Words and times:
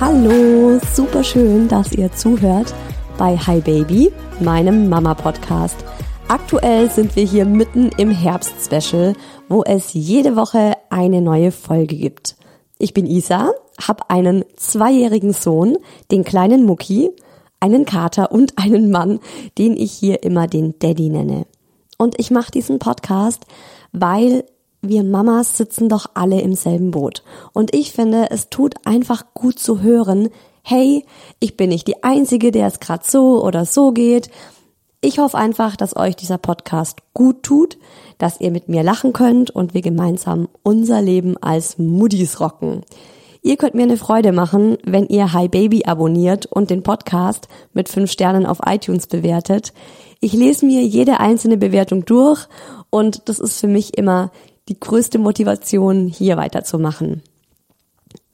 Hallo, 0.00 0.80
super 0.92 1.22
schön, 1.22 1.68
dass 1.68 1.92
ihr 1.92 2.10
zuhört 2.10 2.74
bei 3.16 3.36
Hi 3.36 3.60
Baby, 3.60 4.12
meinem 4.40 4.88
Mama-Podcast. 4.88 5.76
Aktuell 6.26 6.90
sind 6.90 7.14
wir 7.14 7.24
hier 7.24 7.44
mitten 7.44 7.90
im 7.96 8.10
Herbst-Special, 8.10 9.12
wo 9.48 9.62
es 9.62 9.94
jede 9.94 10.34
Woche 10.34 10.72
eine 10.90 11.20
neue 11.20 11.52
Folge 11.52 11.94
gibt. 11.94 12.34
Ich 12.76 12.92
bin 12.92 13.06
Isa, 13.06 13.52
habe 13.86 14.10
einen 14.10 14.44
zweijährigen 14.56 15.32
Sohn, 15.32 15.78
den 16.10 16.24
kleinen 16.24 16.64
Mucki, 16.64 17.10
einen 17.60 17.84
Kater 17.84 18.32
und 18.32 18.58
einen 18.58 18.90
Mann, 18.90 19.20
den 19.58 19.76
ich 19.76 19.92
hier 19.92 20.24
immer 20.24 20.48
den 20.48 20.76
Daddy 20.80 21.08
nenne. 21.08 21.46
Und 21.98 22.18
ich 22.18 22.32
mache 22.32 22.50
diesen 22.50 22.80
Podcast, 22.80 23.46
weil 23.92 24.44
wir 24.88 25.04
Mamas 25.04 25.56
sitzen 25.56 25.88
doch 25.88 26.06
alle 26.14 26.40
im 26.40 26.54
selben 26.54 26.90
Boot. 26.90 27.22
Und 27.52 27.74
ich 27.74 27.92
finde, 27.92 28.30
es 28.30 28.50
tut 28.50 28.74
einfach 28.84 29.34
gut 29.34 29.58
zu 29.58 29.82
hören, 29.82 30.28
hey, 30.62 31.04
ich 31.40 31.56
bin 31.56 31.70
nicht 31.70 31.86
die 31.86 32.02
Einzige, 32.02 32.50
der 32.50 32.66
es 32.66 32.80
gerade 32.80 33.04
so 33.06 33.44
oder 33.44 33.64
so 33.64 33.92
geht. 33.92 34.30
Ich 35.00 35.18
hoffe 35.18 35.36
einfach, 35.36 35.76
dass 35.76 35.96
euch 35.96 36.16
dieser 36.16 36.38
Podcast 36.38 36.98
gut 37.12 37.42
tut, 37.42 37.76
dass 38.16 38.40
ihr 38.40 38.50
mit 38.50 38.68
mir 38.68 38.82
lachen 38.82 39.12
könnt 39.12 39.50
und 39.50 39.74
wir 39.74 39.82
gemeinsam 39.82 40.48
unser 40.62 41.02
Leben 41.02 41.36
als 41.42 41.76
Muddies 41.76 42.40
rocken. 42.40 42.82
Ihr 43.42 43.58
könnt 43.58 43.74
mir 43.74 43.82
eine 43.82 43.98
Freude 43.98 44.32
machen, 44.32 44.78
wenn 44.84 45.06
ihr 45.06 45.34
Hi 45.34 45.48
Baby 45.48 45.84
abonniert 45.84 46.46
und 46.46 46.70
den 46.70 46.82
Podcast 46.82 47.48
mit 47.74 47.90
fünf 47.90 48.10
Sternen 48.10 48.46
auf 48.46 48.60
iTunes 48.64 49.06
bewertet. 49.06 49.74
Ich 50.20 50.32
lese 50.32 50.64
mir 50.64 50.80
jede 50.80 51.20
einzelne 51.20 51.58
Bewertung 51.58 52.06
durch 52.06 52.48
und 52.88 53.28
das 53.28 53.40
ist 53.40 53.60
für 53.60 53.68
mich 53.68 53.98
immer 53.98 54.30
die 54.68 54.78
größte 54.78 55.18
Motivation, 55.18 56.06
hier 56.06 56.36
weiterzumachen. 56.36 57.22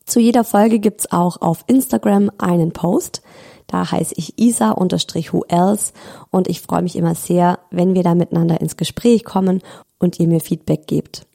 Zu 0.05 0.21
jeder 0.21 0.45
Folge 0.45 0.79
gibt's 0.79 1.13
auch 1.13 1.41
auf 1.41 1.65
Instagram 1.67 2.31
einen 2.39 2.73
Post. 2.73 3.23
Da 3.67 3.91
heiße 3.91 4.15
ich 4.17 4.39
isa-who 4.39 5.45
else 5.49 5.93
und 6.31 6.49
ich 6.49 6.61
freue 6.61 6.83
mich 6.83 6.97
immer 6.97 7.15
sehr, 7.15 7.61
wenn 7.71 7.95
wir 7.95 8.03
da 8.03 8.17
miteinander 8.17 8.61
ins 8.61 8.77
Gespräch 8.77 9.25
kommen 9.25 9.63
und 10.01 10.19
ihr 10.19 10.27
mir 10.27 10.41
Feedback 10.41 10.89
gebt. 10.89 11.27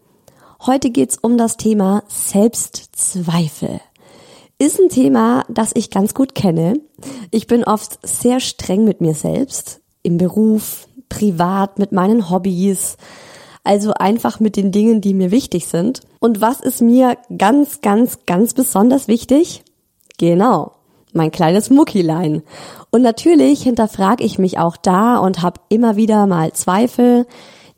Heute 0.65 0.89
geht's 0.89 1.17
um 1.17 1.37
das 1.37 1.55
Thema 1.55 2.03
Selbstzweifel. 2.07 3.79
Ist 4.57 4.79
ein 4.79 4.89
Thema, 4.89 5.43
das 5.49 5.71
ich 5.73 5.89
ganz 5.89 6.13
gut 6.13 6.33
kenne. 6.33 6.73
Ich 7.31 7.47
bin 7.47 7.63
oft 7.63 7.99
sehr 8.05 8.39
streng 8.39 8.83
mit 8.83 8.99
mir 8.99 9.13
selbst, 9.13 9.81
im 10.01 10.17
Beruf, 10.17 10.87
privat, 11.07 11.77
mit 11.77 11.91
meinen 11.91 12.29
Hobbys, 12.29 12.97
also 13.65 13.93
einfach 13.93 14.39
mit 14.39 14.55
den 14.55 14.71
Dingen, 14.71 15.01
die 15.01 15.13
mir 15.13 15.31
wichtig 15.31 15.67
sind. 15.67 16.01
Und 16.19 16.41
was 16.41 16.59
ist 16.59 16.81
mir 16.81 17.17
ganz, 17.37 17.81
ganz, 17.81 18.19
ganz 18.25 18.53
besonders 18.53 19.07
wichtig? 19.07 19.63
Genau, 20.17 20.71
mein 21.13 21.31
kleines 21.31 21.69
Muckilein. 21.69 22.43
Und 22.91 23.01
natürlich 23.01 23.63
hinterfrage 23.63 24.23
ich 24.23 24.39
mich 24.39 24.59
auch 24.59 24.77
da 24.77 25.17
und 25.17 25.41
habe 25.41 25.59
immer 25.69 25.95
wieder 25.95 26.27
mal 26.27 26.53
Zweifel. 26.53 27.25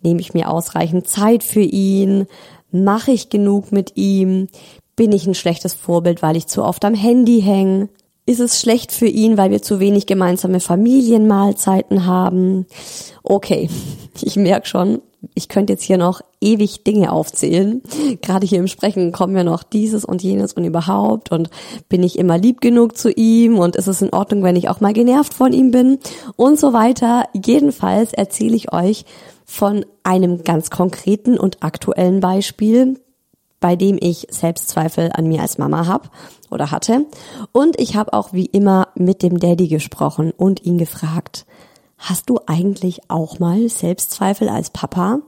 Nehme 0.02 0.22
ich 0.22 0.34
mir 0.34 0.50
ausreichend 0.50 1.08
Zeit 1.08 1.44
für 1.44 1.62
ihn? 1.62 2.28
Mache 2.72 3.12
ich 3.12 3.30
genug 3.30 3.72
mit 3.72 3.94
ihm? 3.96 4.48
Bin 4.96 5.12
ich 5.12 5.26
ein 5.26 5.36
schlechtes 5.36 5.74
Vorbild, 5.74 6.22
weil 6.22 6.36
ich 6.36 6.48
zu 6.48 6.64
oft 6.64 6.84
am 6.86 6.94
Handy 6.94 7.42
hänge? 7.42 7.90
Ist 8.26 8.42
es 8.42 8.60
schlecht 8.60 8.92
für 8.92 9.08
ihn, 9.08 9.38
weil 9.38 9.52
wir 9.52 9.62
zu 9.62 9.80
wenig 9.80 10.06
gemeinsame 10.06 10.60
Familienmahlzeiten 10.60 12.06
haben? 12.06 12.66
Okay, 13.24 13.70
ich 14.22 14.36
merke 14.36 14.68
schon, 14.68 15.02
ich 15.34 15.50
könnte 15.50 15.74
jetzt 15.74 15.84
hier 15.84 15.98
noch 15.98 16.22
ewig 16.42 16.84
Dinge 16.84 17.12
aufzählen. 17.12 17.82
Gerade 18.22 18.46
hier 18.46 18.60
im 18.60 18.68
Sprechen 18.68 19.12
kommen 19.12 19.36
ja 19.36 19.44
noch 19.44 19.64
dieses 19.64 20.06
und 20.06 20.24
jenes 20.24 20.54
und 20.54 20.66
überhaupt 20.66 21.32
und 21.32 21.50
bin 21.90 22.04
ich 22.04 22.18
immer 22.18 22.38
lieb 22.38 22.62
genug 22.62 22.98
zu 22.98 23.12
ihm 23.12 23.58
und 23.58 23.76
ist 23.76 23.88
es 23.88 24.02
in 24.02 24.14
Ordnung, 24.14 24.44
wenn 24.44 24.56
ich 24.56 24.70
auch 24.70 24.82
mal 24.82 24.94
genervt 24.94 25.34
von 25.34 25.54
ihm 25.54 25.72
bin 25.72 26.00
und 26.36 26.60
so 26.60 26.74
weiter. 26.74 27.26
Jedenfalls 27.34 28.14
erzähle 28.14 28.56
ich 28.56 28.74
euch 28.74 29.06
von 29.46 29.86
einem 30.04 30.44
ganz 30.44 30.70
konkreten 30.70 31.40
und 31.40 31.64
aktuellen 31.64 32.20
Beispiel, 32.20 33.00
bei 33.60 33.76
dem 33.76 33.98
ich 34.00 34.28
Selbstzweifel 34.30 35.12
an 35.14 35.28
mir 35.28 35.42
als 35.42 35.58
Mama 35.58 35.88
habe 35.88 36.10
oder 36.52 36.70
hatte. 36.70 37.06
Und 37.52 37.80
ich 37.80 37.96
habe 37.96 38.14
auch 38.14 38.34
wie 38.34 38.46
immer 38.46 38.90
mit 38.96 39.24
dem 39.24 39.40
Daddy 39.40 39.68
gesprochen 39.68 40.32
und 40.36 40.64
ihn 40.64 40.78
gefragt, 40.78 41.46
Hast 41.98 42.30
du 42.30 42.40
eigentlich 42.46 43.10
auch 43.10 43.40
mal 43.40 43.68
Selbstzweifel 43.70 44.50
als 44.50 44.70
Papa? 44.70 45.20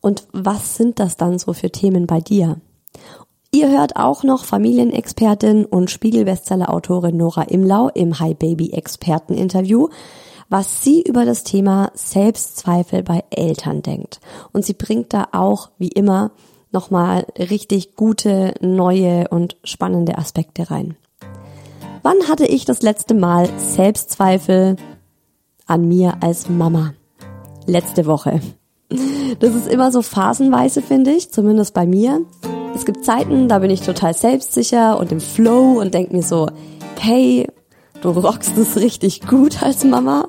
Und 0.00 0.26
was 0.32 0.76
sind 0.76 0.98
das 0.98 1.16
dann 1.16 1.38
so 1.38 1.52
für 1.52 1.70
Themen 1.70 2.06
bei 2.06 2.20
dir? 2.20 2.60
Ihr 3.50 3.70
hört 3.70 3.96
auch 3.96 4.24
noch 4.24 4.44
Familienexpertin 4.44 5.64
und 5.64 5.90
Spiegelbestseller-Autorin 5.90 7.16
Nora 7.16 7.42
Imlau 7.44 7.88
im 7.88 8.18
Hi 8.18 8.34
Baby 8.34 8.72
Experten 8.72 9.34
Interview, 9.34 9.88
was 10.50 10.82
sie 10.82 11.02
über 11.02 11.24
das 11.24 11.44
Thema 11.44 11.90
Selbstzweifel 11.94 13.02
bei 13.02 13.24
Eltern 13.30 13.82
denkt. 13.82 14.20
Und 14.52 14.66
sie 14.66 14.74
bringt 14.74 15.14
da 15.14 15.28
auch, 15.32 15.70
wie 15.78 15.88
immer, 15.88 16.32
nochmal 16.72 17.26
richtig 17.38 17.96
gute, 17.96 18.54
neue 18.60 19.28
und 19.28 19.56
spannende 19.64 20.18
Aspekte 20.18 20.70
rein. 20.70 20.96
Wann 22.02 22.28
hatte 22.28 22.46
ich 22.46 22.64
das 22.64 22.82
letzte 22.82 23.14
Mal 23.14 23.48
Selbstzweifel 23.58 24.76
an 25.68 25.86
mir 25.86 26.14
als 26.20 26.48
Mama. 26.48 26.94
letzte 27.66 28.06
Woche. 28.06 28.40
Das 29.40 29.54
ist 29.54 29.68
immer 29.68 29.92
so 29.92 30.00
phasenweise, 30.00 30.80
finde 30.80 31.10
ich, 31.10 31.30
zumindest 31.30 31.74
bei 31.74 31.86
mir. 31.86 32.22
Es 32.74 32.86
gibt 32.86 33.04
Zeiten, 33.04 33.48
da 33.48 33.58
bin 33.58 33.70
ich 33.70 33.82
total 33.82 34.14
selbstsicher 34.14 34.98
und 34.98 35.12
im 35.12 35.20
Flow 35.20 35.78
und 35.80 35.92
denke 35.92 36.16
mir 36.16 36.22
so, 36.22 36.48
hey, 36.98 37.46
du 38.00 38.10
rockst 38.10 38.56
es 38.56 38.76
richtig 38.76 39.26
gut 39.26 39.62
als 39.62 39.84
Mama. 39.84 40.28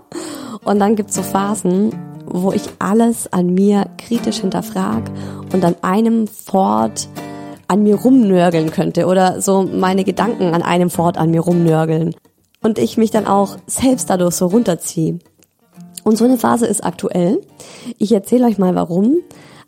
Und 0.65 0.79
dann 0.79 0.97
gibt's 0.97 1.15
so 1.15 1.21
Phasen, 1.21 1.95
wo 2.25 2.51
ich 2.51 2.63
alles 2.79 3.31
an 3.31 3.53
mir 3.53 3.85
kritisch 3.97 4.41
hinterfrag 4.41 5.09
und 5.53 5.63
an 5.63 5.75
einem 5.81 6.27
Fort 6.27 7.07
an 7.69 7.83
mir 7.83 7.95
rumnörgeln 7.95 8.71
könnte 8.71 9.05
oder 9.05 9.41
so 9.41 9.63
meine 9.63 10.03
Gedanken 10.03 10.53
an 10.53 10.63
einem 10.63 10.89
Fort 10.89 11.17
an 11.17 11.31
mir 11.31 11.41
rumnörgeln. 11.41 12.15
Und 12.61 12.77
ich 12.77 12.97
mich 12.97 13.11
dann 13.11 13.25
auch 13.25 13.57
selbst 13.67 14.09
dadurch 14.09 14.35
so 14.35 14.47
runterziehe. 14.47 15.19
Und 16.03 16.17
so 16.17 16.25
eine 16.25 16.37
Phase 16.37 16.65
ist 16.65 16.83
aktuell. 16.83 17.41
Ich 17.97 18.11
erzähle 18.11 18.47
euch 18.47 18.57
mal 18.57 18.75
warum. 18.75 19.17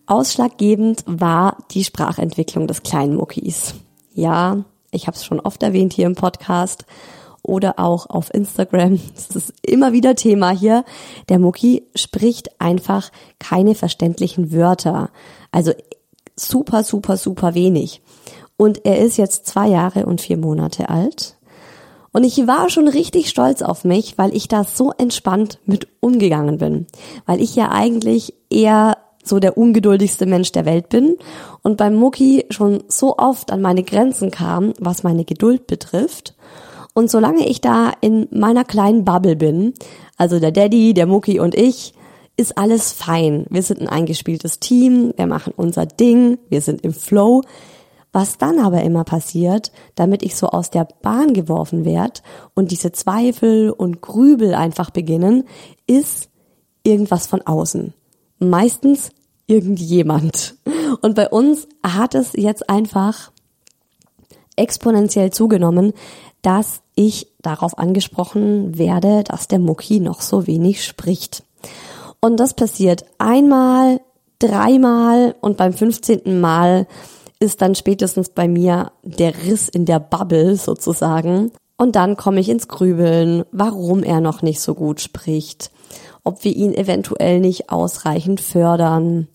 Ausschlaggebend 0.08 1.04
war 1.06 1.58
die 1.72 1.84
Sprachentwicklung 1.84 2.68
des 2.68 2.84
kleinen 2.84 3.16
Muckis. 3.16 3.76
Ja, 4.14 4.64
ich 4.92 5.08
habe 5.08 5.16
es 5.16 5.24
schon 5.24 5.40
oft 5.40 5.64
erwähnt 5.64 5.94
hier 5.94 6.06
im 6.06 6.16
Podcast 6.16 6.86
oder 7.44 7.80
auch 7.80 8.10
auf 8.10 8.34
Instagram. 8.34 9.00
Das 9.16 9.36
ist 9.36 9.54
immer 9.62 9.94
wieder 9.94 10.16
Thema 10.16 10.50
hier. 10.52 10.84
Der 11.30 11.40
Mucki 11.40 11.84
spricht 11.96 12.60
einfach 12.60 13.10
keine 13.40 13.76
verständlichen 13.76 14.52
Wörter. 14.52 15.10
Also 15.52 15.72
super, 16.36 16.84
super, 16.84 17.18
super 17.18 17.54
wenig. 17.54 18.02
Und 18.58 18.86
er 18.86 19.00
ist 19.00 19.18
jetzt 19.18 19.48
zwei 19.48 19.68
Jahre 19.68 20.06
und 20.06 20.22
vier 20.22 20.38
Monate 20.38 20.90
alt. 20.90 21.38
Und 22.14 22.24
ich 22.24 22.46
war 22.46 22.70
schon 22.70 22.88
richtig 22.88 23.30
stolz 23.30 23.62
auf 23.62 23.86
mich, 23.86 24.18
weil 24.18 24.36
ich 24.36 24.48
da 24.48 24.64
so 24.64 24.92
entspannt 24.98 25.60
mit 25.66 25.88
umgegangen 26.02 26.58
bin. 26.58 26.88
Weil 27.26 27.42
ich 27.42 27.56
ja 27.56 27.70
eigentlich 27.72 28.34
eher 28.50 28.98
so 29.24 29.40
der 29.40 29.58
ungeduldigste 29.58 30.26
Mensch 30.26 30.52
der 30.52 30.66
Welt 30.66 30.90
bin 30.90 31.18
und 31.62 31.78
beim 31.78 31.96
Mucki 31.96 32.46
schon 32.50 32.84
so 32.88 33.18
oft 33.18 33.52
an 33.52 33.62
meine 33.62 33.84
Grenzen 33.84 34.32
kam, 34.32 34.74
was 34.80 35.04
meine 35.04 35.26
Geduld 35.26 35.68
betrifft. 35.68 36.36
Und 36.94 37.10
solange 37.10 37.48
ich 37.48 37.62
da 37.62 37.94
in 38.02 38.28
meiner 38.32 38.66
kleinen 38.66 39.06
Bubble 39.06 39.36
bin, 39.36 39.74
also 40.18 40.40
der 40.40 40.52
Daddy, 40.52 40.94
der 40.94 41.06
Mucki 41.06 41.40
und 41.40 41.56
ich, 41.56 41.94
ist 42.36 42.58
alles 42.58 42.92
fein. 42.92 43.46
Wir 43.50 43.62
sind 43.62 43.82
ein 43.82 43.88
eingespieltes 43.88 44.60
Team, 44.60 45.14
wir 45.16 45.28
machen 45.28 45.54
unser 45.56 45.86
Ding, 45.86 46.40
wir 46.50 46.62
sind 46.62 46.82
im 46.82 46.94
Flow. 46.94 47.44
Was 48.14 48.38
dann 48.38 48.60
aber 48.60 48.84
immer 48.84 49.06
passiert, 49.06 49.72
damit 49.96 50.22
ich 50.22 50.36
so 50.36 50.48
aus 50.48 50.70
der 50.70 50.88
Bahn 51.02 51.34
geworfen 51.34 51.86
werde 51.86 52.22
und 52.54 52.72
diese 52.72 52.92
Zweifel 52.92 53.70
und 53.70 54.02
Grübel 54.02 54.54
einfach 54.54 54.90
beginnen, 54.90 55.46
ist 55.88 56.30
irgendwas 56.84 57.28
von 57.28 57.42
außen. 57.42 57.94
Meistens 58.40 59.12
irgendjemand. 59.48 60.56
Und 61.02 61.16
bei 61.16 61.30
uns 61.30 61.68
hat 61.84 62.16
es 62.16 62.34
jetzt 62.34 62.70
einfach 62.70 63.32
exponentiell 64.56 65.32
zugenommen, 65.32 65.94
dass 66.42 66.82
ich 66.96 67.28
darauf 67.42 67.78
angesprochen 67.78 68.78
werde, 68.78 69.24
dass 69.24 69.48
der 69.48 69.60
Mucki 69.60 70.00
noch 70.00 70.22
so 70.22 70.48
wenig 70.48 70.84
spricht. 70.84 71.44
Und 72.20 72.40
das 72.40 72.54
passiert 72.54 73.06
einmal, 73.18 74.02
dreimal 74.40 75.36
und 75.42 75.58
beim 75.58 75.74
15. 75.74 76.40
Mal 76.40 76.88
ist 77.42 77.62
dann 77.62 77.74
spätestens 77.74 78.30
bei 78.30 78.48
mir 78.48 78.92
der 79.02 79.34
Riss 79.44 79.68
in 79.68 79.86
der 79.86 80.00
Bubble 80.00 80.56
sozusagen. 80.56 81.52
Und 81.76 81.96
dann 81.96 82.16
komme 82.16 82.40
ich 82.40 82.50
ins 82.50 82.68
Grübeln, 82.68 83.44
warum 83.52 84.04
er 84.04 84.22
noch 84.22 84.44
nicht 84.44 84.62
so 84.62 84.76
gut 84.76 85.02
spricht, 85.02 85.72
ob 86.24 86.44
wir 86.44 86.56
ihn 86.56 86.76
eventuell 86.76 87.40
nicht 87.40 87.72
ausreichend 87.72 88.42
fördern. 88.42 89.28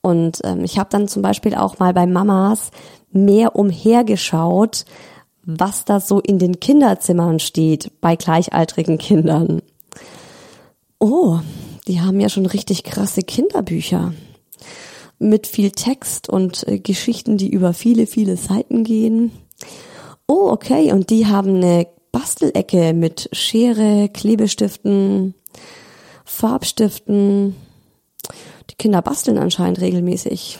Und 0.00 0.40
ähm, 0.42 0.64
ich 0.64 0.78
habe 0.78 0.88
dann 0.90 1.06
zum 1.06 1.20
Beispiel 1.20 1.54
auch 1.54 1.78
mal 1.78 1.92
bei 1.92 2.06
Mamas 2.06 2.70
mehr 3.12 3.54
umhergeschaut, 3.54 4.86
was 5.42 5.84
da 5.84 6.00
so 6.00 6.18
in 6.18 6.38
den 6.38 6.60
Kinderzimmern 6.60 7.40
steht 7.40 7.92
bei 8.00 8.16
gleichaltrigen 8.16 8.96
Kindern. 8.96 9.60
Oh, 10.98 11.40
die 11.86 12.00
haben 12.00 12.20
ja 12.20 12.30
schon 12.30 12.46
richtig 12.46 12.84
krasse 12.84 13.22
Kinderbücher 13.22 14.14
mit 15.20 15.46
viel 15.46 15.70
Text 15.70 16.28
und 16.28 16.66
äh, 16.66 16.80
Geschichten, 16.80 17.36
die 17.36 17.50
über 17.50 17.72
viele, 17.72 18.08
viele 18.08 18.36
Seiten 18.36 18.82
gehen. 18.82 19.30
Oh, 20.26 20.48
okay, 20.50 20.92
und 20.92 21.10
die 21.10 21.26
haben 21.26 21.56
eine 21.56 21.86
Bastelecke 22.10 22.92
mit 22.94 23.28
Schere, 23.32 24.08
Klebestiften, 24.08 25.34
Farbstiften. 26.24 27.54
Die 28.70 28.74
Kinder 28.76 29.02
basteln 29.02 29.38
anscheinend 29.38 29.80
regelmäßig. 29.80 30.58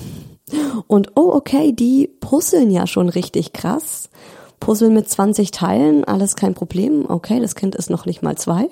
Und 0.86 1.12
oh, 1.16 1.32
okay, 1.32 1.72
die 1.72 2.08
puzzeln 2.20 2.70
ja 2.70 2.86
schon 2.86 3.08
richtig 3.08 3.52
krass. 3.52 4.10
Puzzle 4.58 4.90
mit 4.90 5.08
20 5.08 5.52
Teilen, 5.52 6.04
alles 6.04 6.36
kein 6.36 6.54
Problem. 6.54 7.06
Okay, 7.08 7.40
das 7.40 7.54
Kind 7.54 7.74
ist 7.74 7.88
noch 7.88 8.04
nicht 8.04 8.22
mal 8.22 8.36
zwei. 8.36 8.68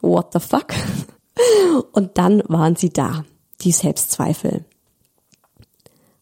What 0.00 0.32
the 0.32 0.40
fuck? 0.40 0.68
Und 1.92 2.16
dann 2.16 2.42
waren 2.48 2.76
sie 2.76 2.90
da, 2.90 3.24
die 3.60 3.72
Selbstzweifel. 3.72 4.64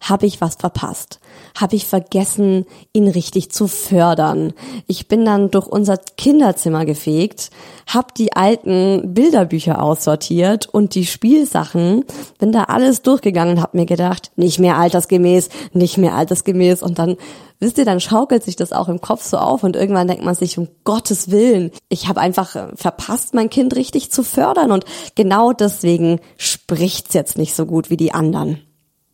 Habe 0.01 0.27
ich 0.27 0.41
was 0.41 0.55
verpasst? 0.55 1.19
Habe 1.59 1.77
ich 1.77 1.87
vergessen, 1.87 2.67
ihn 2.93 3.09
richtig 3.09 3.51
zu 3.51 3.67
fördern? 3.67 4.53
Ich 4.87 5.09
bin 5.09 5.25
dann 5.25 5.51
durch 5.51 5.67
unser 5.67 5.97
Kinderzimmer 5.97 6.85
gefegt, 6.85 7.51
habe 7.87 8.09
die 8.17 8.33
alten 8.35 9.15
Bilderbücher 9.15 9.83
aussortiert 9.83 10.67
und 10.67 10.95
die 10.95 11.05
Spielsachen, 11.05 12.05
bin 12.39 12.53
da 12.53 12.65
alles 12.65 13.03
durchgegangen 13.03 13.57
und 13.57 13.63
habe 13.63 13.77
mir 13.77 13.87
gedacht, 13.87 14.31
nicht 14.37 14.61
mehr 14.61 14.77
altersgemäß, 14.77 15.49
nicht 15.73 15.99
mehr 15.99 16.15
altersgemäß 16.15 16.83
und 16.83 16.99
dann 16.99 17.17
wisst 17.59 17.79
ihr, 17.79 17.85
dann 17.85 18.01
schaukelt 18.01 18.45
sich 18.45 18.55
das 18.55 18.73
auch 18.73 18.89
im 18.89 19.01
Kopf 19.01 19.25
so 19.25 19.37
auf 19.37 19.65
und 19.65 19.75
irgendwann 19.75 20.07
denkt 20.07 20.25
man 20.25 20.37
sich, 20.37 20.59
um 20.59 20.69
Gottes 20.85 21.31
Willen, 21.31 21.73
ich 21.89 22.09
habe 22.09 22.21
einfach 22.21 22.55
äh, 22.55 22.69
verpasst, 22.75 23.35
mein 23.35 23.51
Kind 23.51 23.75
richtig 23.75 24.13
zu 24.13 24.23
fördern 24.23 24.71
und 24.71 24.85
genau 25.17 25.53
deswegen 25.53 26.21
spricht's 26.37 27.15
jetzt 27.15 27.37
nicht 27.37 27.55
so 27.55 27.67
gut 27.67 27.91
wie 27.91 27.97
die 27.97 28.15
anderen. 28.15 28.61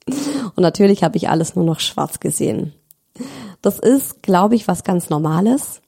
Und 0.06 0.62
natürlich 0.62 1.02
habe 1.02 1.16
ich 1.16 1.28
alles 1.28 1.56
nur 1.56 1.64
noch 1.64 1.80
schwarz 1.80 2.20
gesehen. 2.20 2.72
Das 3.62 3.78
ist, 3.78 4.22
glaube 4.22 4.54
ich, 4.54 4.68
was 4.68 4.84
ganz 4.84 5.08
Normales, 5.08 5.80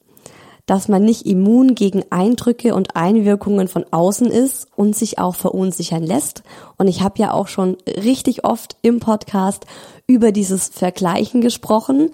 dass 0.64 0.88
man 0.88 1.04
nicht 1.04 1.26
immun 1.26 1.74
gegen 1.74 2.04
Eindrücke 2.10 2.74
und 2.74 2.96
Einwirkungen 2.96 3.68
von 3.68 3.84
außen 3.90 4.26
ist 4.26 4.66
und 4.74 4.96
sich 4.96 5.18
auch 5.18 5.36
verunsichern 5.36 6.02
lässt. 6.02 6.42
Und 6.76 6.88
ich 6.88 7.02
habe 7.02 7.18
ja 7.18 7.32
auch 7.32 7.46
schon 7.46 7.76
richtig 7.86 8.44
oft 8.44 8.76
im 8.82 8.98
Podcast 8.98 9.66
über 10.06 10.32
dieses 10.32 10.68
Vergleichen 10.68 11.40
gesprochen. 11.40 12.10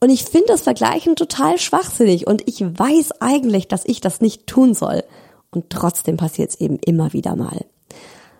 Und 0.00 0.10
ich 0.10 0.24
finde 0.24 0.48
das 0.48 0.62
Vergleichen 0.62 1.16
total 1.16 1.58
schwachsinnig 1.58 2.26
und 2.26 2.46
ich 2.46 2.60
weiß 2.60 3.20
eigentlich, 3.20 3.68
dass 3.68 3.86
ich 3.86 4.02
das 4.02 4.20
nicht 4.20 4.46
tun 4.46 4.74
soll. 4.74 5.02
Und 5.50 5.70
trotzdem 5.70 6.18
passiert 6.18 6.50
es 6.50 6.60
eben 6.60 6.78
immer 6.80 7.12
wieder 7.14 7.36
mal. 7.36 7.64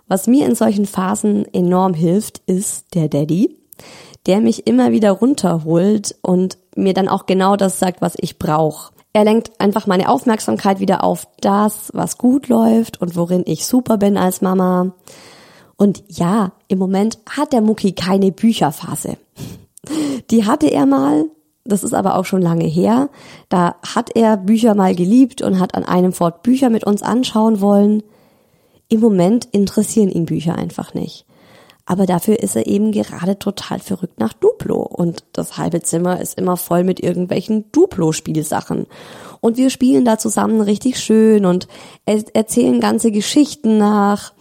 Was 0.07 0.27
mir 0.27 0.47
in 0.47 0.55
solchen 0.55 0.87
Phasen 0.87 1.47
enorm 1.53 1.95
hilft, 1.95 2.43
ist 2.47 2.95
der 2.95 3.09
Daddy, 3.09 3.57
der 4.27 4.41
mich 4.41 4.67
immer 4.67 4.93
wieder 4.93 5.13
runterholt 5.13 6.15
und 6.23 6.59
mir 6.77 6.95
dann 6.95 7.09
auch 7.09 7.27
genau 7.27 7.57
das 7.57 7.79
sagt, 7.79 8.03
was 8.03 8.15
ich 8.19 8.39
brauche. 8.39 8.93
Er 9.13 9.25
lenkt 9.25 9.53
einfach 9.61 9.87
meine 9.87 10.09
Aufmerksamkeit 10.09 10.81
wieder 10.81 11.05
auf 11.05 11.29
das, 11.41 11.91
was 11.95 12.19
gut 12.19 12.49
läuft 12.49 13.01
und 13.01 13.15
worin 13.17 13.45
ich 13.47 13.65
super 13.65 13.97
bin 13.97 14.17
als 14.17 14.43
Mama. 14.43 14.93
Und 15.77 16.03
ja, 16.09 16.53
im 16.69 16.79
Moment 16.79 17.19
hat 17.31 17.53
der 17.53 17.61
Mucki 17.61 17.93
keine 17.93 18.33
Bücherphase. 18.33 19.17
Die 20.31 20.47
hatte 20.47 20.67
er 20.67 20.87
mal, 20.87 21.27
das 21.65 21.85
ist 21.85 21.95
aber 21.95 22.17
auch 22.17 22.25
schon 22.25 22.43
lange 22.43 22.67
her. 22.67 23.09
Da 23.49 23.77
hat 23.95 24.11
er 24.17 24.37
Bücher 24.37 24.75
mal 24.75 24.95
geliebt 24.95 25.43
und 25.43 25.61
hat 25.61 25.75
an 25.75 25.85
einem 25.85 26.13
Fort 26.13 26.43
Bücher 26.43 26.69
mit 26.69 26.85
uns 26.85 27.03
anschauen 27.03 27.61
wollen. 27.61 28.03
Im 28.89 29.01
Moment 29.01 29.49
interessieren 29.53 30.11
ihn 30.11 30.27
Bücher 30.27 30.57
einfach 30.57 30.95
nicht. 30.95 31.27
Aber 31.87 32.07
dafür 32.07 32.39
ist 32.39 32.57
er 32.57 32.67
eben 32.67 32.93
gerade 32.93 33.39
total 33.39 33.79
verrückt 33.79 34.19
nach 34.19 34.33
Duplo. 34.33 34.81
Und 34.81 35.25
das 35.33 35.59
halbe 35.59 35.83
Zimmer 35.83 36.21
ist 36.21 36.39
immer 36.39 36.57
voll 36.57 36.83
mit 36.83 37.01
irgendwelchen 37.01 37.71
Duplo-Spielsachen. 37.73 38.87
Und 39.41 39.59
wir 39.59 39.69
spielen 39.69 40.07
da 40.07 40.17
zusammen 40.17 40.63
richtig 40.63 40.99
schön 40.99 41.45
und 41.45 41.69
erzählen 42.07 42.81
ganze 42.81 43.11
Geschichten 43.11 43.77
nach. 43.77 44.33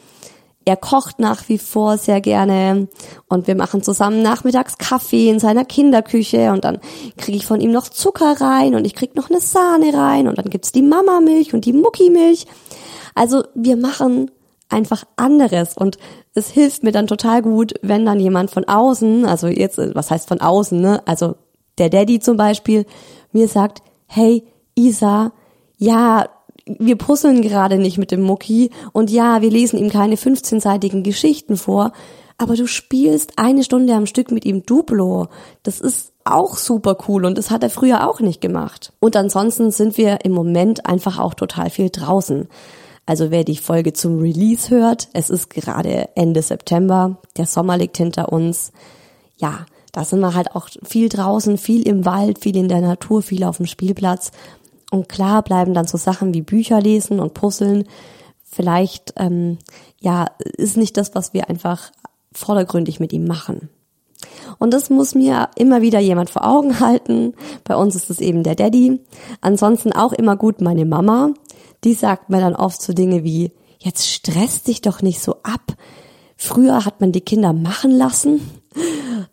Er 0.66 0.78
kocht 0.78 1.20
nach 1.20 1.50
wie 1.50 1.58
vor 1.58 1.98
sehr 1.98 2.22
gerne 2.22 2.88
und 3.28 3.48
wir 3.48 3.56
machen 3.56 3.84
zusammen 3.84 4.22
nachmittags 4.22 4.78
Kaffee 4.78 5.30
in 5.30 5.40
seiner 5.40 5.66
Kinderküche 5.66 6.54
und 6.54 6.64
dann 6.64 6.80
kriege 7.18 7.38
ich 7.38 7.46
von 7.46 7.60
ihm 7.60 7.74
noch 7.74 7.90
Zucker 7.90 8.40
rein 8.40 8.74
und 8.74 8.86
ich 8.86 8.96
krieg 8.96 9.14
noch 9.14 9.30
eine 9.30 9.42
Sahne 9.42 9.94
rein 9.94 10.30
und 10.30 10.38
dann 10.38 10.50
gibt's 10.50 10.72
die 10.72 10.82
Mama-Milch 10.82 11.54
und 11.54 11.66
die 11.66 11.74
Muckimilch. 11.74 12.48
Also 13.16 13.44
wir 13.56 13.78
machen 13.78 14.32
einfach 14.70 15.04
anderes 15.16 15.78
und 15.78 15.98
es 16.34 16.50
hilft 16.50 16.84
mir 16.84 16.92
dann 16.92 17.08
total 17.08 17.42
gut, 17.42 17.74
wenn 17.82 18.06
dann 18.06 18.20
jemand 18.20 18.50
von 18.52 18.66
außen, 18.66 19.26
also 19.26 19.48
jetzt, 19.48 19.78
was 19.78 20.10
heißt 20.10 20.28
von 20.28 20.42
außen, 20.42 20.80
ne? 20.80 21.02
Also 21.06 21.36
der 21.78 21.90
Daddy 21.90 22.20
zum 22.20 22.38
Beispiel, 22.38 22.86
mir 23.32 23.48
sagt, 23.48 23.84
hey, 24.08 24.44
Isa, 24.76 25.32
ja, 25.78 26.26
wir 26.66 26.96
puzzeln 26.96 27.42
gerade 27.42 27.78
nicht 27.78 27.98
mit 27.98 28.12
dem 28.12 28.22
Mucki 28.22 28.72
und 28.94 29.12
ja, 29.12 29.42
wir 29.42 29.52
lesen 29.52 29.78
ihm 29.78 29.90
keine 29.90 30.16
15-seitigen 30.16 31.04
Geschichten 31.04 31.58
vor, 31.58 31.92
aber 32.38 32.56
du 32.56 32.68
spielst 32.68 33.34
eine 33.38 33.64
Stunde 33.64 33.94
am 33.94 34.06
Stück 34.06 34.32
mit 34.32 34.46
ihm 34.46 34.66
Duplo. 34.66 35.28
Das 35.62 35.80
ist 35.80 36.14
auch 36.26 36.56
super 36.56 36.98
cool 37.08 37.26
und 37.26 37.38
das 37.38 37.52
hat 37.52 37.64
er 37.64 37.70
früher 37.70 38.10
auch 38.10 38.22
nicht 38.22 38.42
gemacht. 38.42 38.94
Und 39.00 39.16
ansonsten 39.16 39.72
sind 39.72 39.98
wir 39.98 40.26
im 40.26 40.32
Moment 40.32 40.86
einfach 40.86 41.20
auch 41.20 41.34
total 41.34 41.70
viel 41.70 41.90
draußen. 41.90 42.48
Also 43.06 43.32
wer 43.32 43.44
die 43.44 43.58
Folge 43.58 43.94
zum 43.94 44.20
Release 44.20 44.70
hört, 44.70 45.10
es 45.14 45.30
ist 45.30 45.50
gerade 45.50 46.10
Ende 46.16 46.42
September, 46.42 47.18
der 47.36 47.46
Sommer 47.46 47.78
liegt 47.78 47.98
hinter 47.98 48.32
uns. 48.32 48.72
Ja, 49.38 49.66
da 49.92 50.06
sind 50.06 50.22
wir 50.22 50.34
halt 50.34 50.56
auch 50.56 50.70
viel 50.84 51.10
draußen, 51.10 51.58
viel 51.58 51.88
im 51.88 52.06
Wald, 52.06 52.40
viel 52.40 52.56
in 52.56 52.70
der 52.70 52.82
Natur, 52.82 53.22
viel 53.22 53.44
auf 53.44 53.58
dem 53.58 53.66
Spielplatz. 53.66 54.32
Und 54.90 55.10
klar 55.10 55.44
bleiben 55.44 55.74
dann 55.74 55.88
so 55.88 55.98
Sachen 55.98 56.34
wie 56.34 56.42
Bücher 56.42 56.80
lesen 56.80 57.20
und 57.20 57.34
Puzzeln. 57.34 57.86
Vielleicht, 58.44 59.14
ähm, 59.18 59.58
ja, 60.00 60.28
ist 60.40 60.78
nicht 60.78 60.96
das, 60.98 61.14
was 61.14 61.34
wir 61.34 61.50
einfach 61.50 61.92
vordergründig 62.32 63.00
mit 63.00 63.12
ihm 63.12 63.26
machen. 63.26 63.70
Und 64.60 64.74
das 64.74 64.90
muss 64.90 65.16
mir 65.16 65.50
immer 65.56 65.82
wieder 65.82 66.00
jemand 66.00 66.30
vor 66.30 66.46
Augen 66.46 66.80
halten. 66.80 67.34
Bei 67.64 67.76
uns 67.76 67.96
ist 67.96 68.10
es 68.10 68.20
eben 68.20 68.44
der 68.44 68.56
Daddy. 68.56 69.02
Ansonsten 69.42 69.92
auch 69.94 70.14
immer 70.14 70.38
gut 70.38 70.62
meine 70.62 70.86
Mama. 70.86 71.34
Die 71.84 71.94
sagt 71.94 72.30
mir 72.30 72.40
dann 72.40 72.56
oft 72.56 72.82
so 72.82 72.94
Dinge 72.94 73.24
wie, 73.24 73.52
jetzt 73.80 74.08
stresst 74.08 74.68
dich 74.68 74.82
doch 74.82 75.02
nicht 75.02 75.20
so 75.20 75.38
ab. 75.44 75.76
Früher 76.38 76.86
hat 76.86 77.02
man 77.02 77.12
die 77.12 77.22
Kinder 77.22 77.54
machen 77.54 77.92
lassen. 77.92 78.42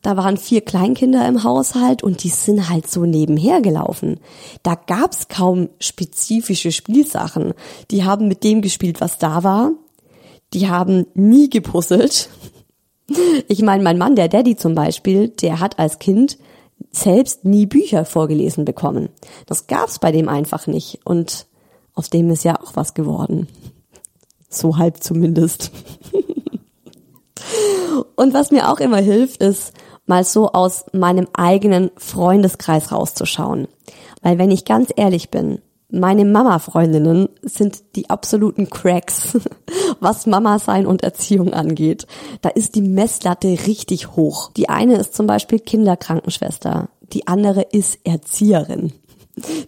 Da 0.02 0.16
waren 0.16 0.36
vier 0.36 0.60
Kleinkinder 0.60 1.26
im 1.26 1.44
Haushalt 1.44 2.02
und 2.02 2.22
die 2.24 2.28
sind 2.28 2.68
halt 2.68 2.90
so 2.90 3.04
nebenher 3.04 3.60
gelaufen. 3.60 4.20
Da 4.62 4.74
gab's 4.74 5.28
kaum 5.28 5.70
spezifische 5.78 6.72
Spielsachen. 6.72 7.54
Die 7.90 8.04
haben 8.04 8.28
mit 8.28 8.44
dem 8.44 8.62
gespielt, 8.62 9.00
was 9.00 9.18
da 9.18 9.42
war. 9.44 9.72
Die 10.52 10.68
haben 10.68 11.06
nie 11.14 11.48
gepuzzelt. 11.48 12.28
Ich 13.48 13.62
meine, 13.62 13.82
mein 13.82 13.98
Mann, 13.98 14.14
der 14.14 14.28
Daddy 14.28 14.56
zum 14.56 14.74
Beispiel, 14.74 15.28
der 15.28 15.58
hat 15.58 15.78
als 15.78 15.98
Kind 15.98 16.38
selbst 16.92 17.44
nie 17.44 17.66
Bücher 17.66 18.04
vorgelesen 18.04 18.64
bekommen. 18.64 19.08
Das 19.46 19.66
gab's 19.66 19.98
bei 19.98 20.12
dem 20.12 20.28
einfach 20.28 20.66
nicht. 20.66 21.00
Und 21.04 21.46
aus 21.94 22.10
dem 22.10 22.30
ist 22.30 22.44
ja 22.44 22.60
auch 22.60 22.76
was 22.76 22.94
geworden. 22.94 23.48
So 24.48 24.76
halb 24.76 25.02
zumindest. 25.02 25.70
Und 28.16 28.34
was 28.34 28.50
mir 28.50 28.70
auch 28.70 28.80
immer 28.80 28.98
hilft, 28.98 29.42
ist 29.42 29.72
mal 30.06 30.24
so 30.24 30.52
aus 30.52 30.84
meinem 30.92 31.28
eigenen 31.32 31.90
Freundeskreis 31.96 32.92
rauszuschauen. 32.92 33.68
Weil 34.22 34.38
wenn 34.38 34.50
ich 34.50 34.64
ganz 34.64 34.90
ehrlich 34.94 35.30
bin, 35.30 35.60
meine 35.92 36.24
Mama-Freundinnen 36.24 37.28
sind 37.42 37.96
die 37.96 38.10
absoluten 38.10 38.70
Cracks, 38.70 39.38
was 40.00 40.26
Mama 40.26 40.58
sein 40.58 40.86
und 40.86 41.02
Erziehung 41.02 41.52
angeht. 41.52 42.06
Da 42.42 42.48
ist 42.50 42.74
die 42.74 42.82
Messlatte 42.82 43.48
richtig 43.66 44.16
hoch. 44.16 44.52
Die 44.52 44.68
eine 44.68 44.96
ist 44.96 45.14
zum 45.14 45.26
Beispiel 45.26 45.58
Kinderkrankenschwester, 45.58 46.90
die 47.12 47.26
andere 47.26 47.62
ist 47.62 47.98
Erzieherin. 48.04 48.92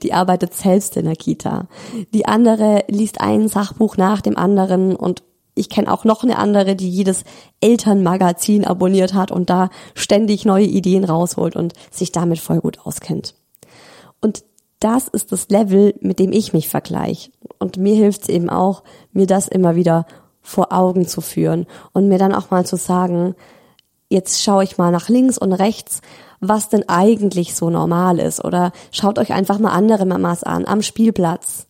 Die 0.02 0.12
arbeitet 0.12 0.55
selbst 0.55 0.97
in 0.97 1.05
der 1.05 1.17
Kita. 1.17 1.67
Die 2.12 2.26
andere 2.26 2.85
liest 2.88 3.21
ein 3.21 3.49
Sachbuch 3.49 3.97
nach 3.97 4.21
dem 4.21 4.37
anderen 4.37 4.97
und 4.97 5.23
ich 5.55 5.69
kenne 5.69 5.93
auch 5.93 6.05
noch 6.05 6.23
eine 6.23 6.38
andere, 6.38 6.76
die 6.76 6.88
jedes 6.88 7.25
Elternmagazin 7.61 8.64
abonniert 8.64 9.12
hat 9.12 9.31
und 9.31 9.50
da 9.50 9.69
ständig 9.95 10.45
neue 10.45 10.64
Ideen 10.64 11.05
rausholt 11.05 11.57
und 11.57 11.75
sich 11.91 12.11
damit 12.11 12.38
voll 12.38 12.61
gut 12.61 12.79
auskennt. 12.85 13.35
Und 14.21 14.45
das 14.81 15.09
ist 15.09 15.31
das 15.31 15.49
Level, 15.49 15.95
mit 16.00 16.19
dem 16.19 16.33
ich 16.33 16.52
mich 16.52 16.69
vergleiche. 16.69 17.31
Und 17.59 17.76
mir 17.76 17.95
hilft 17.95 18.23
es 18.23 18.29
eben 18.29 18.50
auch, 18.50 18.83
mir 19.12 19.26
das 19.26 19.47
immer 19.47 19.76
wieder 19.76 20.07
vor 20.41 20.73
Augen 20.73 21.07
zu 21.07 21.21
führen 21.21 21.67
und 21.93 22.09
mir 22.09 22.19
dann 22.19 22.35
auch 22.35 22.50
mal 22.50 22.67
zu 22.67 22.76
sagen, 22.76 23.35
jetzt 24.09 24.43
schaue 24.43 24.64
ich 24.64 24.79
mal 24.79 24.91
nach 24.91 25.09
links 25.09 25.38
und 25.38 25.52
rechts, 25.52 26.00
was 26.42 26.68
denn 26.68 26.87
eigentlich 26.88 27.54
so 27.54 27.70
normal 27.70 28.18
ist. 28.18 28.44
Oder 28.44 28.72
schaut 28.90 29.18
euch 29.18 29.32
einfach 29.32 29.58
mal 29.58 29.70
andere 29.70 30.04
Mamas 30.04 30.42
an 30.42 30.66
am 30.66 30.82
Spielplatz. 30.82 31.66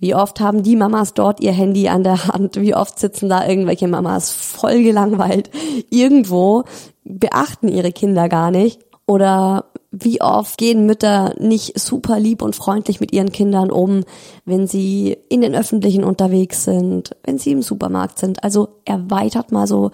Wie 0.00 0.14
oft 0.14 0.40
haben 0.40 0.62
die 0.62 0.76
Mamas 0.76 1.14
dort 1.14 1.40
ihr 1.40 1.52
Handy 1.52 1.88
an 1.88 2.02
der 2.02 2.26
Hand? 2.28 2.56
Wie 2.56 2.74
oft 2.74 2.98
sitzen 2.98 3.28
da 3.28 3.46
irgendwelche 3.46 3.86
Mamas 3.86 4.30
voll 4.30 4.82
gelangweilt 4.82 5.50
irgendwo, 5.90 6.64
beachten 7.04 7.68
ihre 7.68 7.92
Kinder 7.92 8.28
gar 8.28 8.50
nicht? 8.50 8.80
Oder 9.06 9.66
wie 9.90 10.20
oft 10.22 10.58
gehen 10.58 10.86
Mütter 10.86 11.34
nicht 11.38 11.78
super 11.78 12.18
lieb 12.18 12.42
und 12.42 12.56
freundlich 12.56 13.00
mit 13.00 13.12
ihren 13.12 13.30
Kindern 13.30 13.70
um, 13.70 14.04
wenn 14.44 14.66
sie 14.66 15.16
in 15.28 15.42
den 15.42 15.54
Öffentlichen 15.54 16.02
unterwegs 16.02 16.64
sind, 16.64 17.14
wenn 17.22 17.38
sie 17.38 17.52
im 17.52 17.62
Supermarkt 17.62 18.18
sind? 18.18 18.42
Also 18.42 18.80
erweitert 18.84 19.52
mal 19.52 19.66
so 19.66 19.90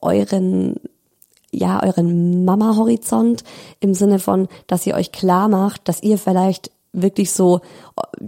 euren 0.00 0.76
ja, 1.52 1.82
euren 1.82 2.44
Mama-Horizont 2.44 3.44
im 3.80 3.94
Sinne 3.94 4.18
von, 4.18 4.48
dass 4.66 4.86
ihr 4.86 4.94
euch 4.94 5.12
klar 5.12 5.48
macht, 5.48 5.88
dass 5.88 6.02
ihr 6.02 6.18
vielleicht 6.18 6.70
wirklich 6.92 7.32
so, 7.32 7.60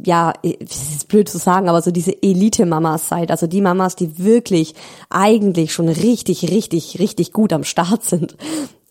ja, 0.05 0.33
es 0.43 0.93
ist 0.95 1.09
blöd 1.09 1.29
zu 1.29 1.38
sagen, 1.38 1.69
aber 1.69 1.83
so 1.83 1.91
diese 1.91 2.23
Elite-Mamas 2.23 3.09
seid, 3.09 3.31
also 3.31 3.47
die 3.47 3.61
Mamas, 3.61 3.97
die 3.97 4.19
wirklich 4.19 4.75
eigentlich 5.11 5.73
schon 5.73 5.88
richtig, 5.88 6.49
richtig, 6.50 6.99
richtig 6.99 7.33
gut 7.33 7.52
am 7.52 7.64
Start 7.64 8.05
sind. 8.05 8.37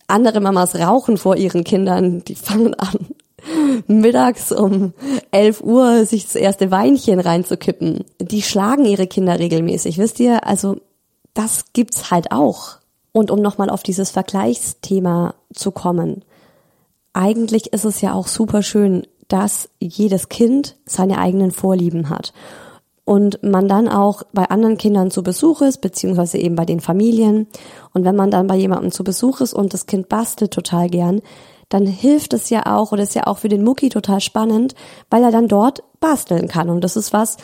Andere 0.08 0.40
Mamas 0.40 0.74
rauchen 0.74 1.16
vor 1.16 1.36
ihren 1.36 1.64
Kindern, 1.64 2.22
die 2.24 2.34
fangen 2.34 2.74
an, 2.74 2.98
mittags 3.86 4.52
um 4.52 4.92
11 5.30 5.62
Uhr 5.62 6.04
sich 6.04 6.24
das 6.24 6.36
erste 6.36 6.70
Weinchen 6.70 7.18
reinzukippen. 7.18 8.04
Die 8.20 8.42
schlagen 8.42 8.84
ihre 8.84 9.06
Kinder 9.06 9.38
regelmäßig, 9.38 9.98
wisst 9.98 10.20
ihr? 10.20 10.46
Also 10.46 10.76
das 11.34 11.64
gibt's 11.72 12.10
halt 12.10 12.30
auch. 12.30 12.81
Und 13.12 13.30
um 13.30 13.40
nochmal 13.40 13.70
auf 13.70 13.82
dieses 13.82 14.10
Vergleichsthema 14.10 15.34
zu 15.52 15.70
kommen. 15.70 16.24
Eigentlich 17.12 17.72
ist 17.72 17.84
es 17.84 18.00
ja 18.00 18.14
auch 18.14 18.26
super 18.26 18.62
schön, 18.62 19.06
dass 19.28 19.68
jedes 19.80 20.28
Kind 20.28 20.76
seine 20.86 21.18
eigenen 21.18 21.50
Vorlieben 21.50 22.08
hat. 22.08 22.32
Und 23.04 23.42
man 23.42 23.68
dann 23.68 23.88
auch 23.88 24.22
bei 24.32 24.44
anderen 24.44 24.78
Kindern 24.78 25.10
zu 25.10 25.22
Besuch 25.22 25.60
ist, 25.60 25.80
beziehungsweise 25.80 26.38
eben 26.38 26.54
bei 26.54 26.64
den 26.64 26.80
Familien. 26.80 27.48
Und 27.92 28.04
wenn 28.04 28.14
man 28.16 28.30
dann 28.30 28.46
bei 28.46 28.54
jemandem 28.54 28.92
zu 28.92 29.04
Besuch 29.04 29.40
ist 29.40 29.54
und 29.54 29.74
das 29.74 29.86
Kind 29.86 30.08
bastelt 30.08 30.52
total 30.52 30.88
gern, 30.88 31.20
dann 31.68 31.86
hilft 31.86 32.34
es 32.34 32.50
ja 32.50 32.66
auch 32.66 32.92
oder 32.92 33.02
ist 33.02 33.14
ja 33.14 33.26
auch 33.26 33.38
für 33.38 33.48
den 33.48 33.64
Mucki 33.64 33.88
total 33.88 34.20
spannend, 34.20 34.74
weil 35.10 35.24
er 35.24 35.30
dann 35.30 35.48
dort 35.48 35.82
basteln 36.00 36.46
kann. 36.46 36.68
Und 36.68 36.82
das 36.82 36.96
ist 36.96 37.12
was, 37.12 37.38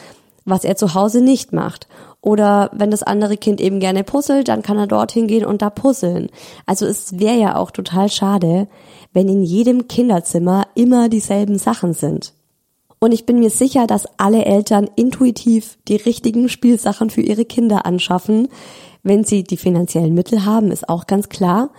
was 0.45 0.65
er 0.65 0.77
zu 0.77 0.95
Hause 0.95 1.23
nicht 1.23 1.53
macht. 1.53 1.89
Oder 2.29 2.69
wenn 2.75 2.91
das 2.91 3.03
andere 3.03 3.39
Kind 3.39 3.59
eben 3.59 3.81
gerne 3.81 4.05
puzzelt, 4.05 4.49
dann 4.49 4.61
kann 4.61 4.77
er 4.77 4.87
dorthin 4.87 5.29
gehen 5.29 5.47
und 5.47 5.63
da 5.63 5.71
puzzeln. 5.71 6.29
Also 6.67 6.85
es 6.85 7.19
wäre 7.19 7.39
ja 7.39 7.57
auch 7.57 7.71
total 7.71 8.11
schade, 8.11 8.69
wenn 9.15 9.31
in 9.31 9.43
jedem 9.43 9.89
Kinderzimmer 9.89 10.67
immer 10.75 11.09
dieselben 11.09 11.57
Sachen 11.57 11.95
sind. 11.95 12.35
Und 12.99 13.13
ich 13.13 13.25
bin 13.25 13.39
mir 13.39 13.49
sicher, 13.49 13.87
dass 13.87 14.07
alle 14.19 14.45
Eltern 14.45 14.91
intuitiv 14.95 15.79
die 15.89 15.97
richtigen 15.97 16.51
Spielsachen 16.51 17.09
für 17.09 17.23
ihre 17.23 17.47
Kinder 17.47 17.87
anschaffen. 17.87 18.49
Wenn 19.03 19.25
sie 19.25 19.43
die 19.43 19.57
finanziellen 19.57 20.13
Mittel 20.13 20.45
haben, 20.45 20.71
ist 20.71 20.87
auch 20.91 21.07
ganz 21.07 21.31
klar. 21.31 21.71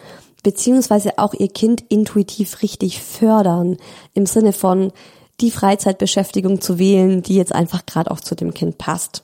Beziehungsweise 0.41 1.19
auch 1.19 1.35
ihr 1.35 1.49
Kind 1.49 1.83
intuitiv 1.89 2.63
richtig 2.63 3.03
fördern. 3.03 3.77
Im 4.15 4.25
Sinne 4.25 4.53
von, 4.53 4.93
die 5.41 5.51
Freizeitbeschäftigung 5.51 6.59
zu 6.59 6.79
wählen, 6.79 7.21
die 7.21 7.35
jetzt 7.35 7.53
einfach 7.53 7.85
gerade 7.85 8.09
auch 8.09 8.19
zu 8.19 8.33
dem 8.33 8.55
Kind 8.55 8.79
passt. 8.79 9.23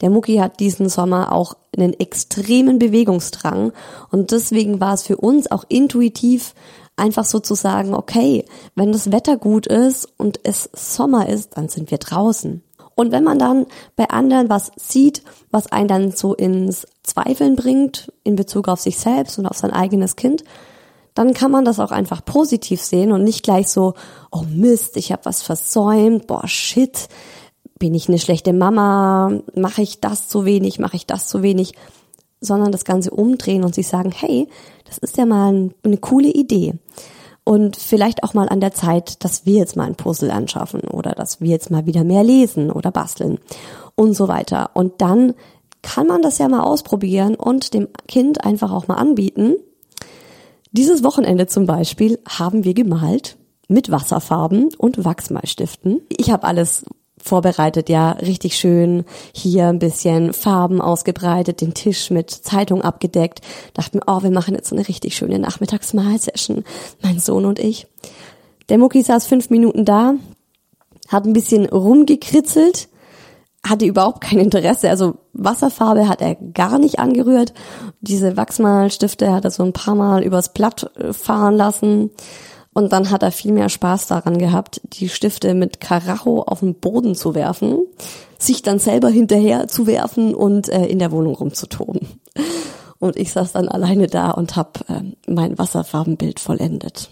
Der 0.00 0.10
Mucki 0.10 0.36
hat 0.36 0.60
diesen 0.60 0.88
Sommer 0.88 1.32
auch 1.32 1.56
einen 1.76 1.98
extremen 1.98 2.78
Bewegungsdrang 2.78 3.72
und 4.10 4.30
deswegen 4.30 4.80
war 4.80 4.94
es 4.94 5.02
für 5.02 5.16
uns 5.16 5.50
auch 5.50 5.64
intuitiv 5.68 6.54
einfach 6.96 7.24
so 7.24 7.40
zu 7.40 7.54
sagen, 7.54 7.94
okay, 7.94 8.44
wenn 8.74 8.92
das 8.92 9.12
Wetter 9.12 9.36
gut 9.36 9.66
ist 9.66 10.08
und 10.16 10.40
es 10.44 10.70
Sommer 10.72 11.28
ist, 11.28 11.56
dann 11.56 11.68
sind 11.68 11.90
wir 11.90 11.98
draußen. 11.98 12.62
Und 12.94 13.10
wenn 13.10 13.24
man 13.24 13.38
dann 13.38 13.66
bei 13.96 14.08
anderen 14.10 14.48
was 14.48 14.70
sieht, 14.76 15.22
was 15.50 15.70
einen 15.72 15.88
dann 15.88 16.12
so 16.12 16.34
ins 16.34 16.86
Zweifeln 17.02 17.56
bringt 17.56 18.12
in 18.22 18.36
Bezug 18.36 18.68
auf 18.68 18.80
sich 18.80 18.98
selbst 18.98 19.38
und 19.38 19.46
auf 19.46 19.56
sein 19.56 19.72
eigenes 19.72 20.14
Kind, 20.14 20.44
dann 21.14 21.32
kann 21.32 21.50
man 21.50 21.64
das 21.64 21.80
auch 21.80 21.92
einfach 21.92 22.24
positiv 22.24 22.80
sehen 22.80 23.12
und 23.12 23.24
nicht 23.24 23.44
gleich 23.44 23.68
so, 23.68 23.94
oh 24.30 24.42
Mist, 24.48 24.96
ich 24.96 25.12
habe 25.12 25.24
was 25.24 25.42
versäumt, 25.42 26.26
boah 26.26 26.46
shit, 26.46 27.08
bin 27.78 27.94
ich 27.94 28.08
eine 28.08 28.18
schlechte 28.18 28.52
Mama, 28.52 29.40
mache 29.54 29.82
ich 29.82 30.00
das 30.00 30.28
zu 30.28 30.44
wenig, 30.44 30.78
mache 30.78 30.96
ich 30.96 31.06
das 31.06 31.26
zu 31.28 31.42
wenig, 31.42 31.72
sondern 32.40 32.72
das 32.72 32.84
Ganze 32.84 33.10
umdrehen 33.10 33.64
und 33.64 33.74
sich 33.74 33.88
sagen, 33.88 34.12
hey, 34.12 34.48
das 34.84 34.98
ist 34.98 35.16
ja 35.16 35.26
mal 35.26 35.70
eine 35.82 35.96
coole 35.98 36.28
Idee. 36.28 36.74
Und 37.42 37.76
vielleicht 37.76 38.22
auch 38.22 38.32
mal 38.32 38.48
an 38.48 38.60
der 38.60 38.72
Zeit, 38.72 39.22
dass 39.22 39.44
wir 39.44 39.58
jetzt 39.58 39.76
mal 39.76 39.84
ein 39.84 39.96
Puzzle 39.96 40.30
anschaffen 40.30 40.80
oder 40.80 41.12
dass 41.12 41.40
wir 41.40 41.50
jetzt 41.50 41.70
mal 41.70 41.84
wieder 41.84 42.04
mehr 42.04 42.24
lesen 42.24 42.70
oder 42.70 42.90
basteln 42.90 43.38
und 43.96 44.14
so 44.14 44.28
weiter. 44.28 44.70
Und 44.74 45.02
dann 45.02 45.34
kann 45.82 46.06
man 46.06 46.22
das 46.22 46.38
ja 46.38 46.48
mal 46.48 46.62
ausprobieren 46.62 47.34
und 47.34 47.74
dem 47.74 47.88
Kind 48.08 48.44
einfach 48.44 48.72
auch 48.72 48.88
mal 48.88 48.96
anbieten, 48.96 49.56
dieses 50.76 51.04
Wochenende 51.04 51.46
zum 51.46 51.66
Beispiel 51.66 52.18
haben 52.28 52.64
wir 52.64 52.74
gemalt 52.74 53.36
mit 53.68 53.92
Wasserfarben 53.92 54.70
und 54.76 55.04
Wachsmalstiften. 55.04 56.00
Ich 56.08 56.30
habe 56.32 56.44
alles 56.48 56.84
vorbereitet, 57.24 57.88
ja, 57.88 58.12
richtig 58.12 58.56
schön. 58.56 59.04
Hier 59.32 59.68
ein 59.68 59.78
bisschen 59.78 60.34
Farben 60.34 60.80
ausgebreitet, 60.82 61.62
den 61.62 61.72
Tisch 61.72 62.10
mit 62.10 62.30
Zeitung 62.30 62.82
abgedeckt. 62.82 63.40
Dachten 63.72 64.00
oh, 64.06 64.22
wir 64.22 64.30
machen 64.30 64.54
jetzt 64.54 64.68
so 64.68 64.76
eine 64.76 64.86
richtig 64.86 65.16
schöne 65.16 65.38
Nachmittagsmahlsession, 65.38 66.64
mein 67.02 67.18
Sohn 67.18 67.46
und 67.46 67.58
ich. 67.58 67.86
Der 68.68 68.78
Mucki 68.78 69.02
saß 69.02 69.26
fünf 69.26 69.48
Minuten 69.48 69.86
da, 69.86 70.14
hat 71.08 71.24
ein 71.24 71.32
bisschen 71.32 71.66
rumgekritzelt, 71.66 72.88
hatte 73.66 73.86
überhaupt 73.86 74.20
kein 74.20 74.38
Interesse. 74.38 74.90
Also 74.90 75.16
Wasserfarbe 75.32 76.08
hat 76.08 76.20
er 76.20 76.34
gar 76.34 76.78
nicht 76.78 76.98
angerührt. 76.98 77.54
Diese 78.02 78.36
Wachsmalstifte 78.36 79.32
hat 79.32 79.44
er 79.44 79.50
so 79.50 79.62
ein 79.62 79.72
paar 79.72 79.94
Mal 79.94 80.22
übers 80.22 80.52
Blatt 80.52 80.90
äh, 80.98 81.14
fahren 81.14 81.56
lassen. 81.56 82.10
Und 82.74 82.92
dann 82.92 83.10
hat 83.10 83.22
er 83.22 83.30
viel 83.30 83.52
mehr 83.52 83.68
Spaß 83.68 84.08
daran 84.08 84.38
gehabt, 84.38 84.80
die 84.84 85.08
Stifte 85.08 85.54
mit 85.54 85.80
Karacho 85.80 86.42
auf 86.42 86.60
den 86.60 86.74
Boden 86.74 87.14
zu 87.14 87.34
werfen, 87.34 87.78
sich 88.38 88.62
dann 88.62 88.80
selber 88.80 89.08
hinterher 89.08 89.68
zu 89.68 89.86
werfen 89.86 90.34
und 90.34 90.68
äh, 90.68 90.84
in 90.86 90.98
der 90.98 91.12
Wohnung 91.12 91.36
rumzutoben. 91.36 92.00
Und 92.98 93.16
ich 93.16 93.32
saß 93.32 93.52
dann 93.52 93.68
alleine 93.68 94.08
da 94.08 94.32
und 94.32 94.56
habe 94.56 94.80
äh, 94.88 95.30
mein 95.30 95.56
Wasserfarbenbild 95.56 96.40
vollendet. 96.40 97.10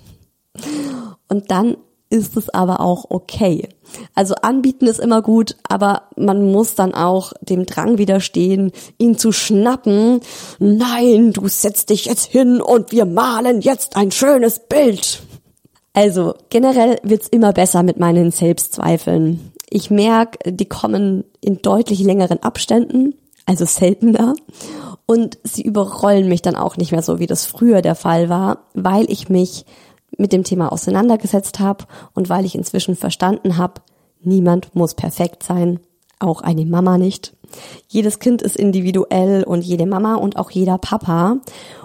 Und 1.28 1.50
dann 1.50 1.76
ist 2.10 2.36
es 2.36 2.50
aber 2.50 2.80
auch 2.80 3.06
okay. 3.08 3.68
Also 4.14 4.34
anbieten 4.34 4.86
ist 4.86 5.00
immer 5.00 5.22
gut, 5.22 5.56
aber 5.66 6.02
man 6.16 6.50
muss 6.52 6.74
dann 6.74 6.92
auch 6.92 7.32
dem 7.40 7.64
Drang 7.64 7.96
widerstehen, 7.96 8.72
ihn 8.98 9.16
zu 9.16 9.32
schnappen. 9.32 10.20
Nein, 10.58 11.32
du 11.32 11.48
setzt 11.48 11.88
dich 11.88 12.04
jetzt 12.04 12.26
hin 12.26 12.60
und 12.60 12.92
wir 12.92 13.06
malen 13.06 13.62
jetzt 13.62 13.96
ein 13.96 14.10
schönes 14.10 14.58
Bild. 14.58 15.22
Also 15.92 16.34
generell 16.48 16.98
wird's 17.02 17.28
immer 17.28 17.52
besser 17.52 17.82
mit 17.82 17.98
meinen 17.98 18.30
Selbstzweifeln. 18.30 19.52
Ich 19.68 19.90
merke, 19.90 20.52
die 20.52 20.66
kommen 20.66 21.24
in 21.40 21.60
deutlich 21.60 22.00
längeren 22.00 22.42
Abständen, 22.42 23.14
also 23.46 23.64
seltener. 23.64 24.34
Und 25.06 25.38
sie 25.44 25.62
überrollen 25.62 26.28
mich 26.28 26.42
dann 26.42 26.56
auch 26.56 26.76
nicht 26.76 26.92
mehr 26.92 27.02
so, 27.02 27.18
wie 27.18 27.26
das 27.26 27.44
früher 27.44 27.82
der 27.82 27.94
Fall 27.94 28.28
war, 28.28 28.64
weil 28.74 29.10
ich 29.10 29.28
mich 29.28 29.66
mit 30.16 30.32
dem 30.32 30.44
Thema 30.44 30.72
auseinandergesetzt 30.72 31.60
habe 31.60 31.84
und 32.14 32.28
weil 32.28 32.44
ich 32.44 32.54
inzwischen 32.54 32.96
verstanden 32.96 33.56
habe, 33.58 33.80
niemand 34.22 34.74
muss 34.74 34.94
perfekt 34.94 35.42
sein, 35.42 35.80
auch 36.22 36.40
eine 36.40 36.64
Mama 36.64 36.98
nicht. 36.98 37.34
Jedes 37.88 38.18
Kind 38.18 38.42
ist 38.42 38.56
individuell 38.56 39.44
und 39.44 39.62
jede 39.62 39.86
Mama 39.86 40.14
und 40.14 40.36
auch 40.36 40.50
jeder 40.50 40.78
Papa. 40.78 41.38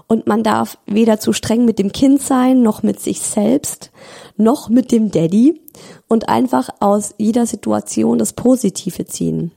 Und 0.08 0.27
man 0.27 0.44
darf 0.44 0.77
weder 0.86 1.20
zu 1.20 1.34
streng 1.34 1.65
mit 1.65 1.79
dem 1.79 1.91
Kind 1.91 2.22
sein, 2.22 2.62
noch 2.62 2.82
mit 2.84 3.01
sich 3.01 3.20
selbst, 3.22 3.91
noch 4.38 4.70
mit 4.70 4.91
dem 4.91 5.12
Daddy 5.12 5.62
und 6.08 6.29
einfach 6.29 6.70
aus 6.79 7.13
jeder 7.17 7.46
Situation 7.46 8.17
das 8.17 8.34
Positive 8.34 9.06
ziehen. 9.06 9.51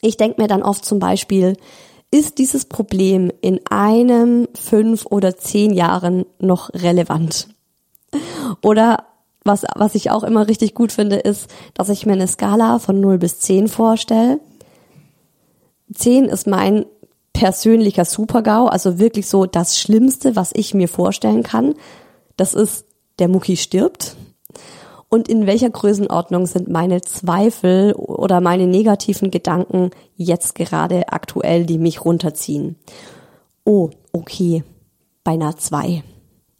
Ich 0.00 0.16
denke 0.16 0.40
mir 0.40 0.48
dann 0.48 0.62
oft 0.62 0.84
zum 0.84 0.98
Beispiel, 0.98 1.56
ist 2.10 2.38
dieses 2.38 2.64
Problem 2.64 3.30
in 3.40 3.60
einem, 3.68 4.48
fünf 4.54 5.06
oder 5.06 5.36
zehn 5.36 5.72
Jahren 5.72 6.24
noch 6.38 6.70
relevant? 6.72 7.48
Oder 8.62 9.04
was, 9.48 9.64
was 9.74 9.96
ich 9.96 10.12
auch 10.12 10.22
immer 10.22 10.46
richtig 10.46 10.74
gut 10.74 10.92
finde, 10.92 11.16
ist, 11.16 11.50
dass 11.74 11.88
ich 11.88 12.06
mir 12.06 12.12
eine 12.12 12.28
Skala 12.28 12.78
von 12.78 13.00
0 13.00 13.18
bis 13.18 13.40
10 13.40 13.66
vorstelle. 13.66 14.38
10 15.92 16.26
ist 16.26 16.46
mein 16.46 16.86
persönlicher 17.32 18.04
Supergau, 18.04 18.66
also 18.66 19.00
wirklich 19.00 19.26
so 19.26 19.46
das 19.46 19.78
Schlimmste, 19.78 20.36
was 20.36 20.52
ich 20.54 20.74
mir 20.74 20.88
vorstellen 20.88 21.42
kann. 21.42 21.74
Das 22.36 22.54
ist, 22.54 22.84
der 23.18 23.28
Mucki 23.28 23.56
stirbt. 23.56 24.16
Und 25.08 25.28
in 25.28 25.46
welcher 25.46 25.70
Größenordnung 25.70 26.46
sind 26.46 26.68
meine 26.68 27.00
Zweifel 27.00 27.94
oder 27.94 28.40
meine 28.40 28.66
negativen 28.66 29.30
Gedanken 29.30 29.90
jetzt 30.16 30.54
gerade 30.54 31.08
aktuell, 31.08 31.64
die 31.64 31.78
mich 31.78 32.04
runterziehen? 32.04 32.76
Oh, 33.64 33.90
okay, 34.12 34.64
bei 35.24 35.32
einer 35.32 35.56
2. 35.56 36.02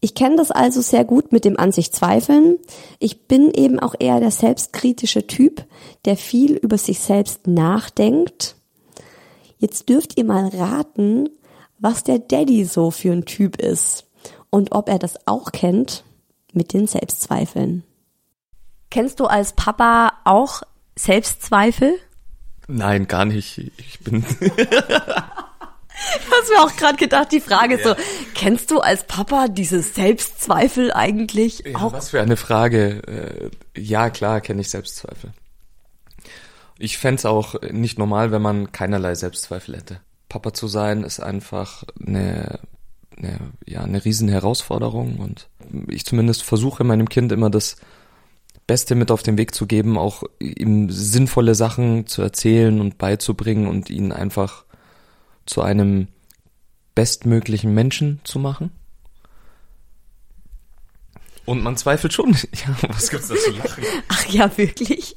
Ich 0.00 0.14
kenne 0.14 0.36
das 0.36 0.50
also 0.50 0.80
sehr 0.80 1.04
gut 1.04 1.32
mit 1.32 1.44
dem 1.44 1.58
an 1.58 1.72
sich 1.72 1.92
zweifeln. 1.92 2.58
Ich 2.98 3.26
bin 3.26 3.50
eben 3.50 3.80
auch 3.80 3.94
eher 3.98 4.20
der 4.20 4.30
selbstkritische 4.30 5.26
Typ, 5.26 5.64
der 6.04 6.16
viel 6.16 6.54
über 6.54 6.78
sich 6.78 7.00
selbst 7.00 7.46
nachdenkt 7.46 8.56
Jetzt 9.58 9.88
dürft 9.88 10.16
ihr 10.16 10.24
mal 10.24 10.48
raten, 10.48 11.28
was 11.78 12.04
der 12.04 12.20
Daddy 12.20 12.64
so 12.64 12.90
für 12.90 13.12
ein 13.12 13.24
Typ 13.24 13.60
ist 13.60 14.06
und 14.50 14.72
ob 14.72 14.88
er 14.88 14.98
das 14.98 15.26
auch 15.26 15.52
kennt 15.52 16.04
mit 16.52 16.72
den 16.72 16.86
Selbstzweifeln. 16.86 17.82
Kennst 18.90 19.20
du 19.20 19.26
als 19.26 19.52
Papa 19.52 20.12
auch 20.24 20.62
Selbstzweifel? 20.96 21.94
Nein, 22.68 23.06
gar 23.08 23.24
nicht. 23.24 23.58
Ich 23.76 24.00
bin. 24.00 24.24
Ich 26.20 26.32
habe 26.32 26.48
mir 26.48 26.62
auch 26.62 26.76
gerade 26.76 26.96
gedacht, 26.96 27.32
die 27.32 27.40
Frage 27.40 27.78
ja. 27.78 27.84
so, 27.84 27.94
kennst 28.34 28.70
du 28.70 28.80
als 28.80 29.04
Papa 29.04 29.48
diese 29.48 29.82
Selbstzweifel 29.82 30.92
eigentlich 30.92 31.64
ja, 31.66 31.78
auch? 31.78 31.92
Was 31.92 32.10
für 32.10 32.20
eine 32.20 32.36
Frage. 32.36 33.50
Äh, 33.74 33.80
ja, 33.80 34.10
klar, 34.10 34.40
kenne 34.40 34.60
ich 34.60 34.70
Selbstzweifel. 34.70 35.32
Ich 36.78 36.98
fände 36.98 37.28
auch 37.28 37.60
nicht 37.72 37.98
normal, 37.98 38.30
wenn 38.30 38.42
man 38.42 38.70
keinerlei 38.70 39.14
Selbstzweifel 39.14 39.76
hätte. 39.76 40.00
Papa 40.28 40.52
zu 40.52 40.68
sein 40.68 41.02
ist 41.02 41.20
einfach 41.20 41.84
eine, 42.04 42.60
eine, 43.16 43.38
ja, 43.66 43.82
eine 43.82 44.04
riesen 44.04 44.28
Herausforderung 44.28 45.16
und 45.18 45.48
ich 45.88 46.04
zumindest 46.04 46.42
versuche 46.42 46.84
meinem 46.84 47.08
Kind 47.08 47.32
immer 47.32 47.50
das 47.50 47.76
Beste 48.66 48.94
mit 48.94 49.10
auf 49.10 49.22
den 49.22 49.38
Weg 49.38 49.54
zu 49.54 49.66
geben, 49.66 49.98
auch 49.98 50.22
ihm 50.38 50.90
sinnvolle 50.90 51.54
Sachen 51.54 52.06
zu 52.06 52.22
erzählen 52.22 52.80
und 52.80 52.98
beizubringen 52.98 53.66
und 53.66 53.90
ihn 53.90 54.12
einfach 54.12 54.64
zu 55.48 55.62
einem 55.62 56.08
bestmöglichen 56.94 57.74
Menschen 57.74 58.20
zu 58.24 58.38
machen. 58.38 58.70
Und 61.44 61.62
man 61.62 61.78
zweifelt 61.78 62.12
schon. 62.12 62.36
Ja, 62.52 62.76
was 62.88 63.08
gibt's 63.08 63.28
da 63.28 63.34
zu 63.34 63.52
lachen? 63.52 63.82
Ach 64.08 64.26
ja, 64.26 64.58
wirklich? 64.58 65.16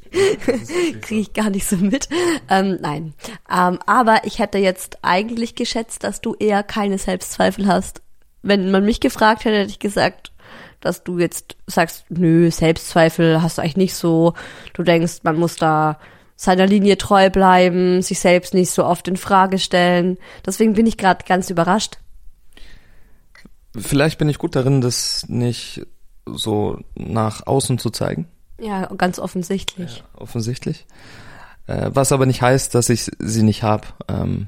Kriege 1.01 1.21
ich 1.21 1.33
gar 1.33 1.49
nicht 1.49 1.67
so 1.67 1.75
mit. 1.75 2.07
Ähm, 2.49 2.77
nein. 2.79 3.13
Ähm, 3.51 3.79
aber 3.85 4.21
ich 4.23 4.39
hätte 4.39 4.57
jetzt 4.57 4.99
eigentlich 5.01 5.55
geschätzt, 5.55 6.05
dass 6.05 6.21
du 6.21 6.35
eher 6.35 6.63
keine 6.63 6.97
Selbstzweifel 6.97 7.67
hast. 7.67 8.01
Wenn 8.43 8.71
man 8.71 8.85
mich 8.85 9.01
gefragt 9.01 9.43
hätte, 9.43 9.57
hätte 9.57 9.71
ich 9.71 9.79
gesagt, 9.79 10.31
dass 10.79 11.03
du 11.03 11.19
jetzt 11.19 11.57
sagst, 11.67 12.05
nö, 12.09 12.49
Selbstzweifel 12.49 13.41
hast 13.41 13.57
du 13.57 13.61
eigentlich 13.61 13.77
nicht 13.77 13.95
so. 13.95 14.33
Du 14.73 14.83
denkst, 14.83 15.23
man 15.23 15.37
muss 15.37 15.57
da 15.57 15.99
seiner 16.41 16.65
Linie 16.65 16.97
treu 16.97 17.30
bleiben, 17.30 18.01
sich 18.01 18.19
selbst 18.19 18.56
nicht 18.56 18.71
so 18.71 18.84
oft 18.84 19.08
in 19.08 19.15
Frage 19.15 19.60
stellen. 19.60 20.17
Deswegen 20.43 20.73
bin 20.73 20.88
ich 20.88 20.97
gerade 20.97 21.23
ganz 21.23 21.51
überrascht. 21.51 21.99
Vielleicht 23.77 24.17
bin 24.17 24.27
ich 24.27 24.39
gut 24.39 24.56
darin, 24.56 24.82
das 24.82 25.30
nicht 25.30 25.86
so 26.25 26.80
nach 26.95 27.45
außen 27.45 27.77
zu 27.77 27.91
zeigen. 27.91 28.27
Ja, 28.60 28.88
ganz 28.88 29.19
offensichtlich. 29.19 29.97
Ja, 29.97 30.19
offensichtlich. 30.19 30.88
Äh, 31.67 31.91
was 31.93 32.12
aber 32.12 32.25
nicht 32.25 32.41
heißt, 32.41 32.73
dass 32.73 32.89
ich 32.89 33.12
sie 33.19 33.43
nicht 33.43 33.62
habe. 33.62 33.89
Ähm, 34.08 34.47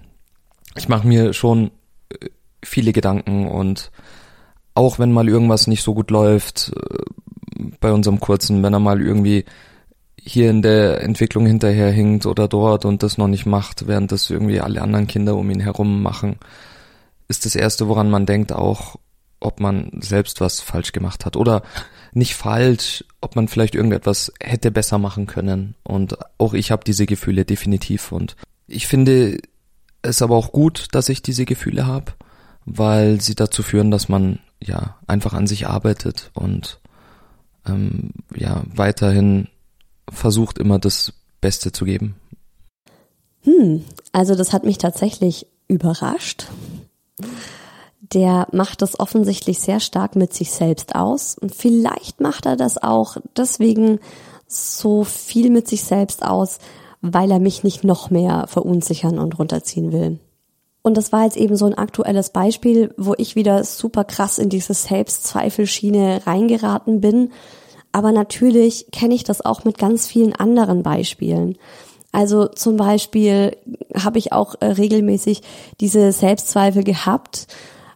ich 0.75 0.89
mache 0.89 1.07
mir 1.07 1.33
schon 1.33 1.69
äh, 2.09 2.29
viele 2.63 2.91
Gedanken 2.91 3.47
und 3.47 3.91
auch 4.73 4.97
wenn 4.97 5.11
mal 5.11 5.29
irgendwas 5.29 5.67
nicht 5.67 5.83
so 5.83 5.93
gut 5.93 6.09
läuft 6.09 6.71
äh, 6.75 7.67
bei 7.79 7.91
unserem 7.91 8.19
kurzen, 8.19 8.63
wenn 8.63 8.73
er 8.73 8.79
mal 8.79 8.99
irgendwie 8.99 9.45
hier 10.25 10.49
in 10.49 10.61
der 10.61 11.01
Entwicklung 11.01 11.45
hinterherhinkt 11.45 12.25
oder 12.25 12.47
dort 12.47 12.85
und 12.85 13.03
das 13.03 13.17
noch 13.17 13.27
nicht 13.27 13.45
macht, 13.45 13.87
während 13.87 14.11
das 14.11 14.29
irgendwie 14.29 14.61
alle 14.61 14.81
anderen 14.81 15.07
Kinder 15.07 15.35
um 15.35 15.49
ihn 15.49 15.59
herum 15.59 16.01
machen, 16.01 16.37
ist 17.27 17.45
das 17.45 17.55
erste, 17.55 17.87
woran 17.89 18.09
man 18.09 18.25
denkt, 18.25 18.53
auch 18.53 18.95
ob 19.41 19.59
man 19.59 19.91
selbst 19.99 20.39
was 20.39 20.61
falsch 20.61 20.93
gemacht 20.93 21.25
hat 21.25 21.35
oder 21.35 21.63
nicht 22.13 22.35
falsch, 22.35 23.03
ob 23.19 23.35
man 23.35 23.49
vielleicht 23.49 23.75
irgendetwas 23.75 24.31
hätte 24.41 24.71
besser 24.71 24.97
machen 24.97 25.27
können. 25.27 25.75
Und 25.83 26.17
auch 26.37 26.53
ich 26.53 26.71
habe 26.71 26.85
diese 26.85 27.05
Gefühle 27.05 27.43
definitiv. 27.43 28.13
Und 28.13 28.37
ich 28.67 28.87
finde 28.87 29.39
es 30.01 30.21
aber 30.21 30.37
auch 30.37 30.53
gut, 30.53 30.87
dass 30.93 31.09
ich 31.09 31.21
diese 31.21 31.43
Gefühle 31.43 31.85
habe, 31.85 32.13
weil 32.65 33.19
sie 33.19 33.35
dazu 33.35 33.63
führen, 33.63 33.91
dass 33.91 34.07
man 34.07 34.39
ja 34.61 34.95
einfach 35.07 35.33
an 35.33 35.47
sich 35.47 35.67
arbeitet 35.67 36.31
und 36.33 36.79
ähm, 37.67 38.11
ja 38.33 38.63
weiterhin 38.73 39.49
versucht 40.09 40.57
immer 40.57 40.79
das 40.79 41.13
Beste 41.41 41.71
zu 41.71 41.85
geben. 41.85 42.15
Hm, 43.41 43.83
also 44.11 44.35
das 44.35 44.53
hat 44.53 44.63
mich 44.63 44.77
tatsächlich 44.77 45.47
überrascht 45.67 46.47
der 48.13 48.47
macht 48.51 48.81
das 48.81 48.99
offensichtlich 48.99 49.59
sehr 49.59 49.79
stark 49.79 50.15
mit 50.15 50.33
sich 50.33 50.51
selbst 50.51 50.95
aus. 50.95 51.37
Und 51.37 51.53
vielleicht 51.53 52.21
macht 52.21 52.45
er 52.45 52.55
das 52.55 52.81
auch 52.81 53.17
deswegen 53.35 53.99
so 54.47 55.03
viel 55.03 55.49
mit 55.49 55.67
sich 55.67 55.83
selbst 55.83 56.23
aus, 56.23 56.59
weil 57.01 57.31
er 57.31 57.39
mich 57.39 57.63
nicht 57.63 57.83
noch 57.83 58.09
mehr 58.09 58.45
verunsichern 58.47 59.19
und 59.19 59.39
runterziehen 59.39 59.91
will. 59.91 60.19
Und 60.83 60.97
das 60.97 61.11
war 61.11 61.23
jetzt 61.23 61.37
eben 61.37 61.55
so 61.55 61.65
ein 61.65 61.77
aktuelles 61.77 62.29
Beispiel, 62.29 62.93
wo 62.97 63.15
ich 63.17 63.35
wieder 63.35 63.63
super 63.63 64.03
krass 64.03 64.37
in 64.37 64.49
diese 64.49 64.73
Selbstzweifelschiene 64.73 66.27
reingeraten 66.27 66.99
bin. 66.99 67.31
Aber 67.93 68.11
natürlich 68.11 68.87
kenne 68.91 69.13
ich 69.13 69.23
das 69.23 69.45
auch 69.45 69.63
mit 69.63 69.77
ganz 69.77 70.07
vielen 70.07 70.33
anderen 70.33 70.83
Beispielen. 70.83 71.57
Also 72.11 72.47
zum 72.47 72.75
Beispiel 72.75 73.55
habe 73.95 74.17
ich 74.17 74.33
auch 74.33 74.55
äh, 74.59 74.65
regelmäßig 74.65 75.41
diese 75.79 76.11
Selbstzweifel 76.11 76.83
gehabt, 76.83 77.47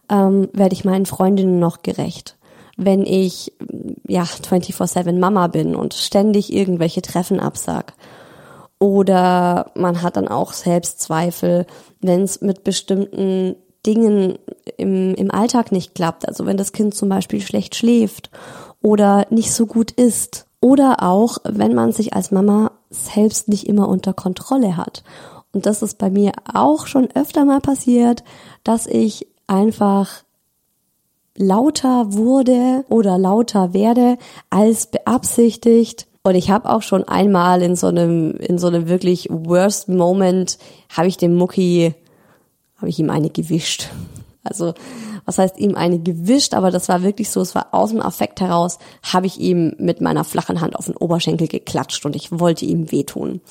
ähm, 0.08 0.48
werde 0.52 0.72
ich 0.72 0.84
meinen 0.84 1.04
Freundinnen 1.04 1.58
noch 1.58 1.82
gerecht? 1.82 2.36
Wenn 2.76 3.04
ich 3.04 3.52
ja 4.06 4.22
24/7 4.22 5.18
Mama 5.18 5.48
bin 5.48 5.74
und 5.74 5.94
ständig 5.94 6.52
irgendwelche 6.52 7.02
Treffen 7.02 7.40
absag. 7.40 7.94
Oder 8.78 9.72
man 9.74 10.02
hat 10.02 10.16
dann 10.16 10.28
auch 10.28 10.52
Selbstzweifel, 10.52 11.66
wenn 12.00 12.22
es 12.22 12.40
mit 12.40 12.62
bestimmten 12.62 13.56
Dingen 13.84 14.38
im, 14.76 15.14
im 15.14 15.30
Alltag 15.32 15.72
nicht 15.72 15.96
klappt. 15.96 16.26
Also 16.28 16.46
wenn 16.46 16.56
das 16.56 16.72
Kind 16.72 16.94
zum 16.94 17.08
Beispiel 17.08 17.40
schlecht 17.40 17.74
schläft 17.74 18.30
oder 18.82 19.26
nicht 19.30 19.52
so 19.52 19.66
gut 19.66 19.90
isst. 19.92 20.46
Oder 20.60 21.02
auch, 21.02 21.38
wenn 21.44 21.74
man 21.74 21.92
sich 21.92 22.14
als 22.14 22.30
Mama 22.32 22.72
selbst 22.90 23.48
nicht 23.48 23.68
immer 23.68 23.88
unter 23.88 24.12
Kontrolle 24.12 24.76
hat. 24.76 25.04
Und 25.52 25.66
das 25.66 25.82
ist 25.82 25.98
bei 25.98 26.10
mir 26.10 26.32
auch 26.52 26.86
schon 26.86 27.08
öfter 27.14 27.44
mal 27.44 27.60
passiert, 27.60 28.24
dass 28.64 28.86
ich 28.86 29.28
einfach 29.46 30.24
lauter 31.36 32.12
wurde 32.12 32.84
oder 32.88 33.16
lauter 33.18 33.72
werde 33.72 34.18
als 34.50 34.88
beabsichtigt. 34.88 36.06
Und 36.22 36.34
ich 36.34 36.50
habe 36.50 36.68
auch 36.68 36.82
schon 36.82 37.04
einmal 37.04 37.62
in 37.62 37.76
so 37.76 37.86
einem 37.86 38.32
in 38.32 38.58
so 38.58 38.66
einem 38.66 38.88
wirklich 38.88 39.28
worst 39.30 39.88
Moment 39.88 40.58
habe 40.90 41.08
ich 41.08 41.16
dem 41.16 41.34
Mucki 41.34 41.94
habe 42.76 42.88
ich 42.88 42.98
ihm 42.98 43.10
eine 43.10 43.30
gewischt. 43.30 43.90
Also 44.42 44.74
was 45.28 45.36
heißt 45.36 45.58
ihm 45.58 45.74
eine 45.74 45.98
gewischt, 45.98 46.54
aber 46.54 46.70
das 46.70 46.88
war 46.88 47.02
wirklich 47.02 47.28
so, 47.28 47.42
es 47.42 47.54
war 47.54 47.68
aus 47.72 47.90
dem 47.90 48.00
Affekt 48.00 48.40
heraus, 48.40 48.78
habe 49.02 49.26
ich 49.26 49.38
ihm 49.38 49.74
mit 49.78 50.00
meiner 50.00 50.24
flachen 50.24 50.62
Hand 50.62 50.74
auf 50.74 50.86
den 50.86 50.96
Oberschenkel 50.96 51.48
geklatscht 51.48 52.06
und 52.06 52.16
ich 52.16 52.40
wollte 52.40 52.64
ihm 52.64 52.90
wehtun. 52.90 53.42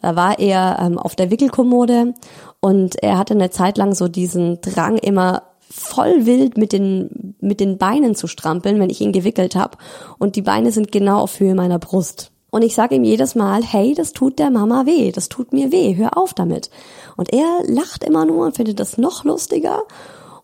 Da 0.00 0.16
war 0.16 0.38
er 0.38 0.78
ähm, 0.80 0.98
auf 0.98 1.14
der 1.14 1.30
Wickelkommode 1.30 2.14
und 2.60 3.02
er 3.02 3.18
hatte 3.18 3.34
eine 3.34 3.50
Zeit 3.50 3.76
lang 3.76 3.94
so 3.94 4.08
diesen 4.08 4.62
Drang 4.62 4.96
immer 4.96 5.42
voll 5.60 6.24
wild 6.24 6.56
mit 6.56 6.72
den 6.72 7.36
mit 7.38 7.60
den 7.60 7.76
Beinen 7.76 8.14
zu 8.14 8.28
strampeln, 8.28 8.80
wenn 8.80 8.88
ich 8.88 9.02
ihn 9.02 9.12
gewickelt 9.12 9.56
habe 9.56 9.76
und 10.16 10.36
die 10.36 10.42
Beine 10.42 10.72
sind 10.72 10.90
genau 10.90 11.20
auf 11.20 11.38
Höhe 11.38 11.54
meiner 11.54 11.78
Brust. 11.78 12.32
Und 12.50 12.62
ich 12.62 12.74
sage 12.74 12.94
ihm 12.94 13.04
jedes 13.04 13.34
Mal, 13.34 13.62
hey, 13.62 13.92
das 13.94 14.14
tut 14.14 14.38
der 14.38 14.50
Mama 14.50 14.86
weh, 14.86 15.12
das 15.12 15.28
tut 15.28 15.52
mir 15.52 15.70
weh, 15.70 15.96
hör 15.96 16.16
auf 16.16 16.32
damit. 16.32 16.70
Und 17.14 17.30
er 17.34 17.60
lacht 17.66 18.04
immer 18.04 18.24
nur 18.24 18.46
und 18.46 18.56
findet 18.56 18.80
das 18.80 18.96
noch 18.96 19.24
lustiger 19.24 19.82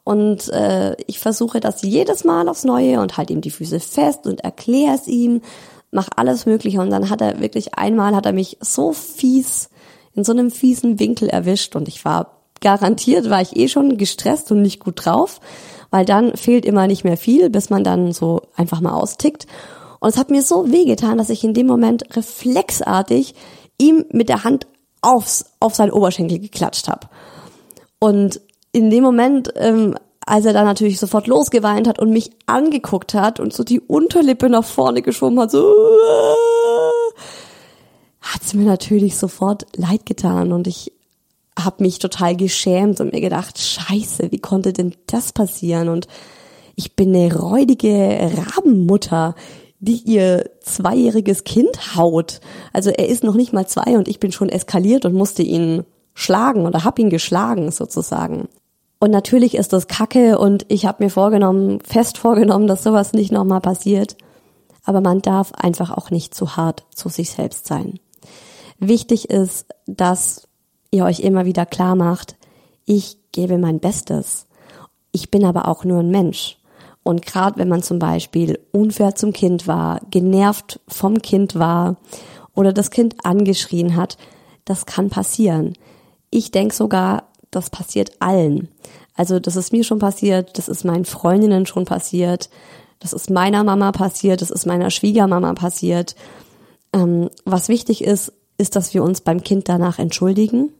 und 0.04 0.48
äh, 0.48 0.96
ich 1.06 1.20
versuche 1.20 1.60
das 1.60 1.82
jedes 1.82 2.24
Mal 2.24 2.48
aufs 2.48 2.64
Neue 2.64 3.00
und 3.00 3.16
halte 3.16 3.32
ihm 3.32 3.40
die 3.40 3.50
Füße 3.50 3.78
fest 3.78 4.26
und 4.26 4.40
erkläre 4.40 4.94
es 4.94 5.06
ihm, 5.06 5.42
mach 5.92 6.08
alles 6.16 6.44
Mögliche. 6.46 6.80
Und 6.80 6.90
dann 6.90 7.08
hat 7.08 7.20
er 7.20 7.40
wirklich 7.40 7.74
einmal 7.74 8.16
hat 8.16 8.26
er 8.26 8.32
mich 8.32 8.58
so 8.60 8.92
fies 8.92 9.70
in 10.14 10.24
so 10.24 10.32
einem 10.32 10.50
fiesen 10.50 10.98
Winkel 10.98 11.28
erwischt 11.28 11.76
und 11.76 11.88
ich 11.88 12.04
war 12.04 12.42
garantiert, 12.60 13.30
war 13.30 13.40
ich 13.40 13.56
eh 13.56 13.68
schon 13.68 13.96
gestresst 13.96 14.50
und 14.52 14.62
nicht 14.62 14.80
gut 14.80 15.04
drauf, 15.04 15.40
weil 15.90 16.04
dann 16.04 16.36
fehlt 16.36 16.64
immer 16.64 16.86
nicht 16.86 17.04
mehr 17.04 17.16
viel, 17.16 17.50
bis 17.50 17.70
man 17.70 17.84
dann 17.84 18.12
so 18.12 18.42
einfach 18.56 18.80
mal 18.80 18.92
austickt. 18.92 19.46
Und 20.00 20.08
es 20.08 20.16
hat 20.16 20.30
mir 20.30 20.42
so 20.42 20.70
wehgetan, 20.70 21.18
dass 21.18 21.30
ich 21.30 21.44
in 21.44 21.54
dem 21.54 21.66
Moment 21.66 22.16
reflexartig 22.16 23.34
ihm 23.78 24.04
mit 24.10 24.28
der 24.28 24.44
Hand 24.44 24.66
aufs, 25.00 25.44
auf 25.60 25.74
seinen 25.74 25.92
Oberschenkel 25.92 26.38
geklatscht 26.38 26.88
habe. 26.88 27.08
Und 27.98 28.40
in 28.72 28.90
dem 28.90 29.02
Moment, 29.04 29.52
ähm, 29.56 29.94
als 30.24 30.44
er 30.46 30.52
dann 30.52 30.64
natürlich 30.64 30.98
sofort 30.98 31.26
losgeweint 31.26 31.86
hat 31.86 31.98
und 31.98 32.10
mich 32.10 32.30
angeguckt 32.46 33.14
hat 33.14 33.40
und 33.40 33.52
so 33.52 33.64
die 33.64 33.80
Unterlippe 33.80 34.48
nach 34.48 34.64
vorne 34.64 35.02
geschoben 35.02 35.38
hat, 35.40 35.50
so 35.50 35.74
hat 38.20 38.42
es 38.42 38.54
mir 38.54 38.64
natürlich 38.64 39.16
sofort 39.16 39.66
leid 39.76 40.06
getan 40.06 40.52
und 40.52 40.66
ich 40.66 40.92
habe 41.58 41.82
mich 41.82 41.98
total 41.98 42.36
geschämt 42.36 43.00
und 43.00 43.12
mir 43.12 43.20
gedacht, 43.20 43.58
scheiße, 43.58 44.30
wie 44.30 44.38
konnte 44.38 44.72
denn 44.72 44.94
das 45.06 45.32
passieren? 45.32 45.88
Und 45.88 46.06
ich 46.76 46.96
bin 46.96 47.14
eine 47.14 47.34
räudige 47.36 48.30
Rabenmutter, 48.56 49.34
die 49.80 49.96
ihr 50.04 50.48
zweijähriges 50.60 51.44
Kind 51.44 51.96
haut. 51.96 52.40
Also 52.72 52.90
er 52.90 53.08
ist 53.08 53.24
noch 53.24 53.34
nicht 53.34 53.52
mal 53.52 53.66
zwei 53.66 53.98
und 53.98 54.08
ich 54.08 54.20
bin 54.20 54.32
schon 54.32 54.48
eskaliert 54.48 55.04
und 55.04 55.14
musste 55.14 55.42
ihn 55.42 55.84
schlagen 56.14 56.66
oder 56.66 56.84
hab 56.84 56.98
ihn 56.98 57.10
geschlagen 57.10 57.70
sozusagen. 57.70 58.48
Und 59.02 59.10
natürlich 59.10 59.56
ist 59.56 59.72
das 59.72 59.88
Kacke 59.88 60.38
und 60.38 60.64
ich 60.68 60.86
habe 60.86 61.02
mir 61.02 61.10
vorgenommen, 61.10 61.80
fest 61.80 62.18
vorgenommen, 62.18 62.68
dass 62.68 62.84
sowas 62.84 63.12
nicht 63.12 63.32
nochmal 63.32 63.60
passiert. 63.60 64.16
Aber 64.84 65.00
man 65.00 65.20
darf 65.20 65.50
einfach 65.54 65.90
auch 65.90 66.12
nicht 66.12 66.36
zu 66.36 66.56
hart 66.56 66.84
zu 66.94 67.08
sich 67.08 67.32
selbst 67.32 67.66
sein. 67.66 67.98
Wichtig 68.78 69.28
ist, 69.28 69.66
dass 69.86 70.46
ihr 70.92 71.04
euch 71.04 71.18
immer 71.18 71.46
wieder 71.46 71.66
klar 71.66 71.96
macht, 71.96 72.36
ich 72.84 73.18
gebe 73.32 73.58
mein 73.58 73.80
Bestes. 73.80 74.46
Ich 75.10 75.32
bin 75.32 75.44
aber 75.44 75.66
auch 75.66 75.82
nur 75.82 75.98
ein 75.98 76.10
Mensch. 76.10 76.58
Und 77.02 77.26
gerade 77.26 77.58
wenn 77.58 77.68
man 77.68 77.82
zum 77.82 77.98
Beispiel 77.98 78.60
unfair 78.70 79.16
zum 79.16 79.32
Kind 79.32 79.66
war, 79.66 80.00
genervt 80.12 80.78
vom 80.86 81.20
Kind 81.22 81.58
war 81.58 81.96
oder 82.54 82.72
das 82.72 82.92
Kind 82.92 83.16
angeschrien 83.24 83.96
hat, 83.96 84.16
das 84.64 84.86
kann 84.86 85.10
passieren. 85.10 85.72
Ich 86.30 86.52
denke 86.52 86.72
sogar, 86.72 87.24
das 87.50 87.68
passiert 87.68 88.12
allen. 88.20 88.68
Also 89.14 89.38
das 89.38 89.56
ist 89.56 89.72
mir 89.72 89.84
schon 89.84 89.98
passiert, 89.98 90.58
das 90.58 90.68
ist 90.68 90.84
meinen 90.84 91.04
Freundinnen 91.04 91.66
schon 91.66 91.84
passiert, 91.84 92.48
das 92.98 93.12
ist 93.12 93.30
meiner 93.30 93.64
Mama 93.64 93.92
passiert, 93.92 94.40
das 94.40 94.50
ist 94.50 94.66
meiner 94.66 94.90
Schwiegermama 94.90 95.54
passiert. 95.54 96.14
Ähm, 96.92 97.28
was 97.44 97.68
wichtig 97.68 98.04
ist, 98.04 98.32
ist, 98.58 98.76
dass 98.76 98.94
wir 98.94 99.02
uns 99.02 99.20
beim 99.20 99.42
Kind 99.42 99.68
danach 99.68 99.98
entschuldigen, 99.98 100.72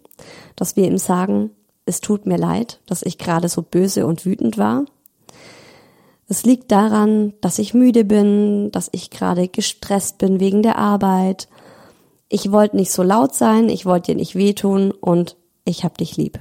dass 0.57 0.77
wir 0.77 0.85
ihm 0.85 0.99
sagen, 0.99 1.51
es 1.85 2.01
tut 2.01 2.27
mir 2.27 2.39
leid, 2.39 2.81
dass 2.87 3.03
ich 3.03 3.19
gerade 3.19 3.49
so 3.49 3.63
böse 3.63 4.07
und 4.07 4.25
wütend 4.25 4.57
war. 4.57 4.85
Es 6.29 6.45
liegt 6.45 6.71
daran, 6.71 7.35
dass 7.41 7.59
ich 7.59 7.75
müde 7.75 8.05
bin, 8.05 8.71
dass 8.71 8.89
ich 8.93 9.11
gerade 9.11 9.49
gestresst 9.49 10.19
bin 10.19 10.41
wegen 10.41 10.63
der 10.63 10.79
Arbeit. 10.79 11.49
Ich 12.29 12.53
wollte 12.53 12.77
nicht 12.77 12.93
so 12.93 13.03
laut 13.03 13.35
sein, 13.35 13.69
ich 13.69 13.85
wollte 13.85 14.13
dir 14.13 14.17
nicht 14.17 14.35
wehtun 14.35 14.93
und 14.93 15.37
ich 15.65 15.85
hab 15.85 15.99
dich 15.99 16.17
lieb. 16.17 16.39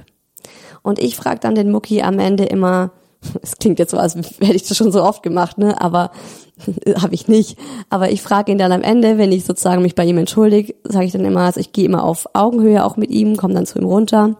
Und 0.82 0.98
ich 0.98 1.16
frage 1.16 1.40
dann 1.40 1.54
den 1.54 1.70
Mucki 1.70 2.02
am 2.02 2.18
Ende 2.18 2.44
immer, 2.44 2.90
es 3.42 3.58
klingt 3.58 3.78
jetzt 3.78 3.92
so, 3.92 3.98
als 3.98 4.14
hätte 4.14 4.54
ich 4.54 4.66
das 4.66 4.76
schon 4.76 4.92
so 4.92 5.02
oft 5.02 5.22
gemacht, 5.22 5.58
ne? 5.58 5.80
Aber 5.80 6.10
habe 7.00 7.14
ich 7.14 7.28
nicht. 7.28 7.58
Aber 7.90 8.10
ich 8.10 8.22
frage 8.22 8.52
ihn 8.52 8.58
dann 8.58 8.72
am 8.72 8.82
Ende, 8.82 9.18
wenn 9.18 9.32
ich 9.32 9.44
sozusagen 9.44 9.82
mich 9.82 9.94
bei 9.94 10.04
ihm 10.04 10.18
entschuldige, 10.18 10.74
sage 10.84 11.06
ich 11.06 11.12
dann 11.12 11.24
immer, 11.24 11.42
also 11.42 11.60
ich 11.60 11.72
gehe 11.72 11.84
immer 11.84 12.04
auf 12.04 12.28
Augenhöhe 12.34 12.84
auch 12.84 12.96
mit 12.96 13.10
ihm, 13.10 13.36
komme 13.36 13.54
dann 13.54 13.66
zu 13.66 13.78
ihm 13.78 13.86
runter, 13.86 14.36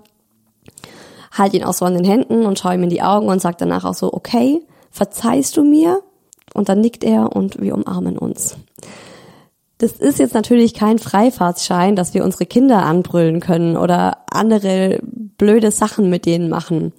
halte 1.33 1.57
ihn 1.57 1.65
auch 1.65 1.75
so 1.75 1.85
an 1.85 1.95
den 1.95 2.05
Händen 2.05 2.47
und 2.47 2.59
schaue 2.59 2.75
ihm 2.75 2.83
in 2.83 2.91
die 2.91 3.03
Augen 3.03 3.29
und 3.29 3.41
sage 3.41 3.57
danach 3.59 3.85
auch 3.85 3.95
so, 3.95 4.13
okay, 4.13 4.63
verzeihst 4.91 5.57
du 5.57 5.65
mir? 5.65 6.03
Und 6.55 6.69
dann 6.69 6.81
nickt 6.83 7.03
er 7.03 7.35
und 7.35 7.63
wir 7.63 7.75
umarmen 7.75 8.19
uns. 8.19 8.57
Das 9.83 9.91
ist 9.91 10.21
jetzt 10.21 10.35
natürlich 10.35 10.75
kein 10.75 11.01
Freifahrtsschein, 11.01 11.97
dass 11.97 12.15
wir 12.15 12.23
unsere 12.23 12.47
Kinder 12.47 12.85
anbrüllen 12.85 13.41
können 13.41 13.77
oder 13.77 14.19
andere 14.31 15.01
blöde 15.03 15.73
Sachen 15.73 16.09
mit 16.09 16.25
denen 16.25 16.49
machen. 16.49 16.93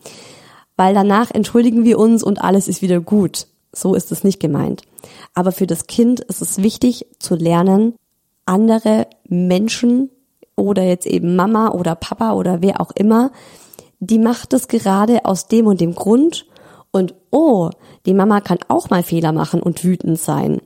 Weil 0.75 0.93
danach 0.93 1.31
entschuldigen 1.31 1.85
wir 1.85 1.97
uns 1.97 2.23
und 2.23 2.43
alles 2.43 2.67
ist 2.67 2.81
wieder 2.81 2.99
gut. 2.99 3.47
So 3.71 3.95
ist 3.95 4.11
es 4.11 4.25
nicht 4.25 4.41
gemeint. 4.41 4.81
Aber 5.33 5.53
für 5.53 5.65
das 5.65 5.87
Kind 5.87 6.19
ist 6.19 6.41
es 6.41 6.61
wichtig 6.61 7.05
zu 7.19 7.35
lernen, 7.35 7.93
andere 8.45 9.07
Menschen 9.29 10.09
oder 10.57 10.83
jetzt 10.83 11.07
eben 11.07 11.37
Mama 11.37 11.69
oder 11.69 11.95
Papa 11.95 12.33
oder 12.33 12.61
wer 12.61 12.81
auch 12.81 12.91
immer, 12.91 13.31
die 14.01 14.19
macht 14.19 14.51
es 14.51 14.67
gerade 14.67 15.23
aus 15.23 15.47
dem 15.47 15.67
und 15.67 15.79
dem 15.79 15.95
Grund 15.95 16.47
und 16.91 17.15
oh, 17.31 17.69
die 18.05 18.13
Mama 18.13 18.41
kann 18.41 18.59
auch 18.67 18.89
mal 18.89 19.03
Fehler 19.03 19.31
machen 19.31 19.61
und 19.61 19.85
wütend 19.85 20.19
sein. 20.19 20.59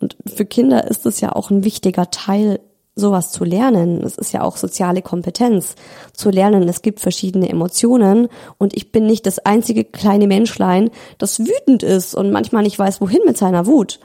Und 0.00 0.16
für 0.26 0.46
Kinder 0.46 0.88
ist 0.88 1.06
es 1.06 1.20
ja 1.20 1.32
auch 1.32 1.50
ein 1.50 1.64
wichtiger 1.64 2.10
Teil, 2.10 2.60
sowas 2.94 3.30
zu 3.32 3.44
lernen. 3.44 4.02
Es 4.02 4.16
ist 4.16 4.32
ja 4.32 4.42
auch 4.42 4.56
soziale 4.56 5.02
Kompetenz 5.02 5.74
zu 6.12 6.30
lernen. 6.30 6.68
Es 6.68 6.82
gibt 6.82 7.00
verschiedene 7.00 7.48
Emotionen 7.48 8.28
und 8.58 8.76
ich 8.76 8.92
bin 8.92 9.06
nicht 9.06 9.26
das 9.26 9.38
einzige 9.40 9.84
kleine 9.84 10.26
Menschlein, 10.26 10.90
das 11.18 11.40
wütend 11.40 11.82
ist 11.82 12.14
und 12.14 12.30
manchmal 12.30 12.62
nicht 12.62 12.78
weiß, 12.78 13.00
wohin 13.00 13.20
mit 13.24 13.38
seiner 13.38 13.66
Wut. 13.66 14.00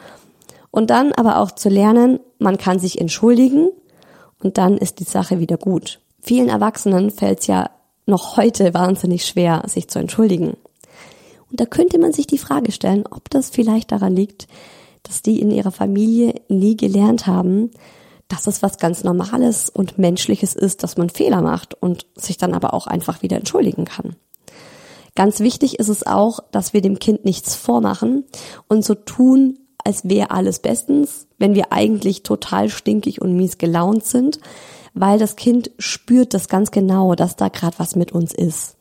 Und 0.71 0.89
dann 0.89 1.13
aber 1.13 1.39
auch 1.39 1.51
zu 1.51 1.69
lernen, 1.69 2.19
man 2.37 2.57
kann 2.57 2.79
sich 2.79 2.99
entschuldigen 2.99 3.69
und 4.43 4.57
dann 4.57 4.77
ist 4.77 4.99
die 4.99 5.05
Sache 5.05 5.39
wieder 5.39 5.57
gut. 5.57 5.99
Vielen 6.21 6.49
Erwachsenen 6.49 7.11
fällt 7.11 7.41
es 7.41 7.47
ja 7.47 7.69
noch 8.05 8.37
heute 8.37 8.73
wahnsinnig 8.73 9.25
schwer, 9.25 9.63
sich 9.67 9.89
zu 9.89 9.99
entschuldigen. 9.99 10.57
Und 11.49 11.59
da 11.59 11.65
könnte 11.65 11.99
man 11.99 12.11
sich 12.11 12.27
die 12.27 12.37
Frage 12.37 12.71
stellen, 12.71 13.05
ob 13.09 13.29
das 13.29 13.49
vielleicht 13.49 13.91
daran 13.91 14.15
liegt, 14.15 14.47
dass 15.07 15.21
die 15.21 15.39
in 15.39 15.51
ihrer 15.51 15.71
Familie 15.71 16.41
nie 16.49 16.75
gelernt 16.75 17.27
haben, 17.27 17.71
dass 18.27 18.47
es 18.47 18.63
was 18.63 18.77
ganz 18.77 19.03
Normales 19.03 19.69
und 19.69 19.97
Menschliches 19.97 20.55
ist, 20.55 20.83
dass 20.83 20.97
man 20.97 21.09
Fehler 21.09 21.41
macht 21.41 21.75
und 21.75 22.07
sich 22.15 22.37
dann 22.37 22.53
aber 22.53 22.73
auch 22.73 22.87
einfach 22.87 23.21
wieder 23.21 23.37
entschuldigen 23.37 23.85
kann. 23.85 24.15
Ganz 25.15 25.39
wichtig 25.39 25.79
ist 25.79 25.89
es 25.89 26.05
auch, 26.05 26.39
dass 26.51 26.73
wir 26.73 26.81
dem 26.81 26.99
Kind 26.99 27.23
nichts 27.23 27.55
vormachen 27.55 28.25
und 28.67 28.83
so 28.83 28.95
tun, 28.95 29.59
als 29.83 30.09
wäre 30.09 30.31
alles 30.31 30.59
bestens, 30.59 31.27
wenn 31.37 31.55
wir 31.55 31.71
eigentlich 31.71 32.23
total 32.23 32.69
stinkig 32.69 33.21
und 33.21 33.35
mies 33.35 33.57
gelaunt 33.57 34.03
sind, 34.03 34.39
weil 34.93 35.19
das 35.19 35.35
Kind 35.35 35.71
spürt 35.77 36.33
das 36.33 36.49
ganz 36.49 36.71
genau, 36.71 37.15
dass 37.15 37.35
da 37.35 37.49
gerade 37.49 37.77
was 37.77 37.95
mit 37.95 38.11
uns 38.11 38.33
ist. 38.33 38.75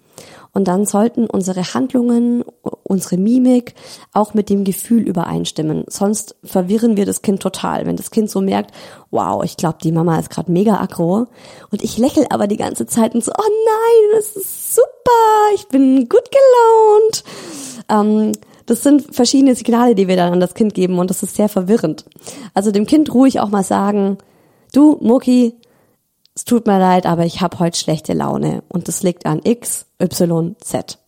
Und 0.52 0.68
dann 0.68 0.86
sollten 0.86 1.26
unsere 1.26 1.74
Handlungen, 1.74 2.44
unsere 2.84 3.16
Mimik 3.16 3.74
auch 4.12 4.34
mit 4.34 4.50
dem 4.50 4.64
Gefühl 4.64 5.02
übereinstimmen. 5.02 5.84
Sonst 5.88 6.36
verwirren 6.44 6.96
wir 6.96 7.06
das 7.06 7.22
Kind 7.22 7.40
total. 7.40 7.86
Wenn 7.86 7.96
das 7.96 8.10
Kind 8.10 8.30
so 8.30 8.40
merkt, 8.40 8.72
wow, 9.10 9.42
ich 9.42 9.56
glaube, 9.56 9.78
die 9.82 9.92
Mama 9.92 10.18
ist 10.18 10.30
gerade 10.30 10.52
mega 10.52 10.80
aggro. 10.80 11.26
Und 11.70 11.82
ich 11.82 11.98
lächle 11.98 12.30
aber 12.30 12.46
die 12.46 12.56
ganze 12.56 12.86
Zeit 12.86 13.14
und 13.14 13.24
so, 13.24 13.32
oh 13.32 13.42
nein, 13.42 14.16
das 14.16 14.36
ist 14.36 14.74
super, 14.74 15.54
ich 15.54 15.66
bin 15.68 16.08
gut 16.08 16.30
gelaunt. 16.30 17.24
Ähm, 17.88 18.32
das 18.66 18.82
sind 18.82 19.14
verschiedene 19.14 19.54
Signale, 19.54 19.94
die 19.94 20.08
wir 20.08 20.16
dann 20.16 20.32
an 20.32 20.40
das 20.40 20.54
Kind 20.54 20.74
geben 20.74 20.98
und 20.98 21.10
das 21.10 21.22
ist 21.22 21.36
sehr 21.36 21.48
verwirrend. 21.48 22.04
Also 22.54 22.70
dem 22.70 22.86
Kind 22.86 23.12
ruhig 23.12 23.40
auch 23.40 23.50
mal 23.50 23.64
sagen, 23.64 24.18
du, 24.72 24.98
Mucki, 25.00 25.54
es 26.34 26.44
tut 26.44 26.66
mir 26.66 26.78
leid, 26.78 27.06
aber 27.06 27.24
ich 27.24 27.40
habe 27.40 27.58
heute 27.58 27.78
schlechte 27.78 28.12
Laune 28.12 28.62
und 28.68 28.88
das 28.88 29.02
liegt 29.02 29.26
an 29.26 29.40
X, 29.44 29.86
Y, 30.00 30.56
Z. 30.60 30.98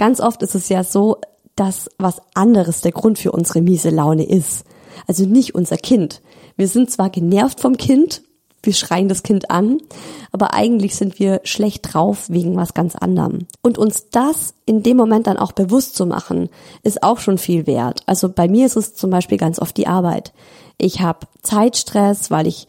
Ganz 0.00 0.18
oft 0.18 0.42
ist 0.42 0.54
es 0.54 0.70
ja 0.70 0.82
so, 0.82 1.18
dass 1.56 1.90
was 1.98 2.22
anderes 2.32 2.80
der 2.80 2.90
Grund 2.90 3.18
für 3.18 3.32
unsere 3.32 3.60
miese 3.60 3.90
Laune 3.90 4.24
ist. 4.24 4.64
Also 5.06 5.26
nicht 5.26 5.54
unser 5.54 5.76
Kind. 5.76 6.22
Wir 6.56 6.68
sind 6.68 6.90
zwar 6.90 7.10
genervt 7.10 7.60
vom 7.60 7.76
Kind, 7.76 8.22
wir 8.62 8.72
schreien 8.72 9.10
das 9.10 9.22
Kind 9.22 9.50
an, 9.50 9.76
aber 10.32 10.54
eigentlich 10.54 10.96
sind 10.96 11.18
wir 11.18 11.42
schlecht 11.44 11.92
drauf 11.92 12.30
wegen 12.30 12.56
was 12.56 12.72
ganz 12.72 12.96
anderem. 12.96 13.46
Und 13.60 13.76
uns 13.76 14.08
das 14.08 14.54
in 14.64 14.82
dem 14.82 14.96
Moment 14.96 15.26
dann 15.26 15.36
auch 15.36 15.52
bewusst 15.52 15.96
zu 15.96 16.06
machen, 16.06 16.48
ist 16.82 17.02
auch 17.02 17.18
schon 17.18 17.36
viel 17.36 17.66
wert. 17.66 18.02
Also 18.06 18.30
bei 18.30 18.48
mir 18.48 18.64
ist 18.64 18.76
es 18.76 18.94
zum 18.94 19.10
Beispiel 19.10 19.36
ganz 19.36 19.58
oft 19.58 19.76
die 19.76 19.86
Arbeit. 19.86 20.32
Ich 20.78 21.02
habe 21.02 21.26
Zeitstress, 21.42 22.30
weil 22.30 22.46
ich 22.46 22.68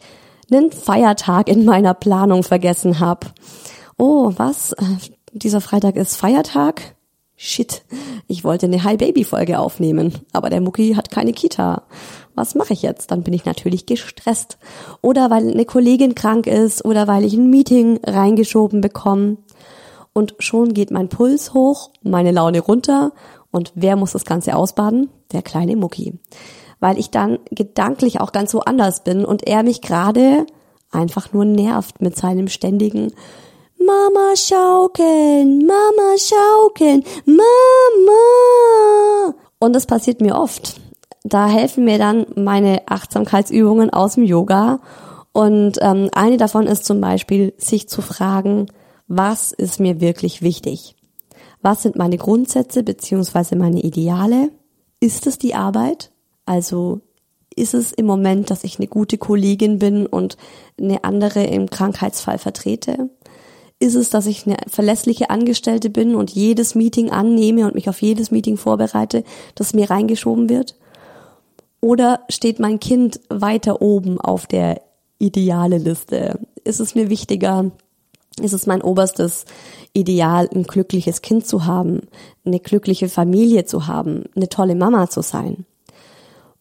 einen 0.50 0.70
Feiertag 0.70 1.48
in 1.48 1.64
meiner 1.64 1.94
Planung 1.94 2.42
vergessen 2.42 3.00
habe. 3.00 3.28
Oh, 3.96 4.34
was? 4.36 4.72
Äh, 4.72 4.84
dieser 5.32 5.62
Freitag 5.62 5.96
ist 5.96 6.16
Feiertag? 6.16 6.94
Shit, 7.44 7.82
ich 8.28 8.44
wollte 8.44 8.66
eine 8.66 8.84
Hi 8.84 8.96
Baby 8.96 9.24
Folge 9.24 9.58
aufnehmen, 9.58 10.12
aber 10.32 10.48
der 10.48 10.60
Mucki 10.60 10.94
hat 10.94 11.10
keine 11.10 11.32
Kita. 11.32 11.82
Was 12.36 12.54
mache 12.54 12.72
ich 12.72 12.82
jetzt? 12.82 13.10
Dann 13.10 13.24
bin 13.24 13.34
ich 13.34 13.44
natürlich 13.44 13.84
gestresst. 13.84 14.58
Oder 15.00 15.28
weil 15.28 15.50
eine 15.50 15.64
Kollegin 15.64 16.14
krank 16.14 16.46
ist 16.46 16.84
oder 16.84 17.08
weil 17.08 17.24
ich 17.24 17.34
ein 17.34 17.50
Meeting 17.50 17.98
reingeschoben 18.06 18.80
bekomme. 18.80 19.38
Und 20.12 20.36
schon 20.38 20.72
geht 20.72 20.92
mein 20.92 21.08
Puls 21.08 21.52
hoch, 21.52 21.90
meine 22.04 22.30
Laune 22.30 22.60
runter 22.60 23.10
und 23.50 23.72
wer 23.74 23.96
muss 23.96 24.12
das 24.12 24.24
Ganze 24.24 24.54
ausbaden? 24.54 25.10
Der 25.32 25.42
kleine 25.42 25.74
Mucki 25.74 26.20
weil 26.78 26.98
ich 26.98 27.10
dann 27.10 27.38
gedanklich 27.52 28.20
auch 28.20 28.32
ganz 28.32 28.52
woanders 28.54 29.04
bin 29.04 29.24
und 29.24 29.46
er 29.46 29.62
mich 29.62 29.82
gerade 29.82 30.46
einfach 30.90 31.32
nur 31.32 31.44
nervt 31.44 32.00
mit 32.00 32.16
seinem 32.16 32.48
ständigen 32.48 33.12
Mama 33.86 34.36
schaukeln, 34.36 35.66
Mama 35.66 36.16
schaukeln, 36.16 37.04
Mama. 37.24 37.42
Und 39.58 39.74
das 39.74 39.86
passiert 39.86 40.20
mir 40.20 40.36
oft. 40.36 40.80
Da 41.24 41.48
helfen 41.48 41.84
mir 41.84 41.98
dann 41.98 42.26
meine 42.34 42.82
Achtsamkeitsübungen 42.86 43.90
aus 43.90 44.14
dem 44.14 44.24
Yoga. 44.24 44.80
Und 45.32 45.78
ähm, 45.80 46.10
eine 46.12 46.36
davon 46.36 46.66
ist 46.66 46.84
zum 46.84 47.00
Beispiel, 47.00 47.54
sich 47.56 47.88
zu 47.88 48.02
fragen, 48.02 48.66
was 49.08 49.52
ist 49.52 49.80
mir 49.80 50.00
wirklich 50.00 50.42
wichtig? 50.42 50.96
Was 51.62 51.82
sind 51.82 51.96
meine 51.96 52.18
Grundsätze 52.18 52.82
beziehungsweise 52.82 53.56
meine 53.56 53.80
Ideale? 53.80 54.50
Ist 55.00 55.26
es 55.26 55.38
die 55.38 55.54
Arbeit? 55.54 56.10
Also 56.44 57.00
ist 57.54 57.74
es 57.74 57.92
im 57.92 58.06
Moment, 58.06 58.50
dass 58.50 58.64
ich 58.64 58.78
eine 58.78 58.88
gute 58.88 59.18
Kollegin 59.18 59.78
bin 59.78 60.06
und 60.06 60.36
eine 60.80 61.04
andere 61.04 61.44
im 61.44 61.70
Krankheitsfall 61.70 62.38
vertrete? 62.38 63.10
Ist 63.82 63.96
es, 63.96 64.10
dass 64.10 64.26
ich 64.26 64.46
eine 64.46 64.58
verlässliche 64.68 65.28
Angestellte 65.28 65.90
bin 65.90 66.14
und 66.14 66.30
jedes 66.30 66.76
Meeting 66.76 67.10
annehme 67.10 67.66
und 67.66 67.74
mich 67.74 67.88
auf 67.88 68.00
jedes 68.00 68.30
Meeting 68.30 68.56
vorbereite, 68.56 69.24
das 69.56 69.74
mir 69.74 69.90
reingeschoben 69.90 70.48
wird? 70.48 70.76
Oder 71.80 72.20
steht 72.28 72.60
mein 72.60 72.78
Kind 72.78 73.18
weiter 73.28 73.82
oben 73.82 74.20
auf 74.20 74.46
der 74.46 74.82
ideale 75.18 75.78
Liste? 75.78 76.38
Ist 76.62 76.78
es 76.78 76.94
mir 76.94 77.10
wichtiger? 77.10 77.72
Ist 78.40 78.52
es 78.52 78.68
mein 78.68 78.82
oberstes 78.82 79.46
Ideal, 79.94 80.48
ein 80.54 80.62
glückliches 80.62 81.20
Kind 81.20 81.48
zu 81.48 81.64
haben, 81.64 82.02
eine 82.44 82.60
glückliche 82.60 83.08
Familie 83.08 83.64
zu 83.64 83.88
haben, 83.88 84.26
eine 84.36 84.48
tolle 84.48 84.76
Mama 84.76 85.10
zu 85.10 85.22
sein? 85.22 85.66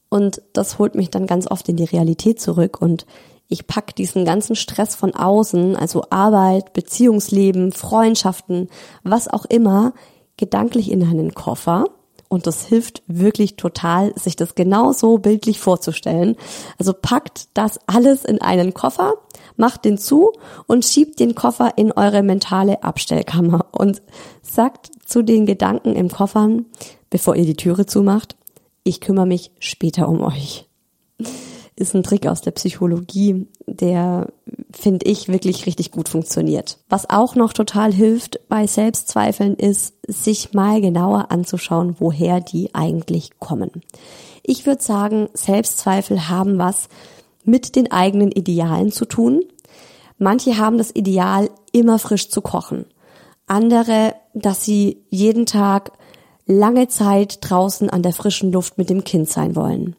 Und 0.09 0.41
das 0.53 0.79
holt 0.79 0.95
mich 0.95 1.11
dann 1.11 1.27
ganz 1.27 1.45
oft 1.45 1.69
in 1.69 1.75
die 1.75 1.83
Realität 1.83 2.41
zurück 2.41 2.81
und 2.81 3.05
ich 3.51 3.67
pack 3.67 3.93
diesen 3.97 4.23
ganzen 4.23 4.55
Stress 4.55 4.95
von 4.95 5.13
außen, 5.13 5.75
also 5.75 6.05
Arbeit, 6.09 6.71
Beziehungsleben, 6.71 7.73
Freundschaften, 7.73 8.69
was 9.03 9.27
auch 9.27 9.43
immer, 9.43 9.93
gedanklich 10.37 10.89
in 10.89 11.03
einen 11.03 11.33
Koffer. 11.33 11.83
Und 12.29 12.47
das 12.47 12.65
hilft 12.65 13.03
wirklich 13.07 13.57
total, 13.57 14.17
sich 14.17 14.37
das 14.37 14.55
genauso 14.55 15.17
bildlich 15.17 15.59
vorzustellen. 15.59 16.37
Also 16.79 16.93
packt 16.93 17.49
das 17.53 17.77
alles 17.87 18.23
in 18.23 18.41
einen 18.41 18.73
Koffer, 18.73 19.15
macht 19.57 19.83
den 19.83 19.97
zu 19.97 20.31
und 20.65 20.85
schiebt 20.85 21.19
den 21.19 21.35
Koffer 21.35 21.73
in 21.75 21.91
eure 21.91 22.23
mentale 22.23 22.83
Abstellkammer 22.83 23.65
und 23.71 24.01
sagt 24.41 24.91
zu 25.05 25.23
den 25.23 25.45
Gedanken 25.45 25.93
im 25.97 26.07
Koffern, 26.07 26.67
bevor 27.09 27.35
ihr 27.35 27.45
die 27.45 27.57
Türe 27.57 27.85
zumacht, 27.85 28.37
ich 28.85 29.01
kümmere 29.01 29.27
mich 29.27 29.51
später 29.59 30.07
um 30.07 30.21
euch. 30.21 30.69
Ist 31.81 31.95
ein 31.95 32.03
Trick 32.03 32.27
aus 32.27 32.41
der 32.41 32.51
Psychologie, 32.51 33.47
der, 33.65 34.27
finde 34.71 35.07
ich, 35.07 35.29
wirklich 35.29 35.65
richtig 35.65 35.89
gut 35.89 36.09
funktioniert. 36.09 36.77
Was 36.89 37.09
auch 37.09 37.33
noch 37.33 37.53
total 37.53 37.91
hilft 37.91 38.39
bei 38.47 38.67
Selbstzweifeln 38.67 39.55
ist, 39.55 39.95
sich 40.07 40.53
mal 40.53 40.79
genauer 40.79 41.31
anzuschauen, 41.31 41.95
woher 41.97 42.39
die 42.39 42.75
eigentlich 42.75 43.39
kommen. 43.39 43.81
Ich 44.43 44.67
würde 44.67 44.83
sagen, 44.83 45.29
Selbstzweifel 45.33 46.29
haben 46.29 46.59
was 46.59 46.87
mit 47.45 47.75
den 47.75 47.91
eigenen 47.91 48.31
Idealen 48.31 48.91
zu 48.91 49.05
tun. 49.05 49.41
Manche 50.19 50.59
haben 50.59 50.77
das 50.77 50.95
Ideal, 50.95 51.49
immer 51.71 51.97
frisch 51.97 52.29
zu 52.29 52.41
kochen. 52.41 52.85
Andere, 53.47 54.13
dass 54.35 54.63
sie 54.63 55.01
jeden 55.09 55.47
Tag 55.47 55.93
lange 56.45 56.89
Zeit 56.89 57.39
draußen 57.41 57.89
an 57.89 58.03
der 58.03 58.13
frischen 58.13 58.51
Luft 58.51 58.77
mit 58.77 58.91
dem 58.91 59.03
Kind 59.03 59.29
sein 59.29 59.55
wollen. 59.55 59.95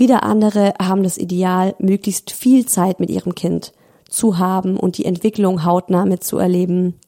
Wieder 0.00 0.22
andere 0.22 0.72
haben 0.80 1.02
das 1.02 1.18
Ideal, 1.18 1.74
möglichst 1.78 2.30
viel 2.30 2.64
Zeit 2.64 3.00
mit 3.00 3.10
ihrem 3.10 3.34
Kind 3.34 3.74
zu 4.08 4.38
haben 4.38 4.78
und 4.78 4.96
die 4.96 5.04
Entwicklung 5.04 5.62
hautnah 5.62 6.06
mitzuerleben. 6.06 6.98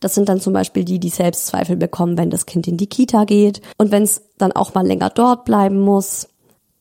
Das 0.00 0.14
sind 0.14 0.28
dann 0.28 0.38
zum 0.38 0.52
Beispiel 0.52 0.84
die, 0.84 0.98
die 0.98 1.08
Selbstzweifel 1.08 1.76
bekommen, 1.76 2.18
wenn 2.18 2.28
das 2.28 2.44
Kind 2.44 2.68
in 2.68 2.76
die 2.76 2.88
Kita 2.88 3.24
geht 3.24 3.62
und 3.78 3.90
wenn 3.90 4.02
es 4.02 4.20
dann 4.36 4.52
auch 4.52 4.74
mal 4.74 4.86
länger 4.86 5.08
dort 5.08 5.46
bleiben 5.46 5.80
muss. 5.80 6.28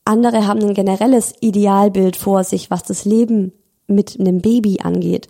Andere 0.04 0.46
haben 0.46 0.60
ein 0.60 0.74
generelles 0.74 1.34
Idealbild 1.40 2.18
vor 2.18 2.44
sich, 2.44 2.70
was 2.70 2.84
das 2.84 3.06
Leben 3.06 3.54
mit 3.88 4.20
einem 4.20 4.42
Baby 4.42 4.80
angeht 4.82 5.28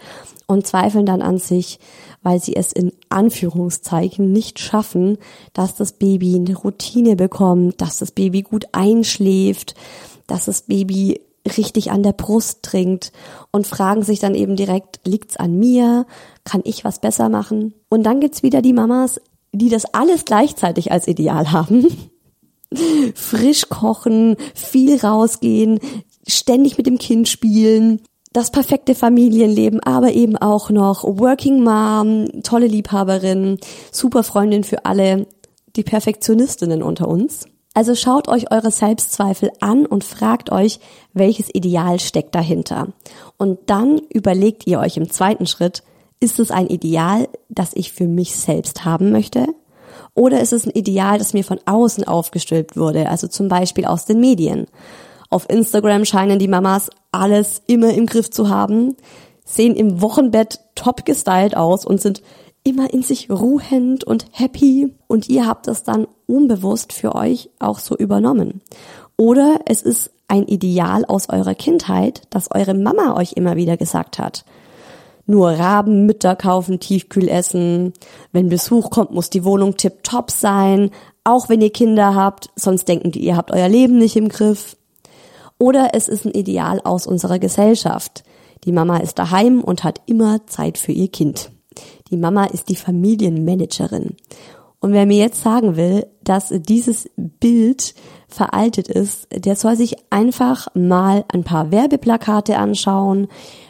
und 0.47 0.67
zweifeln 0.67 1.05
dann 1.05 1.21
an 1.21 1.37
sich, 1.37 1.79
weil 2.21 2.41
sie 2.41 2.55
es 2.55 2.71
in 2.71 2.91
Anführungszeichen 3.09 4.31
nicht 4.31 4.59
schaffen, 4.59 5.17
dass 5.53 5.75
das 5.75 5.93
Baby 5.93 6.35
eine 6.35 6.55
Routine 6.55 7.15
bekommt, 7.15 7.81
dass 7.81 7.99
das 7.99 8.11
Baby 8.11 8.41
gut 8.41 8.65
einschläft, 8.71 9.75
dass 10.27 10.45
das 10.45 10.63
Baby 10.63 11.21
richtig 11.57 11.91
an 11.91 12.03
der 12.03 12.13
Brust 12.13 12.63
trinkt 12.63 13.11
und 13.51 13.67
fragen 13.67 14.03
sich 14.03 14.19
dann 14.19 14.35
eben 14.35 14.55
direkt, 14.55 15.01
liegt's 15.05 15.35
an 15.37 15.59
mir? 15.59 16.05
Kann 16.45 16.61
ich 16.63 16.85
was 16.85 16.99
besser 16.99 17.29
machen? 17.29 17.73
Und 17.89 18.03
dann 18.03 18.21
gibt's 18.21 18.43
wieder 18.43 18.61
die 18.61 18.73
Mamas, 18.73 19.19
die 19.51 19.69
das 19.69 19.85
alles 19.93 20.25
gleichzeitig 20.25 20.91
als 20.91 21.07
Ideal 21.07 21.51
haben. 21.51 21.87
Frisch 23.15 23.69
kochen, 23.69 24.37
viel 24.55 24.97
rausgehen, 24.99 25.79
ständig 26.25 26.77
mit 26.77 26.87
dem 26.87 26.97
Kind 26.97 27.27
spielen, 27.27 28.01
das 28.33 28.49
perfekte 28.49 28.95
Familienleben, 28.95 29.79
aber 29.81 30.11
eben 30.11 30.35
auch 30.37 30.71
noch 30.71 31.03
Working 31.03 31.63
Mom, 31.63 32.41
tolle 32.43 32.67
Liebhaberin, 32.67 33.59
super 33.91 34.23
Freundin 34.23 34.63
für 34.63 34.85
alle, 34.85 35.27
die 35.75 35.83
Perfektionistinnen 35.83 36.83
unter 36.83 37.07
uns. 37.07 37.45
Also 37.75 37.95
schaut 37.95 38.27
euch 38.27 38.51
eure 38.51 38.69
Selbstzweifel 38.69 39.51
an 39.59 39.85
und 39.85 40.03
fragt 40.03 40.51
euch, 40.51 40.79
welches 41.13 41.49
Ideal 41.53 41.99
steckt 41.99 42.35
dahinter. 42.35 42.89
Und 43.37 43.59
dann 43.67 43.99
überlegt 44.09 44.67
ihr 44.67 44.79
euch 44.79 44.97
im 44.97 45.09
zweiten 45.09 45.47
Schritt, 45.47 45.83
ist 46.19 46.39
es 46.39 46.51
ein 46.51 46.67
Ideal, 46.67 47.27
das 47.49 47.73
ich 47.73 47.91
für 47.91 48.07
mich 48.07 48.35
selbst 48.35 48.85
haben 48.85 49.11
möchte? 49.11 49.47
Oder 50.15 50.41
ist 50.41 50.53
es 50.53 50.65
ein 50.65 50.71
Ideal, 50.71 51.17
das 51.17 51.33
mir 51.33 51.43
von 51.43 51.59
außen 51.65 52.03
aufgestülpt 52.03 52.77
wurde, 52.77 53.09
also 53.09 53.27
zum 53.27 53.47
Beispiel 53.47 53.85
aus 53.85 54.05
den 54.05 54.19
Medien? 54.19 54.67
Auf 55.33 55.49
Instagram 55.49 56.05
scheinen 56.05 56.37
die 56.37 56.47
Mamas 56.47 56.91
alles 57.11 57.63
immer 57.65 57.91
im 57.91 58.05
Griff 58.05 58.29
zu 58.29 58.49
haben, 58.49 58.95
sehen 59.43 59.75
im 59.75 59.99
Wochenbett 59.99 60.59
top 60.75 61.05
gestylt 61.05 61.57
aus 61.57 61.87
und 61.87 61.99
sind 61.99 62.21
immer 62.63 62.93
in 62.93 63.01
sich 63.01 63.31
ruhend 63.31 64.03
und 64.03 64.27
happy 64.31 64.93
und 65.07 65.29
ihr 65.29 65.47
habt 65.47 65.65
das 65.65 65.81
dann 65.81 66.05
unbewusst 66.27 66.93
für 66.93 67.15
euch 67.15 67.49
auch 67.57 67.79
so 67.79 67.97
übernommen. 67.97 68.61
Oder 69.17 69.61
es 69.65 69.81
ist 69.81 70.11
ein 70.27 70.43
Ideal 70.43 71.03
aus 71.03 71.29
eurer 71.29 71.55
Kindheit, 71.55 72.21
das 72.29 72.51
eure 72.51 72.75
Mama 72.75 73.17
euch 73.17 73.33
immer 73.33 73.55
wieder 73.55 73.75
gesagt 73.75 74.19
hat. 74.19 74.45
Nur 75.25 75.49
Rabenmütter 75.49 76.35
kaufen 76.35 76.79
Tiefkühlessen. 76.79 77.93
Wenn 78.33 78.49
Besuch 78.49 78.91
kommt, 78.91 79.09
muss 79.09 79.31
die 79.31 79.45
Wohnung 79.45 79.77
tipptopp 79.77 80.29
sein. 80.29 80.91
Auch 81.23 81.49
wenn 81.49 81.61
ihr 81.61 81.71
Kinder 81.71 82.13
habt, 82.13 82.51
sonst 82.55 82.87
denken 82.87 83.11
die, 83.11 83.25
ihr 83.25 83.35
habt 83.35 83.49
euer 83.49 83.67
Leben 83.67 83.97
nicht 83.97 84.15
im 84.15 84.29
Griff. 84.29 84.77
Oder 85.63 85.91
es 85.93 86.09
ist 86.09 86.25
ein 86.25 86.33
Ideal 86.33 86.81
aus 86.83 87.07
unserer 87.07 87.39
Gesellschaft. 87.39 88.25
Die 88.65 88.73
Mama 88.73 88.97
ist 88.97 89.17
daheim 89.17 89.61
und 89.61 89.85
hat 89.85 90.01
immer 90.07 90.45
Zeit 90.45 90.77
für 90.77 90.91
ihr 90.91 91.07
Kind. 91.07 91.51
Die 92.11 92.17
Mama 92.17 92.47
ist 92.47 92.67
die 92.67 92.75
Familienmanagerin. 92.75 94.17
Und 94.81 94.91
wer 94.91 95.05
mir 95.05 95.19
jetzt 95.19 95.41
sagen 95.41 95.77
will, 95.77 96.05
dass 96.21 96.49
dieses 96.49 97.09
Bild 97.15 97.95
veraltet 98.27 98.89
ist, 98.89 99.29
der 99.33 99.55
soll 99.55 99.77
sich 99.77 99.95
einfach 100.09 100.67
mal 100.73 101.23
ein 101.29 101.45
paar 101.45 101.71
Werbeplakate 101.71 102.57
anschauen, 102.57 103.29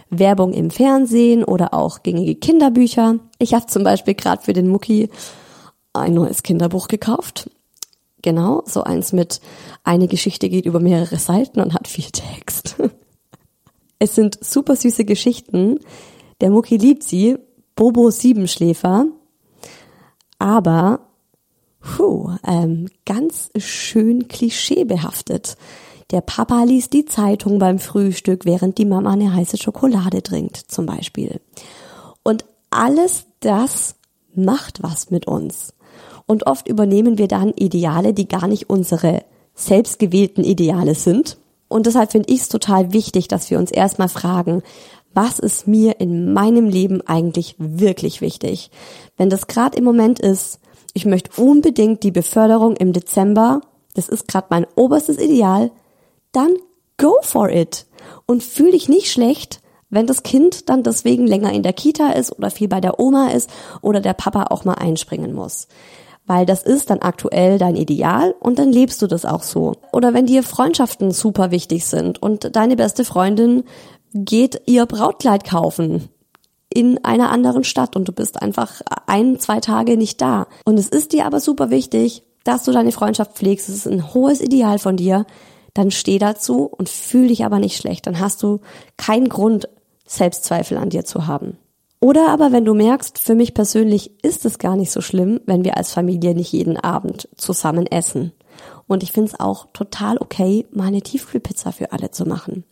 Werbung 0.10 0.52
im 0.52 0.72
Fernsehen 0.72 1.44
oder 1.44 1.76
auch 1.76 2.02
gängige 2.02 2.34
Kinderbücher. 2.34 3.20
Ich 3.38 3.54
habe 3.54 3.68
zum 3.68 3.84
Beispiel 3.84 4.16
gerade 4.16 4.42
für 4.42 4.54
den 4.54 4.68
Mucki 4.68 5.12
ein 5.94 6.16
neues 6.16 6.42
Kinderbuch 6.42 6.88
gekauft. 6.88 7.52
Genau, 8.24 8.64
so 8.66 8.84
eins 8.84 9.14
mit 9.14 9.40
eine 9.84 10.08
Geschichte 10.08 10.50
geht 10.50 10.66
über 10.66 10.80
mehrere 10.80 11.18
Seiten 11.18 11.62
und 11.62 11.74
hat 11.74 11.88
viel 11.88 12.10
Text. 12.12 12.76
Es 14.00 14.16
sind 14.16 14.44
super 14.44 14.76
süße 14.76 15.06
Geschichten. 15.06 15.80
Der 16.42 16.50
Mucki 16.50 16.76
liebt 16.76 17.04
sie. 17.04 17.38
Bobo 17.74 18.12
Siebenschläfer 18.12 19.06
aber 20.44 21.00
puh, 21.80 22.32
ähm, 22.46 22.90
ganz 23.06 23.50
schön 23.56 24.28
klischeebehaftet. 24.28 25.56
Der 26.12 26.20
Papa 26.20 26.64
liest 26.64 26.92
die 26.92 27.06
Zeitung 27.06 27.60
beim 27.60 27.80
Frühstück, 27.80 28.44
während 28.44 28.78
die 28.78 28.84
Mama 28.84 29.14
eine 29.14 29.34
heiße 29.34 29.56
Schokolade 29.56 30.22
trinkt, 30.22 30.58
zum 30.58 30.86
Beispiel. 30.86 31.40
Und 32.24 32.44
alles 32.72 33.26
das 33.40 33.96
macht 34.36 34.84
was 34.84 35.12
mit 35.12 35.28
uns. 35.28 35.73
Und 36.26 36.48
oft 36.48 36.68
übernehmen 36.68 37.18
wir 37.18 37.28
dann 37.28 37.54
Ideale, 37.54 38.14
die 38.14 38.28
gar 38.28 38.48
nicht 38.48 38.70
unsere 38.70 39.24
selbstgewählten 39.56 40.44
Ideale 40.44 40.96
sind. 40.96 41.38
Und 41.68 41.86
deshalb 41.86 42.12
finde 42.12 42.32
ich 42.32 42.42
es 42.42 42.50
total 42.50 42.94
wichtig, 42.94 43.28
dass 43.28 43.50
wir 43.50 43.60
uns 43.60 43.72
erstmal 43.72 44.10
fragen, 44.10 44.64
was 45.14 45.40
ist 45.40 45.68
mir 45.68 46.00
in 46.00 46.34
meinem 46.34 46.68
Leben 46.68 47.02
eigentlich 47.02 47.56
wirklich 47.58 48.22
wichtig? 48.22 48.72
Wenn 49.18 49.30
das 49.30 49.48
gerade 49.48 49.78
im 49.78 49.84
Moment 49.84 50.20
ist, 50.20 50.60
ich 50.94 51.06
möchte 51.06 51.42
unbedingt 51.42 52.04
die 52.04 52.12
Beförderung 52.12 52.76
im 52.76 52.94
Dezember, 52.94 53.62
das 53.94 54.10
ist 54.10 54.28
gerade 54.28 54.48
mein 54.50 54.66
oberstes 54.76 55.20
Ideal, 55.20 55.72
dann 56.32 56.54
go 56.98 57.16
for 57.22 57.50
it 57.50 57.86
und 58.26 58.44
fühl 58.44 58.72
dich 58.72 58.90
nicht 58.90 59.12
schlecht, 59.12 59.62
wenn 59.90 60.08
das 60.08 60.24
Kind 60.24 60.70
dann 60.70 60.82
deswegen 60.82 61.28
länger 61.28 61.54
in 61.54 61.62
der 61.62 61.74
Kita 61.74 62.12
ist 62.12 62.32
oder 62.32 62.50
viel 62.50 62.68
bei 62.68 62.82
der 62.82 63.00
Oma 63.00 63.30
ist 63.30 63.50
oder 63.82 64.00
der 64.00 64.14
Papa 64.14 64.48
auch 64.50 64.66
mal 64.66 64.74
einspringen 64.74 65.34
muss. 65.34 65.68
Weil 66.26 66.46
das 66.46 66.64
ist 66.64 66.90
dann 66.90 67.00
aktuell 67.00 67.58
dein 67.58 67.76
Ideal 67.76 68.34
und 68.40 68.58
dann 68.58 68.72
lebst 68.72 69.02
du 69.02 69.08
das 69.08 69.26
auch 69.26 69.44
so. 69.44 69.74
Oder 69.92 70.14
wenn 70.14 70.26
dir 70.26 70.44
Freundschaften 70.44 71.12
super 71.12 71.52
wichtig 71.52 71.86
sind 71.86 72.22
und 72.22 72.56
deine 72.56 72.78
beste 72.78 73.04
Freundin 73.04 73.64
geht 74.14 74.62
ihr 74.66 74.86
Brautkleid 74.86 75.44
kaufen 75.44 76.10
in 76.74 77.04
einer 77.04 77.30
anderen 77.30 77.64
Stadt 77.64 77.96
und 77.96 78.08
du 78.08 78.12
bist 78.12 78.42
einfach 78.42 78.82
ein, 79.06 79.40
zwei 79.40 79.60
Tage 79.60 79.98
nicht 79.98 80.22
da. 80.22 80.48
Und 80.66 80.80
es 80.80 80.90
ist 80.90 81.14
dir 81.14 81.26
aber 81.26 81.40
super 81.40 81.70
wichtig, 81.70 82.24
dass 82.44 82.64
du 82.64 82.72
deine 82.72 82.92
Freundschaft 82.92 83.34
pflegst. 83.34 83.70
Es 83.70 83.76
ist 83.76 83.88
ein 83.88 84.14
hohes 84.14 84.42
Ideal 84.42 84.80
von 84.80 84.98
dir. 84.98 85.26
Dann 85.74 85.92
steh 85.92 86.20
dazu 86.20 86.66
und 86.66 86.90
fühl 86.90 87.28
dich 87.28 87.46
aber 87.46 87.60
nicht 87.60 87.78
schlecht. 87.78 88.08
Dann 88.08 88.20
hast 88.20 88.44
du 88.44 88.62
keinen 88.98 89.30
Grund, 89.30 89.70
Selbstzweifel 90.06 90.78
an 90.78 90.90
dir 90.90 91.06
zu 91.06 91.28
haben. 91.28 91.58
Oder 92.04 92.30
aber 92.30 92.52
wenn 92.52 92.66
du 92.66 92.74
merkst, 92.74 93.18
für 93.18 93.34
mich 93.34 93.54
persönlich 93.54 94.12
ist 94.24 94.46
es 94.46 94.60
gar 94.60 94.76
nicht 94.76 94.92
so 94.92 95.02
schlimm, 95.02 95.40
wenn 95.46 95.64
wir 95.64 95.78
als 95.78 95.94
Familie 95.94 96.36
nicht 96.36 96.52
jeden 96.52 96.78
Abend 96.78 97.30
zusammen 97.38 97.88
essen. 97.88 98.34
Und 98.88 99.04
ich 99.04 99.12
finde 99.12 99.32
es 99.32 99.40
auch 99.40 99.68
total 99.74 100.18
okay, 100.18 100.66
mal 100.72 100.88
eine 100.88 101.02
Tiefkühlpizza 101.02 101.72
für 101.72 101.92
alle 101.92 102.12
zu 102.12 102.26
machen 102.26 102.66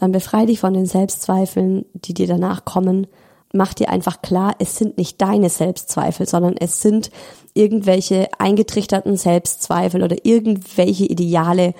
dann 0.00 0.12
befrei 0.12 0.46
dich 0.46 0.58
von 0.58 0.72
den 0.72 0.86
Selbstzweifeln, 0.86 1.84
die 1.92 2.14
dir 2.14 2.26
danach 2.26 2.64
kommen. 2.64 3.06
Mach 3.52 3.74
dir 3.74 3.90
einfach 3.90 4.22
klar, 4.22 4.54
es 4.58 4.76
sind 4.76 4.96
nicht 4.96 5.20
deine 5.20 5.50
Selbstzweifel, 5.50 6.26
sondern 6.26 6.56
es 6.56 6.80
sind 6.80 7.10
irgendwelche 7.52 8.28
eingetrichterten 8.38 9.16
Selbstzweifel 9.16 10.02
oder 10.02 10.16
irgendwelche 10.24 11.04
Ideale 11.04 11.74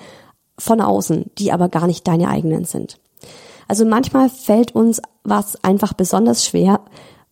von 0.57 0.81
außen, 0.81 1.31
die 1.37 1.51
aber 1.51 1.69
gar 1.69 1.87
nicht 1.87 2.07
deine 2.07 2.29
eigenen 2.29 2.65
sind. 2.65 2.99
Also 3.67 3.85
manchmal 3.85 4.29
fällt 4.29 4.73
uns 4.75 5.01
was 5.23 5.63
einfach 5.63 5.93
besonders 5.93 6.45
schwer, 6.45 6.81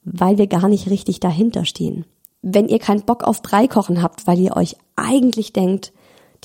weil 0.04 0.38
wir 0.38 0.48
gar 0.48 0.68
nicht 0.68 0.90
richtig 0.90 1.20
dahinter 1.20 1.66
stehen. 1.66 2.06
Wenn 2.42 2.70
ihr 2.70 2.80
keinen 2.80 3.04
Bock 3.04 3.24
auf 3.24 3.42
Brei 3.42 3.68
kochen 3.68 4.02
habt, 4.02 4.28
weil 4.28 4.40
ihr 4.40 4.56
euch 4.56 4.76
eigentlich 4.96 5.54
denkt, 5.54 5.92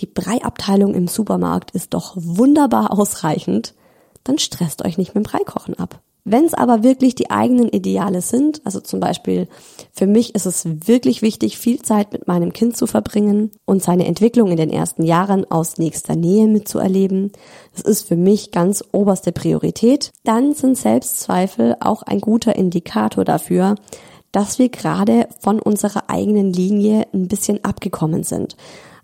die 0.01 0.07
Breiabteilung 0.07 0.95
im 0.95 1.07
Supermarkt 1.07 1.71
ist 1.71 1.95
doch 1.95 2.15
wunderbar 2.17 2.93
ausreichend, 2.93 3.75
dann 4.25 4.39
stresst 4.39 4.85
euch 4.85 4.99
nicht 4.99 5.15
mit 5.15 5.25
dem 5.25 5.31
Breikochen 5.31 5.79
ab. 5.79 6.01
Wenn 6.27 6.47
es 6.47 6.55
aber 6.55 6.83
wirklich 6.83 7.15
die 7.15 7.31
eigenen 7.31 7.69
Ideale 7.69 8.23
sind, 8.23 8.63
also 8.65 8.81
zum 8.81 8.99
Beispiel 8.99 9.47
für 9.93 10.07
mich 10.07 10.35
ist 10.35 10.47
es 10.47 10.65
wirklich 10.65 11.21
wichtig, 11.21 11.59
viel 11.59 11.83
Zeit 11.83 12.15
mit 12.15 12.27
meinem 12.27 12.55
Kind 12.55 12.79
zu 12.79 12.87
verbringen 12.87 13.51
und 13.67 13.83
seine 13.83 14.07
Entwicklung 14.07 14.51
in 14.51 14.57
den 14.57 14.71
ersten 14.71 15.03
Jahren 15.03 15.51
aus 15.51 15.77
nächster 15.77 16.17
Nähe 16.17 16.49
mitzuerleben, 16.49 17.33
das 17.75 17.83
ist 17.83 18.09
für 18.09 18.17
mich 18.17 18.53
ganz 18.53 18.83
oberste 18.93 19.33
Priorität, 19.33 20.13
dann 20.25 20.55
sind 20.55 20.79
Selbstzweifel 20.79 21.77
auch 21.81 22.03
ein 22.03 22.21
guter 22.21 22.57
Indikator 22.57 23.27
dafür, 23.27 23.75
dass 24.33 24.59
wir 24.59 24.71
gerade 24.71 25.29
von 25.41 25.61
unserer 25.61 26.09
eigenen 26.09 26.55
Linie 26.55 27.07
ein 27.13 27.29
bisschen 27.29 27.63
abgekommen 27.65 28.25
sind. 28.25 28.57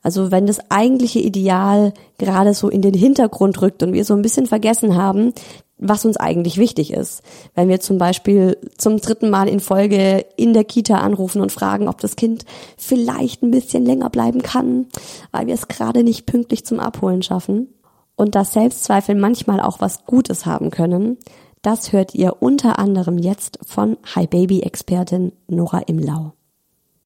Also 0.03 0.31
wenn 0.31 0.47
das 0.47 0.71
eigentliche 0.71 1.19
Ideal 1.19 1.93
gerade 2.19 2.55
so 2.55 2.69
in 2.69 2.83
den 2.83 2.95
Hintergrund 2.95 3.61
rückt 3.61 3.83
und 3.83 3.93
wir 3.93 4.05
so 4.05 4.15
ein 4.15 4.23
bisschen 4.23 4.47
vergessen 4.47 4.97
haben, 4.97 5.35
was 5.81 6.05
uns 6.05 6.17
eigentlich 6.17 6.59
wichtig 6.59 6.93
ist. 6.93 7.23
Wenn 7.55 7.69
wir 7.69 7.81
zum 7.81 7.99
Beispiel 7.99 8.57
zum 8.77 8.99
dritten 8.99 9.31
Mal 9.31 9.49
in 9.49 9.61
Folge 9.61 10.25
in 10.37 10.53
der 10.53 10.65
Kita 10.65 10.99
anrufen 10.99 11.41
und 11.41 11.53
fragen, 11.53 11.89
ob 11.89 12.01
das 12.01 12.17
Kind 12.17 12.45
vielleicht 12.77 13.43
ein 13.43 13.51
bisschen 13.51 13.85
länger 13.85 14.11
bleiben 14.11 14.43
kann, 14.43 14.87
weil 15.33 15.47
wir 15.47 15.55
es 15.55 15.69
gerade 15.69 16.05
nicht 16.05 16.27
pünktlich 16.27 16.65
zum 16.65 16.81
Abholen 16.81 17.23
schaffen. 17.23 17.69
Und 18.15 18.35
dass 18.35 18.53
Selbstzweifel 18.53 19.15
manchmal 19.15 19.61
auch 19.61 19.81
was 19.81 20.05
Gutes 20.05 20.45
haben 20.45 20.71
können, 20.71 21.17
das 21.63 21.93
hört 21.93 22.15
ihr 22.15 22.37
unter 22.41 22.79
anderem 22.79 23.19
jetzt 23.19 23.59
von 23.67 23.97
Hi 24.15 24.27
Baby 24.27 24.61
Expertin 24.61 25.33
Nora 25.49 25.81
Imlau. 25.81 26.33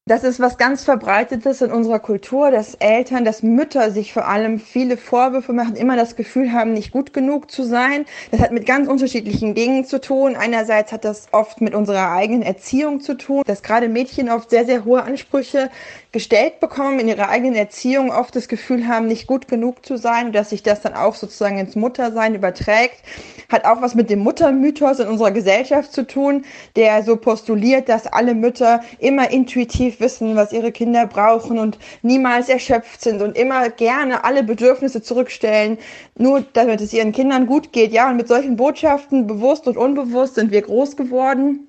Das 0.07 0.23
ist 0.23 0.39
was 0.39 0.59
ganz 0.59 0.83
Verbreitetes 0.83 1.63
in 1.63 1.71
unserer 1.71 1.97
Kultur, 1.97 2.51
dass 2.51 2.75
Eltern, 2.75 3.25
dass 3.25 3.41
Mütter 3.41 3.89
sich 3.89 4.13
vor 4.13 4.27
allem 4.27 4.59
viele 4.59 4.97
Vorwürfe 4.97 5.51
machen, 5.51 5.75
immer 5.75 5.95
das 5.95 6.15
Gefühl 6.15 6.53
haben, 6.53 6.73
nicht 6.73 6.91
gut 6.91 7.11
genug 7.11 7.49
zu 7.49 7.63
sein. 7.63 8.05
Das 8.29 8.39
hat 8.39 8.51
mit 8.51 8.67
ganz 8.67 8.87
unterschiedlichen 8.87 9.55
Dingen 9.55 9.83
zu 9.83 9.99
tun. 9.99 10.35
Einerseits 10.35 10.91
hat 10.91 11.05
das 11.05 11.29
oft 11.31 11.59
mit 11.59 11.73
unserer 11.73 12.11
eigenen 12.11 12.43
Erziehung 12.43 13.01
zu 13.01 13.17
tun, 13.17 13.41
dass 13.47 13.63
gerade 13.63 13.89
Mädchen 13.89 14.29
oft 14.29 14.51
sehr, 14.51 14.67
sehr 14.67 14.85
hohe 14.85 15.01
Ansprüche 15.01 15.71
gestellt 16.11 16.59
bekommen, 16.59 16.99
in 16.99 17.07
ihrer 17.07 17.29
eigenen 17.29 17.55
Erziehung 17.55 18.11
oft 18.11 18.35
das 18.35 18.47
Gefühl 18.47 18.87
haben, 18.87 19.07
nicht 19.07 19.25
gut 19.25 19.47
genug 19.47 19.83
zu 19.87 19.97
sein 19.97 20.27
und 20.27 20.35
dass 20.35 20.51
sich 20.51 20.61
das 20.61 20.81
dann 20.81 20.93
auch 20.93 21.15
sozusagen 21.15 21.57
ins 21.57 21.75
Muttersein 21.75 22.35
überträgt, 22.35 23.01
hat 23.49 23.65
auch 23.65 23.81
was 23.81 23.95
mit 23.95 24.11
dem 24.11 24.19
Muttermythos 24.19 24.99
in 24.99 25.07
unserer 25.07 25.31
Gesellschaft 25.31 25.91
zu 25.91 26.05
tun, 26.05 26.45
der 26.75 27.01
so 27.01 27.17
postuliert, 27.17 27.89
dass 27.89 28.05
alle 28.05 28.35
Mütter 28.35 28.81
immer 28.99 29.31
intuitiv 29.31 29.94
wissen, 29.99 30.35
was 30.35 30.53
ihre 30.53 30.71
Kinder 30.71 31.07
brauchen 31.07 31.59
und 31.59 31.77
niemals 32.01 32.49
erschöpft 32.49 33.01
sind 33.01 33.21
und 33.21 33.37
immer 33.37 33.69
gerne 33.69 34.23
alle 34.23 34.43
Bedürfnisse 34.43 35.01
zurückstellen, 35.01 35.77
nur 36.17 36.43
damit 36.53 36.81
es 36.81 36.93
ihren 36.93 37.11
Kindern 37.11 37.47
gut 37.47 37.71
geht. 37.71 37.91
Ja, 37.91 38.09
und 38.09 38.17
mit 38.17 38.27
solchen 38.27 38.55
Botschaften, 38.55 39.27
bewusst 39.27 39.67
und 39.67 39.77
unbewusst, 39.77 40.35
sind 40.35 40.51
wir 40.51 40.61
groß 40.61 40.95
geworden 40.95 41.67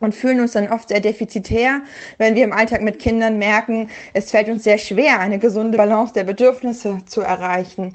und 0.00 0.14
fühlen 0.14 0.40
uns 0.40 0.52
dann 0.52 0.68
oft 0.68 0.88
sehr 0.88 1.00
defizitär, 1.00 1.82
wenn 2.18 2.34
wir 2.34 2.44
im 2.44 2.52
Alltag 2.52 2.82
mit 2.82 2.98
Kindern 2.98 3.38
merken, 3.38 3.90
es 4.14 4.30
fällt 4.30 4.48
uns 4.48 4.64
sehr 4.64 4.78
schwer, 4.78 5.20
eine 5.20 5.38
gesunde 5.38 5.76
Balance 5.76 6.14
der 6.14 6.24
Bedürfnisse 6.24 6.98
zu 7.06 7.20
erreichen. 7.20 7.94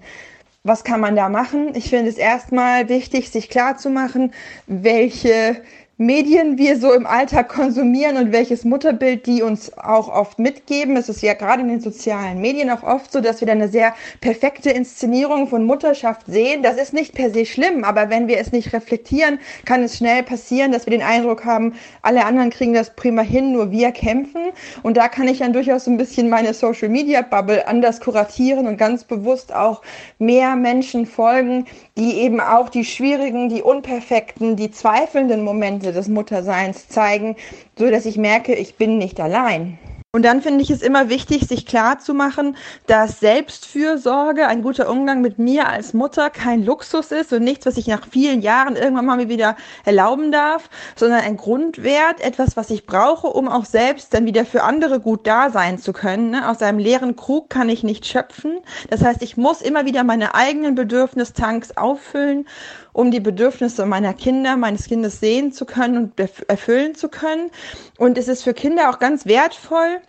Was 0.64 0.84
kann 0.84 1.00
man 1.00 1.16
da 1.16 1.30
machen? 1.30 1.76
Ich 1.76 1.90
finde 1.90 2.10
es 2.10 2.18
erstmal 2.18 2.90
wichtig, 2.90 3.30
sich 3.30 3.50
klar 3.50 3.78
zu 3.78 3.90
machen, 3.90 4.34
welche 4.66 5.62
Medien 5.98 6.58
wir 6.58 6.78
so 6.78 6.92
im 6.92 7.08
Alltag 7.08 7.48
konsumieren 7.48 8.18
und 8.18 8.34
welches 8.34 8.66
Mutterbild 8.66 9.26
die 9.28 9.42
uns 9.42 9.78
auch 9.78 10.10
oft 10.10 10.40
mitgeben. 10.40 10.98
Es 10.98 11.08
ist 11.08 11.22
ja 11.22 11.36
gerade 11.36 11.62
in 11.62 11.70
den 11.70 11.80
sozialen 11.80 12.42
Medien 12.42 12.70
auch 12.70 12.84
oft 12.84 13.14
so, 13.14 13.22
dass 13.22 13.40
wir 13.40 13.46
da 13.46 13.54
eine 13.54 13.70
sehr 13.70 13.94
perfekte 14.20 14.72
Inszenierung 14.72 15.48
von 15.48 15.64
Mutterschaft 15.64 16.24
sehen. 16.28 16.64
Das 16.64 16.76
ist 16.76 16.92
nicht 16.92 17.14
per 17.14 17.30
se 17.30 17.46
schlimm, 17.46 17.86
aber 17.86 18.10
wenn 18.10 18.28
wir 18.28 18.40
es 18.40 18.52
nicht 18.52 18.74
reflektieren, 18.74 19.40
kann 19.64 19.84
es 19.84 19.96
schnell 19.96 20.24
passieren, 20.24 20.74
dass 20.74 20.86
wir 20.86 20.92
den 20.92 21.02
Eindruck 21.02 21.46
haben, 21.46 21.76
alle 22.02 22.26
anderen 22.26 22.50
kriegen 22.50 22.74
das 22.74 22.94
prima 22.94 23.22
hin, 23.22 23.54
nur 23.54 23.72
wir 23.72 23.94
kämpfen. 23.94 24.48
Und 24.84 24.98
da 24.98 25.08
kann 25.08 25.30
ich 25.30 25.40
dann 25.40 25.54
durchaus 25.54 25.86
so 25.86 25.92
ein 25.92 25.98
bisschen 25.98 26.28
meine 26.28 26.54
Social 26.54 26.90
Media 26.90 27.22
Bubble 27.22 27.70
anders 27.70 28.02
kuratieren 28.02 28.68
und 28.68 28.76
ganz 28.76 29.06
bewusst 29.06 29.56
auch 29.56 29.82
mehr 30.20 30.58
Menschen 30.58 31.06
folgen, 31.06 31.68
die 31.98 32.16
eben 32.18 32.42
auch 32.42 32.68
die 32.68 32.84
schwierigen, 32.84 33.48
die 33.48 33.62
unperfekten, 33.62 34.58
die 34.58 34.72
zweifelnden 34.72 35.42
Momente 35.42 35.85
des 35.92 36.08
Mutterseins 36.08 36.88
zeigen, 36.88 37.36
so 37.78 37.90
dass 37.90 38.06
ich 38.06 38.18
merke, 38.18 38.56
ich 38.56 38.76
bin 38.76 38.98
nicht 38.98 39.20
allein. 39.20 39.80
Und 40.16 40.24
dann 40.24 40.42
finde 40.42 40.64
ich 40.64 40.70
es 40.70 40.82
immer 40.82 41.10
wichtig, 41.10 41.46
sich 41.46 41.66
klar 41.66 42.00
zu 42.00 42.14
machen, 42.14 42.56
dass 42.88 43.20
Selbstfürsorge, 43.20 44.48
ein 44.48 44.62
guter 44.62 44.90
Umgang 44.90 45.20
mit 45.20 45.40
mir 45.40 45.68
als 45.68 45.94
Mutter 45.94 46.30
kein 46.30 46.64
Luxus 46.64 47.12
ist 47.12 47.34
und 47.34 47.44
nichts, 47.44 47.66
was 47.66 47.76
ich 47.76 47.88
nach 47.88 48.08
vielen 48.10 48.42
Jahren 48.42 48.78
irgendwann 48.78 49.08
mal 49.08 49.28
wieder 49.28 49.58
erlauben 49.84 50.32
darf, 50.32 50.70
sondern 50.96 51.20
ein 51.20 51.36
Grundwert, 51.36 52.22
etwas, 52.22 52.56
was 52.56 52.70
ich 52.70 52.86
brauche, 52.86 53.28
um 53.28 53.50
auch 53.50 53.66
selbst 53.66 54.14
dann 54.14 54.26
wieder 54.26 54.46
für 54.46 54.64
andere 54.64 55.02
gut 55.02 55.28
da 55.28 55.50
sein 55.50 55.80
zu 55.80 55.92
können. 55.92 56.30
Ne? 56.30 56.50
Aus 56.50 56.62
einem 56.62 56.80
leeren 56.80 57.18
Krug 57.18 57.50
kann 57.50 57.68
ich 57.68 57.84
nicht 57.84 58.06
schöpfen. 58.06 58.62
Das 58.90 59.04
heißt, 59.04 59.22
ich 59.22 59.36
muss 59.36 59.62
immer 59.62 59.84
wieder 59.84 60.06
meine 60.06 60.34
eigenen 60.34 60.76
Bedürfnistanks 60.76 61.76
auffüllen 61.76 62.48
um 62.96 63.12
die 63.12 63.20
Bedürfnisse 63.20 63.86
meiner 63.86 64.14
Kinder, 64.14 64.56
meines 64.56 64.86
Kindes 64.86 65.20
sehen 65.20 65.52
zu 65.52 65.66
können 65.66 65.98
und 65.98 66.20
erfüllen 66.48 66.96
zu 66.96 67.10
können. 67.10 67.52
Und 67.98 68.18
es 68.18 68.30
ist 68.30 68.44
für 68.44 68.54
Kinder 68.54 68.90
auch 68.90 69.00
ganz 69.00 69.26
wertvoll, 69.26 70.00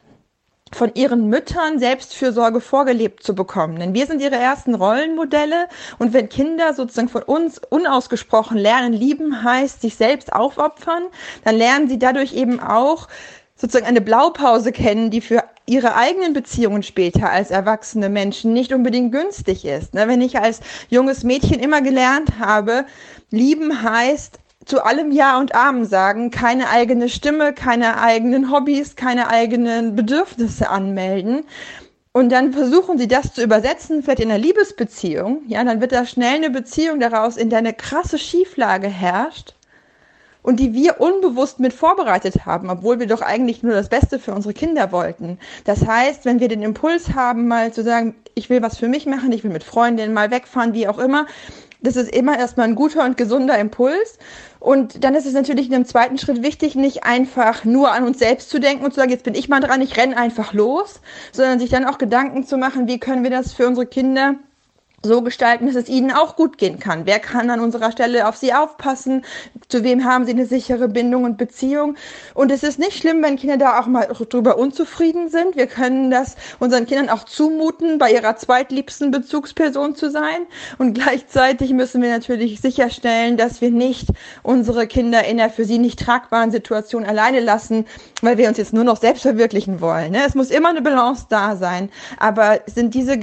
von 0.72 0.92
ihren 0.94 1.28
Müttern 1.28 1.78
Selbstfürsorge 1.78 2.60
vorgelebt 2.60 3.22
zu 3.22 3.34
bekommen. 3.34 3.78
Denn 3.78 3.94
wir 3.94 4.06
sind 4.06 4.20
ihre 4.20 4.36
ersten 4.36 4.74
Rollenmodelle 4.74 5.68
und 5.98 6.12
wenn 6.12 6.28
Kinder 6.28 6.74
sozusagen 6.74 7.08
von 7.08 7.22
uns 7.22 7.60
unausgesprochen 7.70 8.56
lernen, 8.56 8.92
lieben 8.92 9.42
heißt 9.42 9.80
sich 9.80 9.96
selbst 9.96 10.32
aufopfern, 10.32 11.04
dann 11.44 11.56
lernen 11.56 11.88
sie 11.88 11.98
dadurch 11.98 12.34
eben 12.34 12.60
auch 12.60 13.08
sozusagen 13.56 13.86
eine 13.86 14.00
Blaupause 14.00 14.70
kennen, 14.70 15.10
die 15.10 15.20
für 15.20 15.44
ihre 15.66 15.96
eigenen 15.96 16.32
Beziehungen 16.32 16.82
später 16.82 17.30
als 17.30 17.50
erwachsene 17.50 18.08
Menschen 18.08 18.52
nicht 18.52 18.72
unbedingt 18.72 19.12
günstig 19.12 19.64
ist. 19.64 19.94
Ne? 19.94 20.08
Wenn 20.08 20.20
ich 20.20 20.38
als 20.38 20.60
junges 20.88 21.24
Mädchen 21.24 21.58
immer 21.58 21.82
gelernt 21.82 22.38
habe, 22.38 22.86
lieben 23.30 23.82
heißt 23.82 24.38
zu 24.64 24.84
allem 24.84 25.12
Ja 25.12 25.38
und 25.38 25.54
Amen 25.54 25.84
sagen, 25.84 26.30
keine 26.30 26.68
eigene 26.70 27.08
Stimme, 27.08 27.52
keine 27.52 28.00
eigenen 28.00 28.50
Hobbys, 28.50 28.96
keine 28.96 29.28
eigenen 29.28 29.94
Bedürfnisse 29.94 30.68
anmelden. 30.68 31.44
Und 32.12 32.30
dann 32.30 32.52
versuchen 32.52 32.96
sie 32.98 33.08
das 33.08 33.34
zu 33.34 33.42
übersetzen, 33.42 34.02
vielleicht 34.02 34.20
in 34.20 34.30
einer 34.30 34.38
Liebesbeziehung, 34.38 35.42
ja, 35.48 35.62
dann 35.62 35.82
wird 35.82 35.92
da 35.92 36.06
schnell 36.06 36.36
eine 36.36 36.50
Beziehung 36.50 36.98
daraus, 36.98 37.36
in 37.36 37.50
der 37.50 37.58
eine 37.58 37.74
krasse 37.74 38.18
Schieflage 38.18 38.88
herrscht 38.88 39.55
und 40.46 40.60
die 40.60 40.74
wir 40.74 41.00
unbewusst 41.00 41.58
mit 41.58 41.72
vorbereitet 41.72 42.46
haben, 42.46 42.70
obwohl 42.70 43.00
wir 43.00 43.08
doch 43.08 43.20
eigentlich 43.20 43.64
nur 43.64 43.72
das 43.72 43.88
Beste 43.88 44.20
für 44.20 44.32
unsere 44.32 44.54
Kinder 44.54 44.92
wollten. 44.92 45.38
Das 45.64 45.84
heißt, 45.84 46.24
wenn 46.24 46.38
wir 46.38 46.46
den 46.46 46.62
Impuls 46.62 47.14
haben, 47.14 47.48
mal 47.48 47.72
zu 47.72 47.82
sagen, 47.82 48.14
ich 48.36 48.48
will 48.48 48.62
was 48.62 48.78
für 48.78 48.86
mich 48.86 49.06
machen, 49.06 49.32
ich 49.32 49.42
will 49.42 49.50
mit 49.50 49.64
Freundinnen 49.64 50.14
mal 50.14 50.30
wegfahren, 50.30 50.72
wie 50.72 50.86
auch 50.86 51.00
immer, 51.00 51.26
das 51.80 51.96
ist 51.96 52.14
immer 52.14 52.38
erstmal 52.38 52.68
ein 52.68 52.76
guter 52.76 53.04
und 53.04 53.16
gesunder 53.16 53.58
Impuls. 53.58 54.20
Und 54.60 55.02
dann 55.02 55.16
ist 55.16 55.26
es 55.26 55.32
natürlich 55.32 55.66
in 55.66 55.74
einem 55.74 55.84
zweiten 55.84 56.16
Schritt 56.16 56.44
wichtig, 56.44 56.76
nicht 56.76 57.02
einfach 57.02 57.64
nur 57.64 57.90
an 57.90 58.04
uns 58.04 58.20
selbst 58.20 58.48
zu 58.48 58.60
denken 58.60 58.84
und 58.84 58.92
zu 58.92 59.00
sagen, 59.00 59.10
jetzt 59.10 59.24
bin 59.24 59.34
ich 59.34 59.48
mal 59.48 59.60
dran, 59.60 59.82
ich 59.82 59.96
renne 59.96 60.16
einfach 60.16 60.52
los, 60.52 61.00
sondern 61.32 61.58
sich 61.58 61.70
dann 61.70 61.84
auch 61.84 61.98
Gedanken 61.98 62.46
zu 62.46 62.56
machen, 62.56 62.86
wie 62.86 63.00
können 63.00 63.24
wir 63.24 63.30
das 63.30 63.52
für 63.52 63.66
unsere 63.66 63.86
Kinder 63.86 64.36
so 65.02 65.22
gestalten, 65.22 65.66
dass 65.66 65.76
es 65.76 65.88
ihnen 65.88 66.10
auch 66.10 66.36
gut 66.36 66.58
gehen 66.58 66.78
kann. 66.78 67.06
Wer 67.06 67.18
kann 67.18 67.50
an 67.50 67.60
unserer 67.60 67.92
Stelle 67.92 68.28
auf 68.28 68.36
sie 68.36 68.52
aufpassen? 68.52 69.24
Zu 69.68 69.84
wem 69.84 70.04
haben 70.04 70.24
sie 70.24 70.32
eine 70.32 70.46
sichere 70.46 70.88
Bindung 70.88 71.24
und 71.24 71.38
Beziehung? 71.38 71.96
Und 72.34 72.50
es 72.50 72.62
ist 72.62 72.78
nicht 72.78 72.98
schlimm, 72.98 73.22
wenn 73.22 73.36
Kinder 73.36 73.56
da 73.56 73.78
auch 73.80 73.86
mal 73.86 74.06
drüber 74.06 74.58
unzufrieden 74.58 75.28
sind. 75.28 75.56
Wir 75.56 75.66
können 75.66 76.10
das 76.10 76.36
unseren 76.58 76.86
Kindern 76.86 77.08
auch 77.08 77.24
zumuten, 77.24 77.98
bei 77.98 78.12
ihrer 78.12 78.36
zweitliebsten 78.36 79.10
Bezugsperson 79.10 79.94
zu 79.94 80.10
sein. 80.10 80.46
Und 80.78 80.94
gleichzeitig 80.94 81.72
müssen 81.72 82.02
wir 82.02 82.10
natürlich 82.10 82.60
sicherstellen, 82.60 83.36
dass 83.36 83.60
wir 83.60 83.70
nicht 83.70 84.08
unsere 84.42 84.86
Kinder 84.86 85.24
in 85.24 85.36
der 85.36 85.50
für 85.50 85.64
sie 85.64 85.78
nicht 85.78 86.00
tragbaren 86.00 86.50
Situation 86.50 87.04
alleine 87.04 87.40
lassen, 87.40 87.86
weil 88.22 88.38
wir 88.38 88.48
uns 88.48 88.58
jetzt 88.58 88.72
nur 88.72 88.84
noch 88.84 88.96
selbst 88.96 89.22
verwirklichen 89.22 89.80
wollen. 89.80 90.12
Ne? 90.12 90.24
Es 90.26 90.34
muss 90.34 90.50
immer 90.50 90.70
eine 90.70 90.82
Balance 90.82 91.26
da 91.28 91.56
sein. 91.56 91.90
Aber 92.18 92.60
sind 92.66 92.94
diese 92.94 93.20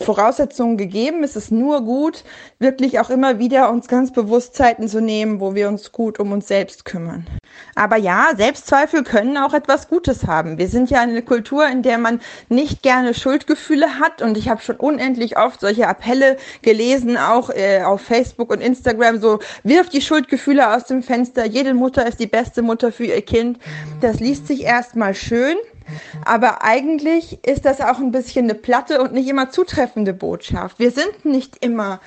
Voraussetzungen 0.00 0.76
gegeben. 0.76 1.22
Es 1.22 1.36
ist 1.36 1.52
nur 1.52 1.82
gut, 1.82 2.24
wirklich 2.58 2.98
auch 2.98 3.10
immer 3.10 3.38
wieder 3.38 3.70
uns 3.70 3.86
ganz 3.86 4.12
bewusst 4.12 4.56
Zeiten 4.56 4.88
zu 4.88 5.00
nehmen, 5.00 5.38
wo 5.38 5.54
wir 5.54 5.68
uns 5.68 5.92
gut 5.92 6.18
um 6.18 6.32
uns 6.32 6.48
selbst 6.48 6.84
kümmern. 6.84 7.24
Aber 7.76 7.96
ja, 7.96 8.32
Selbstzweifel 8.36 9.04
können 9.04 9.36
auch 9.36 9.54
etwas 9.54 9.86
Gutes 9.86 10.26
haben. 10.26 10.58
Wir 10.58 10.66
sind 10.66 10.90
ja 10.90 11.00
eine 11.00 11.22
Kultur, 11.22 11.68
in 11.68 11.82
der 11.82 11.98
man 11.98 12.20
nicht 12.48 12.82
gerne 12.82 13.14
Schuldgefühle 13.14 14.00
hat 14.00 14.20
und 14.20 14.36
ich 14.36 14.48
habe 14.48 14.60
schon 14.62 14.76
unendlich 14.76 15.38
oft 15.38 15.60
solche 15.60 15.86
Appelle 15.86 16.38
gelesen, 16.62 17.16
auch 17.16 17.50
äh, 17.50 17.82
auf 17.82 18.00
Facebook 18.00 18.50
und 18.50 18.60
Instagram, 18.60 19.20
so 19.20 19.38
wirft 19.62 19.92
die 19.92 20.00
Schuldgefühle 20.00 20.74
aus 20.74 20.86
dem 20.86 21.04
Fenster, 21.04 21.46
jede 21.46 21.72
Mutter 21.72 22.04
ist 22.04 22.18
die 22.18 22.26
beste 22.26 22.62
Mutter 22.62 22.90
für 22.90 23.04
ihr 23.04 23.22
Kind. 23.22 23.60
Das 24.00 24.18
liest 24.18 24.48
sich 24.48 24.64
erstmal 24.64 25.14
schön. 25.14 25.56
Aber 26.24 26.62
eigentlich 26.62 27.44
ist 27.44 27.64
das 27.64 27.80
auch 27.80 27.98
ein 27.98 28.10
bisschen 28.10 28.44
eine 28.44 28.54
platte 28.54 29.00
und 29.00 29.12
nicht 29.12 29.28
immer 29.28 29.50
zutreffende 29.50 30.12
Botschaft. 30.12 30.78
Wir 30.78 30.90
sind 30.90 31.24
nicht 31.24 31.64
immer 31.64 32.00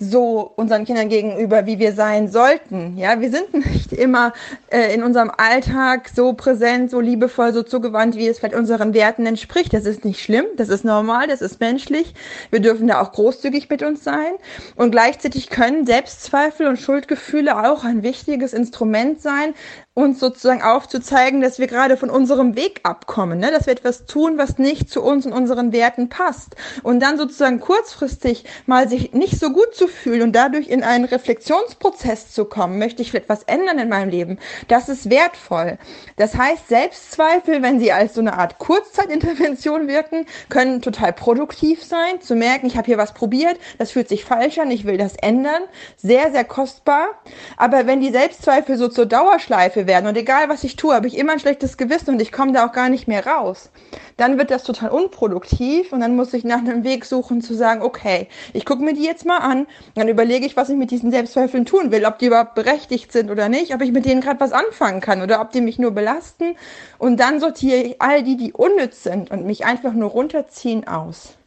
so 0.00 0.50
unseren 0.56 0.86
Kindern 0.86 1.10
gegenüber, 1.10 1.66
wie 1.66 1.78
wir 1.78 1.92
sein 1.92 2.28
sollten. 2.28 2.96
Ja, 2.96 3.20
wir 3.20 3.30
sind 3.30 3.52
nicht 3.72 3.92
immer 3.92 4.32
äh, 4.70 4.94
in 4.94 5.02
unserem 5.02 5.30
Alltag 5.36 6.08
so 6.08 6.32
präsent, 6.32 6.90
so 6.90 7.00
liebevoll, 7.00 7.52
so 7.52 7.62
zugewandt, 7.62 8.16
wie 8.16 8.26
es 8.26 8.38
vielleicht 8.38 8.54
unseren 8.54 8.94
Werten 8.94 9.26
entspricht. 9.26 9.74
Das 9.74 9.84
ist 9.84 10.06
nicht 10.06 10.22
schlimm, 10.22 10.46
das 10.56 10.70
ist 10.70 10.84
normal, 10.84 11.26
das 11.28 11.42
ist 11.42 11.60
menschlich. 11.60 12.14
Wir 12.50 12.60
dürfen 12.60 12.88
da 12.88 13.02
auch 13.02 13.12
großzügig 13.12 13.68
mit 13.68 13.82
uns 13.82 14.02
sein. 14.02 14.32
Und 14.74 14.90
gleichzeitig 14.90 15.50
können 15.50 15.84
Selbstzweifel 15.84 16.66
und 16.66 16.78
Schuldgefühle 16.78 17.70
auch 17.70 17.84
ein 17.84 18.02
wichtiges 18.02 18.54
Instrument 18.54 19.20
sein, 19.20 19.52
uns 19.94 20.20
sozusagen 20.20 20.62
aufzuzeigen, 20.62 21.40
dass 21.40 21.58
wir 21.58 21.66
gerade 21.66 21.96
von 21.96 22.10
unserem 22.10 22.54
Weg 22.54 22.80
abkommen, 22.84 23.40
ne? 23.40 23.50
dass 23.50 23.66
wir 23.66 23.72
etwas 23.72 24.06
tun, 24.06 24.38
was 24.38 24.56
nicht 24.56 24.88
zu 24.88 25.02
uns 25.02 25.26
und 25.26 25.32
unseren 25.32 25.72
Werten 25.72 26.08
passt. 26.08 26.54
Und 26.84 27.00
dann 27.00 27.18
sozusagen 27.18 27.58
kurzfristig 27.58 28.44
mal 28.66 28.88
sich 28.88 29.12
nicht 29.14 29.40
so 29.40 29.50
gut 29.50 29.74
zu 29.74 29.88
fühlen 29.88 30.22
und 30.22 30.32
dadurch 30.32 30.68
in 30.68 30.84
einen 30.84 31.06
Reflexionsprozess 31.06 32.30
zu 32.30 32.44
kommen, 32.44 32.78
möchte 32.78 33.02
ich 33.02 33.12
etwas 33.14 33.42
ändern 33.44 33.80
in 33.80 33.88
meinem 33.88 34.10
Leben, 34.10 34.38
das 34.68 34.88
ist 34.88 35.10
wertvoll. 35.10 35.76
Das 36.16 36.36
heißt, 36.36 36.68
Selbstzweifel, 36.68 37.60
wenn 37.62 37.80
sie 37.80 37.90
als 37.90 38.14
so 38.14 38.20
eine 38.20 38.38
Art 38.38 38.58
Kurzzeitintervention 38.58 39.88
wirken, 39.88 40.26
können 40.50 40.82
total 40.82 41.12
produktiv 41.12 41.82
sein, 41.82 42.20
zu 42.20 42.36
merken, 42.36 42.66
ich 42.66 42.76
habe 42.76 42.86
hier 42.86 42.98
was 42.98 43.12
probiert, 43.12 43.58
das 43.78 43.90
fühlt 43.90 44.08
sich 44.08 44.24
falsch 44.24 44.58
an, 44.58 44.70
ich 44.70 44.84
will 44.84 44.98
das 44.98 45.16
ändern, 45.16 45.62
sehr, 45.96 46.30
sehr 46.30 46.44
kostbar. 46.44 47.08
Aber 47.56 47.88
wenn 47.88 48.00
die 48.00 48.12
Selbstzweifel 48.12 48.76
so 48.76 48.86
zur 48.86 49.06
Dauerschleife 49.06 49.79
werden. 49.86 50.06
Und 50.06 50.16
egal 50.16 50.48
was 50.48 50.64
ich 50.64 50.76
tue, 50.76 50.94
habe 50.94 51.06
ich 51.06 51.16
immer 51.16 51.32
ein 51.32 51.40
schlechtes 51.40 51.76
Gewissen 51.76 52.10
und 52.10 52.20
ich 52.20 52.32
komme 52.32 52.52
da 52.52 52.66
auch 52.66 52.72
gar 52.72 52.88
nicht 52.88 53.08
mehr 53.08 53.26
raus, 53.26 53.70
dann 54.16 54.38
wird 54.38 54.50
das 54.50 54.64
total 54.64 54.90
unproduktiv 54.90 55.92
und 55.92 56.00
dann 56.00 56.16
muss 56.16 56.34
ich 56.34 56.44
nach 56.44 56.58
einem 56.58 56.84
Weg 56.84 57.04
suchen 57.04 57.40
zu 57.40 57.54
sagen, 57.54 57.82
okay, 57.82 58.28
ich 58.52 58.64
gucke 58.64 58.82
mir 58.82 58.94
die 58.94 59.04
jetzt 59.04 59.26
mal 59.26 59.38
an, 59.38 59.66
dann 59.94 60.08
überlege 60.08 60.46
ich, 60.46 60.56
was 60.56 60.68
ich 60.68 60.76
mit 60.76 60.90
diesen 60.90 61.10
Selbstzweifeln 61.10 61.64
tun 61.64 61.90
will, 61.90 62.04
ob 62.04 62.18
die 62.18 62.26
überhaupt 62.26 62.54
berechtigt 62.54 63.12
sind 63.12 63.30
oder 63.30 63.48
nicht, 63.48 63.74
ob 63.74 63.80
ich 63.82 63.92
mit 63.92 64.04
denen 64.04 64.20
gerade 64.20 64.40
was 64.40 64.52
anfangen 64.52 65.00
kann 65.00 65.22
oder 65.22 65.40
ob 65.40 65.50
die 65.52 65.60
mich 65.60 65.78
nur 65.78 65.92
belasten. 65.92 66.56
Und 66.98 67.18
dann 67.18 67.40
sortiere 67.40 67.78
ich 67.78 68.02
all 68.02 68.22
die, 68.22 68.36
die 68.36 68.52
unnütz 68.52 69.02
sind 69.02 69.30
und 69.30 69.46
mich 69.46 69.64
einfach 69.64 69.92
nur 69.92 70.10
runterziehen 70.10 70.86
aus 70.86 71.39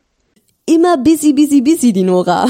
immer 0.66 0.98
busy, 0.98 1.34
busy, 1.34 1.62
busy, 1.62 1.94
die 1.94 2.04
Nora. 2.04 2.48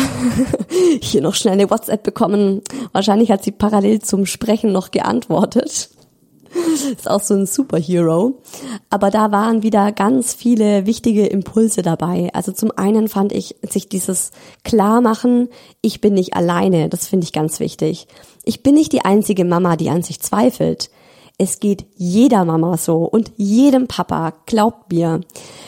Hier 1.02 1.22
noch 1.22 1.36
schnell 1.36 1.54
eine 1.54 1.70
WhatsApp 1.70 2.04
bekommen. 2.04 2.62
Wahrscheinlich 2.92 3.32
hat 3.32 3.44
sie 3.44 3.52
parallel 3.52 4.02
zum 4.02 4.26
Sprechen 4.26 4.72
noch 4.72 4.92
geantwortet. 4.92 5.90
Ist 6.92 7.10
auch 7.10 7.22
so 7.22 7.34
ein 7.34 7.46
Superhero. 7.46 8.40
Aber 8.90 9.10
da 9.10 9.32
waren 9.32 9.64
wieder 9.64 9.92
ganz 9.92 10.34
viele 10.34 10.86
wichtige 10.86 11.26
Impulse 11.26 11.82
dabei. 11.82 12.30
Also 12.34 12.52
zum 12.52 12.72
einen 12.72 13.08
fand 13.08 13.32
ich 13.32 13.56
sich 13.68 13.90
dieses 13.90 14.32
Klarmachen, 14.64 15.50
ich 15.82 16.00
bin 16.00 16.14
nicht 16.14 16.36
alleine. 16.36 16.90
Das 16.90 17.08
finde 17.08 17.26
ich 17.26 17.34
ganz 17.34 17.60
wichtig. 17.60 18.08
Ich 18.44 18.62
bin 18.62 18.76
nicht 18.76 18.92
die 18.92 19.06
einzige 19.06 19.46
Mama, 19.46 19.76
die 19.76 19.90
an 19.90 20.04
sich 20.04 20.20
zweifelt. 20.20 20.92
Es 21.38 21.60
geht 21.60 21.86
jeder 21.96 22.46
Mama 22.46 22.78
so 22.78 23.06
und 23.06 23.32
jedem 23.38 23.88
Papa, 23.88 24.34
glaubt 24.46 24.92
mir. 24.92 25.22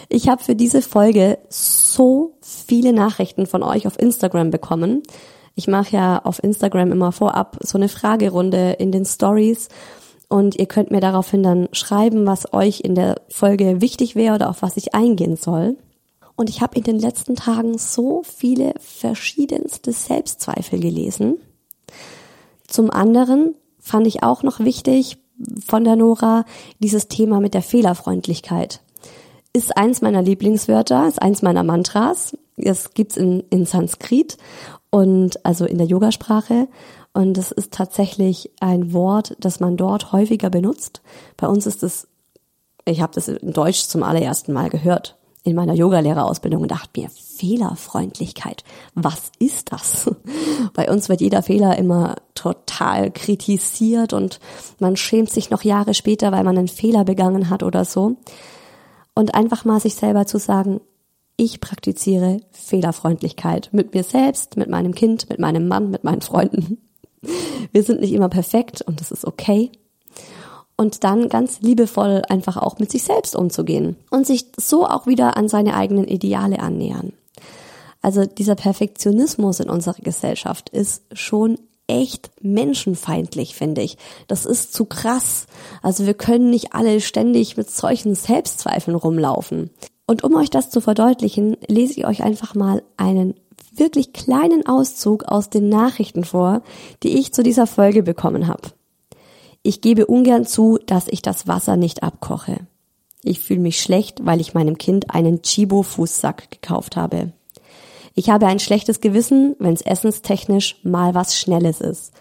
Ich 0.09 0.30
habe 0.30 0.43
für 0.43 0.55
diese 0.55 0.82
Folge 0.82 1.39
so 1.49 2.38
viele 2.41 2.93
Nachrichten 2.93 3.47
von 3.47 3.63
euch 3.63 3.88
auf 3.88 3.99
Instagram 3.99 4.51
bekommen. 4.51 5.01
Ich 5.55 5.68
mache 5.68 5.95
ja 5.95 6.22
auf 6.24 6.43
Instagram 6.43 6.91
immer 6.91 7.11
vorab 7.11 7.57
so 7.61 7.78
eine 7.78 7.89
Fragerunde 7.89 8.74
in 8.74 8.91
den 8.91 9.05
Stories 9.05 9.70
und 10.28 10.55
ihr 10.59 10.66
könnt 10.66 10.91
mir 10.91 11.01
daraufhin 11.01 11.43
dann 11.43 11.70
schreiben, 11.72 12.28
was 12.28 12.53
euch 12.53 12.82
in 12.82 12.93
der 12.93 13.22
Folge 13.30 13.82
wichtig 13.82 14.16
wäre 14.16 14.36
oder 14.36 14.49
auf 14.49 14.61
was 14.61 14.78
ich 14.78 14.93
eingehen 14.93 15.38
soll. 15.38 15.78
Und 16.36 16.49
ich 16.49 16.61
habe 16.61 16.78
in 16.78 16.84
den 16.84 16.99
letzten 16.99 17.36
Tagen 17.36 17.78
so 17.78 18.22
viele 18.24 18.74
verschiedenste 18.80 19.93
Selbstzweifel 19.93 20.80
gelesen. 20.80 21.38
Zum 22.68 22.91
anderen 22.91 23.55
fand 23.80 24.05
ich 24.07 24.24
auch 24.24 24.43
noch 24.43 24.59
wichtig 24.59 25.18
von 25.66 25.84
der 25.84 25.96
Nora 25.96 26.46
dieses 26.80 27.08
Thema 27.08 27.40
mit 27.40 27.54
der 27.54 27.62
Fehlerfreundlichkeit. 27.62 28.82
Ist 29.54 29.78
eins 29.78 30.02
meiner 30.02 30.22
Lieblingswörter, 30.22 31.08
ist 31.08 31.22
eins 31.22 31.42
meiner 31.42 31.64
Mantras. 31.64 32.38
Es 32.58 32.94
gibt's 32.94 33.18
in, 33.18 33.44
in 33.50 33.66
Sanskrit 33.66 34.38
und 34.90 35.46
also 35.46 35.66
in 35.66 35.78
der 35.78 35.88
Yogasprache. 35.88 36.68
Und 37.14 37.38
es 37.38 37.52
ist 37.52 37.72
tatsächlich 37.72 38.52
ein 38.60 38.92
Wort, 38.92 39.38
das 39.40 39.62
man 39.62 39.78
dort 39.78 40.12
häufiger 40.12 40.50
benutzt. 40.50 41.02
Bei 41.38 41.48
uns 41.48 41.66
ist 41.66 41.84
es, 41.84 42.08
ich 42.84 43.02
habe 43.02 43.14
das 43.14 43.30
in 43.30 43.54
Deutsch 43.54 43.88
zum 43.88 44.04
allerersten 44.04 44.52
Mal 44.52 44.70
gehört 44.70 45.18
in 45.46 45.56
meiner 45.56 45.76
Yogalehrerausbildung 45.76 46.64
und 46.64 46.72
dachte 46.72 47.00
mir, 47.00 47.10
Fehlerfreundlichkeit, 47.10 48.64
was 48.96 49.32
ist 49.38 49.72
das? 49.72 50.10
Bei 50.74 50.91
uns 50.91 51.08
wird 51.08 51.22
jeder 51.22 51.43
Fehler 51.43 51.78
immer 51.78 52.16
total 52.34 53.12
kritisiert 53.12 54.12
und 54.12 54.39
man 54.80 54.98
schämt 54.98 55.30
sich 55.30 55.52
noch 55.52 55.64
Jahre 55.64 55.93
später, 55.93 56.32
weil 56.32 56.43
man 56.43 56.58
einen 56.58 56.68
Fehler 56.68 57.06
begangen 57.06 57.52
hat 57.52 57.62
oder 57.62 57.86
so. 57.86 58.18
Und 59.14 59.36
einfach 59.36 59.66
mal 59.66 59.80
sich 59.80 59.96
selber 59.96 60.26
zu 60.26 60.39
sagen, 60.39 60.82
ich 61.38 61.62
praktiziere 61.62 62.41
Fehlerfreundlichkeit 62.52 63.70
mit 63.72 63.93
mir 63.93 64.04
selbst, 64.04 64.58
mit 64.58 64.70
meinem 64.70 64.96
Kind, 64.96 65.30
mit 65.30 65.38
meinem 65.38 65.68
Mann, 65.68 65.91
mit 65.91 66.04
meinen 66.04 66.22
Freunden. 66.22 66.80
Wir 67.72 67.84
sind 67.84 68.02
nicht 68.02 68.14
immer 68.14 68.30
perfekt 68.30 68.82
und 68.82 69.00
das 69.00 69.12
ist 69.12 69.26
okay 69.26 69.72
und 70.78 71.04
dann 71.04 71.30
ganz 71.30 71.62
liebevoll 71.62 72.22
einfach 72.28 72.58
auch 72.58 72.80
mit 72.80 72.92
sich 72.92 73.04
selbst 73.04 73.36
umzugehen 73.36 73.96
und 74.10 74.28
sich 74.28 74.48
so 74.60 74.86
auch 74.86 75.08
wieder 75.08 75.38
an 75.38 75.48
seine 75.48 75.76
eigenen 75.76 76.08
Ideale 76.08 76.60
annähern. 76.60 77.14
Also 78.02 78.26
dieser 78.26 78.56
Perfektionismus 78.56 79.60
in 79.60 79.70
unserer 79.70 79.96
Gesellschaft 80.02 80.70
ist 80.70 81.04
schon 81.14 81.58
echt 81.88 82.32
menschenfeindlich, 82.42 83.56
finde 83.56 83.82
ich. 83.82 83.98
Das 84.28 84.46
ist 84.46 84.74
zu 84.74 84.86
krass. 84.86 85.48
Also 85.82 86.06
wir 86.06 86.14
können 86.14 86.50
nicht 86.50 86.74
alle 86.74 87.02
ständig 87.02 87.58
mit 87.58 87.70
solchen 87.70 88.16
Selbstzweifeln 88.16 88.96
rumlaufen. 88.96 89.70
Und 90.08 90.24
um 90.24 90.36
euch 90.36 90.50
das 90.50 90.70
zu 90.70 90.82
verdeutlichen, 90.82 91.58
lese 91.68 91.94
ich 91.94 92.06
euch 92.06 92.24
einfach 92.24 92.54
mal 92.54 92.84
einen 92.98 93.36
wirklich 93.74 94.14
kleinen 94.14 94.66
Auszug 94.66 95.24
aus 95.26 95.50
den 95.50 95.70
Nachrichten 95.70 96.24
vor, 96.24 96.62
die 97.04 97.18
ich 97.18 97.34
zu 97.34 97.44
dieser 97.44 97.68
Folge 97.68 98.04
bekommen 98.04 98.48
habe. 98.48 98.70
Ich 99.68 99.82
gebe 99.82 100.05
ungern 100.05 100.45
zu, 100.45 100.78
dass 100.86 101.07
ich 101.07 101.24
das 101.24 101.47
Wasser 101.47 101.76
nicht 101.76 102.03
abkoche. 102.03 102.68
Ich 103.24 103.39
fühle 103.39 103.61
mich 103.61 103.82
schlecht, 103.82 104.24
weil 104.24 104.39
ich 104.39 104.53
meinem 104.53 104.78
Kind 104.78 105.09
einen 105.09 105.41
Chibo-Fußsack 105.41 106.51
gekauft 106.51 106.95
habe. 106.95 107.34
Ich 108.13 108.30
habe 108.30 108.45
ein 108.45 108.59
schlechtes 108.59 109.01
Gewissen, 109.01 109.55
wenn 109.57 109.74
es 109.74 109.82
essenstechnisch 109.82 110.76
mal 110.84 111.16
was 111.16 111.36
Schnelles 111.36 111.82
ist. 111.82 112.13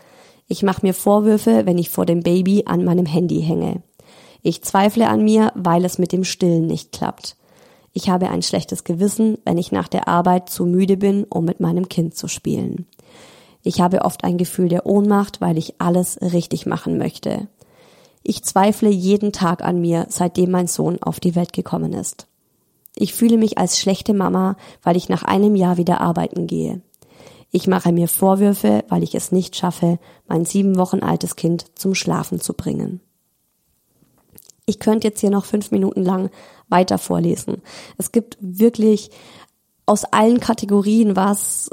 Ich 0.49 0.62
mache 0.62 0.86
mir 0.86 0.95
Vorwürfe, 0.95 1.66
wenn 1.66 1.76
ich 1.76 1.90
vor 1.90 2.07
dem 2.07 2.22
Baby 2.22 2.62
an 2.64 2.82
meinem 2.82 3.05
Handy 3.05 3.42
hänge. 3.42 3.82
Ich 4.40 4.62
zweifle 4.62 5.07
an 5.09 5.22
mir, 5.22 5.53
weil 5.55 5.84
es 5.84 5.99
mit 5.99 6.12
dem 6.12 6.24
Stillen 6.24 6.66
nicht 6.66 6.92
klappt. 6.92 7.36
Ich 7.92 8.09
habe 8.09 8.30
ein 8.30 8.40
schlechtes 8.40 8.84
Gewissen, 8.84 9.36
wenn 9.45 9.59
ich 9.59 9.70
nach 9.70 9.88
der 9.88 10.09
Arbeit 10.09 10.49
zu 10.49 10.64
müde 10.64 10.97
bin, 10.97 11.24
um 11.24 11.45
mit 11.45 11.61
meinem 11.61 11.90
Kind 11.90 12.16
zu 12.16 12.26
spielen. 12.26 12.86
Ich 13.67 13.81
habe 13.81 14.03
oft 14.03 14.25
ein 14.25 14.37
Gefühl 14.37 14.69
der 14.69 14.85
Ohnmacht, 14.87 15.41
weil 15.41 15.57
ich 15.57 15.81
alles 15.81 16.21
richtig 16.21 16.67
machen 16.67 16.99
möchte. 16.99 17.49
Ich 18.23 18.45
zweifle 18.45 18.91
jeden 18.91 19.33
Tag 19.33 19.65
an 19.65 19.81
mir, 19.81 20.07
seitdem 20.11 20.51
mein 20.51 20.67
Sohn 20.67 21.03
auf 21.03 21.19
die 21.19 21.35
Welt 21.35 21.55
gekommen 21.55 21.95
ist. 21.95 22.27
Ich 22.95 23.15
fühle 23.15 23.39
mich 23.39 23.59
als 23.59 23.81
schlechte 23.81 24.15
Mama, 24.15 24.57
weil 24.83 24.97
ich 24.97 25.09
nach 25.09 25.25
einem 25.25 25.57
Jahr 25.57 25.79
wieder 25.79 26.03
arbeiten 26.03 26.47
gehe. 26.47 26.83
Ich 27.51 27.67
mache 27.67 27.91
mir 27.91 28.07
Vorwürfe, 28.07 28.85
weil 28.89 29.03
ich 29.03 29.15
es 29.15 29.33
nicht 29.33 29.57
schaffe, 29.57 29.99
mein 30.29 30.45
sieben 30.45 30.77
Wochen 30.77 31.01
altes 31.01 31.35
Kind 31.35 31.65
zum 31.75 31.95
Schlafen 31.95 32.41
zu 32.41 32.53
bringen. 32.53 33.01
Ich 34.67 34.79
könnte 34.79 35.09
jetzt 35.09 35.21
hier 35.21 35.31
noch 35.31 35.45
fünf 35.47 35.71
Minuten 35.71 36.03
lang 36.03 36.31
weiter 36.69 36.99
vorlesen. 36.99 37.62
Es 37.97 38.12
gibt 38.12 38.37
wirklich 38.41 39.11
aus 39.87 40.05
allen 40.05 40.41
Kategorien 40.41 41.17
was, 41.17 41.71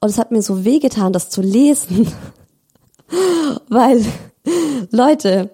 und 0.00 0.08
es 0.08 0.18
hat 0.18 0.30
mir 0.30 0.42
so 0.42 0.64
wehgetan, 0.64 1.12
das 1.12 1.30
zu 1.30 1.42
lesen. 1.42 2.10
Weil, 3.68 4.04
Leute, 4.90 5.50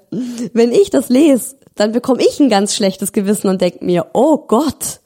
wenn 0.52 0.72
ich 0.72 0.90
das 0.90 1.08
lese, 1.08 1.56
dann 1.74 1.92
bekomme 1.92 2.22
ich 2.22 2.40
ein 2.40 2.48
ganz 2.48 2.74
schlechtes 2.74 3.12
Gewissen 3.12 3.48
und 3.48 3.60
denke 3.60 3.84
mir, 3.84 4.06
oh 4.14 4.38
Gott, 4.38 5.00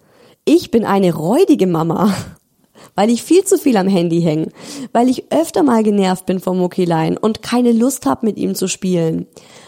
ich 0.45 0.71
bin 0.71 0.85
eine 0.85 1.15
räudige 1.15 1.67
Mama. 1.67 2.15
Weil 2.95 3.11
ich 3.11 3.23
viel 3.23 3.45
zu 3.45 3.57
viel 3.57 3.77
am 3.77 3.89
Handy 3.89 4.21
hänge, 4.21 4.49
weil 4.93 5.09
ich 5.09 5.31
öfter 5.31 5.63
mal 5.63 5.83
genervt 5.83 6.27
bin 6.27 6.41
vom 6.41 6.59
Muckilein 6.59 7.17
und 7.17 7.43
keine 7.43 7.73
Lust 7.73 8.05
habe, 8.05 8.27
mit 8.27 8.37
ihm 8.37 8.55
zu 8.55 8.69
spielen, 8.69 9.27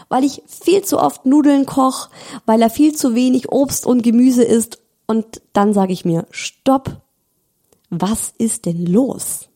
weil 0.09 0.23
ich 0.23 0.43
viel 0.45 0.83
zu 0.83 0.99
oft 0.99 1.25
Nudeln 1.25 1.65
koch, 1.65 2.09
weil 2.45 2.61
er 2.61 2.69
viel 2.69 2.93
zu 2.93 3.15
wenig 3.15 3.51
Obst 3.51 3.85
und 3.85 4.01
Gemüse 4.01 4.43
isst 4.43 4.79
und 5.05 5.41
dann 5.53 5.73
sage 5.73 5.93
ich 5.93 6.05
mir, 6.05 6.25
stopp, 6.31 7.01
was 7.89 8.33
ist 8.37 8.65
denn 8.65 8.85
los? 8.85 9.47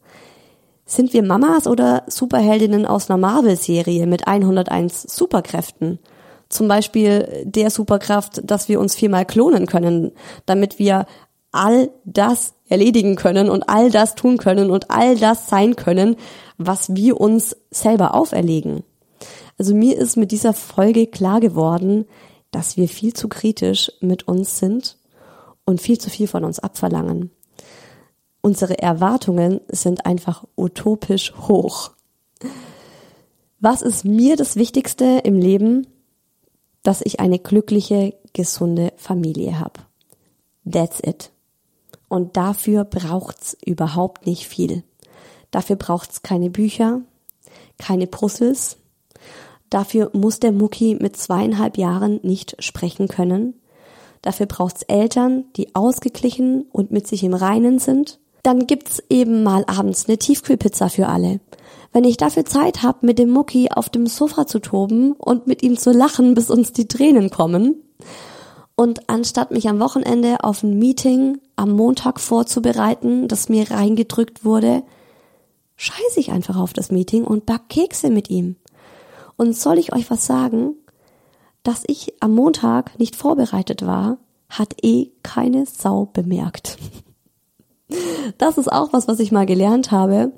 Sind 0.90 1.12
wir 1.12 1.22
Mamas 1.22 1.68
oder 1.68 2.04
Superheldinnen 2.08 2.86
aus 2.86 3.10
einer 3.10 3.18
Marvel-Serie 3.18 4.08
mit 4.08 4.26
101 4.26 5.02
Superkräften? 5.04 6.00
Zum 6.48 6.70
Beispiel 6.70 7.44
der 7.44 7.72
Superkraft, 7.72 8.40
dass 8.50 8.70
wir 8.70 8.80
uns 8.80 8.96
viermal 8.96 9.26
klonen 9.26 9.66
können, 9.66 10.14
damit 10.46 10.80
wir 10.80 11.06
all 11.52 11.92
das 12.06 12.54
erledigen 12.70 13.18
können 13.18 13.50
und 13.50 13.68
all 13.68 13.92
das 13.92 14.16
tun 14.16 14.38
können 14.38 14.72
und 14.72 14.90
all 14.90 15.18
das 15.18 15.50
sein 15.50 15.76
können, 15.76 16.16
was 16.58 16.96
wir 16.96 17.20
uns 17.20 17.58
selber 17.70 18.16
auferlegen. 18.16 18.84
Also 19.58 19.76
mir 19.76 19.98
ist 19.98 20.16
mit 20.16 20.32
dieser 20.32 20.54
Folge 20.54 21.08
klar 21.08 21.42
geworden, 21.42 22.06
dass 22.52 22.78
wir 22.78 22.88
viel 22.88 23.12
zu 23.12 23.28
kritisch 23.28 23.92
mit 24.00 24.26
uns 24.30 24.58
sind 24.58 24.98
und 25.66 25.82
viel 25.82 25.98
zu 25.98 26.10
viel 26.10 26.30
von 26.30 26.46
uns 26.46 26.60
abverlangen 26.60 27.32
unsere 28.48 28.80
Erwartungen 28.80 29.60
sind 29.68 30.06
einfach 30.06 30.46
utopisch 30.56 31.34
hoch. 31.50 31.92
Was 33.60 33.82
ist 33.82 34.06
mir 34.06 34.38
das 34.38 34.56
Wichtigste 34.56 35.20
im 35.26 35.38
Leben? 35.38 35.86
Dass 36.82 37.02
ich 37.02 37.20
eine 37.20 37.40
glückliche, 37.40 38.14
gesunde 38.32 38.94
Familie 38.96 39.60
habe. 39.60 39.82
That's 40.64 41.02
it. 41.02 41.32
Und 42.08 42.38
dafür 42.38 42.86
braucht's 42.86 43.58
überhaupt 43.66 44.26
nicht 44.26 44.48
viel. 44.48 44.84
Dafür 45.52 45.76
braucht's 45.76 46.22
keine 46.22 46.50
Bücher, 46.50 47.02
keine 47.78 48.08
Puzzles. 48.08 48.78
Dafür 49.70 50.10
muss 50.14 50.40
der 50.40 50.54
Mucki 50.54 50.96
mit 50.96 51.18
zweieinhalb 51.18 51.78
Jahren 51.78 52.22
nicht 52.24 52.56
sprechen 52.64 53.10
können. 53.10 53.56
Dafür 54.22 54.46
braucht's 54.46 54.84
Eltern, 54.84 55.44
die 55.58 55.76
ausgeglichen 55.76 56.62
und 56.72 56.92
mit 56.92 57.08
sich 57.08 57.26
im 57.26 57.34
Reinen 57.34 57.80
sind 57.80 58.22
dann 58.48 58.66
gibt's 58.66 59.04
eben 59.10 59.44
mal 59.44 59.66
abends 59.68 60.08
eine 60.08 60.18
Tiefkühlpizza 60.18 60.88
für 60.88 61.08
alle. 61.08 61.42
Wenn 61.92 62.06
ich 62.06 62.16
dafür 62.16 62.46
Zeit 62.46 62.82
habe, 62.82 63.06
mit 63.06 63.20
dem 63.20 63.30
Mucki 63.30 63.70
auf 63.70 63.90
dem 63.90 64.08
Sofa 64.08 64.48
zu 64.48 64.60
toben 64.60 65.12
und 65.12 65.48
mit 65.48 65.64
ihm 65.64 65.78
zu 65.78 65.92
lachen, 65.92 66.34
bis 66.34 66.50
uns 66.50 66.72
die 66.72 66.88
Tränen 66.88 67.30
kommen, 67.30 67.76
und 68.80 69.10
anstatt 69.10 69.52
mich 69.52 69.68
am 69.68 69.80
Wochenende 69.80 70.44
auf 70.44 70.64
ein 70.64 70.78
Meeting 70.78 71.40
am 71.56 71.72
Montag 71.72 72.20
vorzubereiten, 72.22 73.28
das 73.28 73.50
mir 73.50 73.70
reingedrückt 73.70 74.46
wurde, 74.46 74.84
scheiße 75.76 76.20
ich 76.20 76.32
einfach 76.32 76.56
auf 76.58 76.72
das 76.72 76.92
Meeting 76.92 77.26
und 77.26 77.46
back 77.48 77.70
Kekse 77.70 78.12
mit 78.12 78.30
ihm. 78.30 78.56
Und 79.36 79.58
soll 79.58 79.78
ich 79.78 79.94
euch 79.94 80.10
was 80.10 80.26
sagen? 80.26 80.76
Dass 81.64 81.84
ich 81.88 82.14
am 82.22 82.34
Montag 82.34 82.98
nicht 82.98 83.16
vorbereitet 83.16 83.86
war, 83.86 84.20
hat 84.48 84.76
eh 84.84 85.10
keine 85.24 85.66
Sau 85.66 86.06
bemerkt. 86.06 86.78
Das 88.38 88.58
ist 88.58 88.72
auch 88.72 88.94
was, 88.94 89.08
was 89.08 89.20
ich 89.20 89.32
mal 89.32 89.46
gelernt 89.46 89.92
habe. 89.92 90.32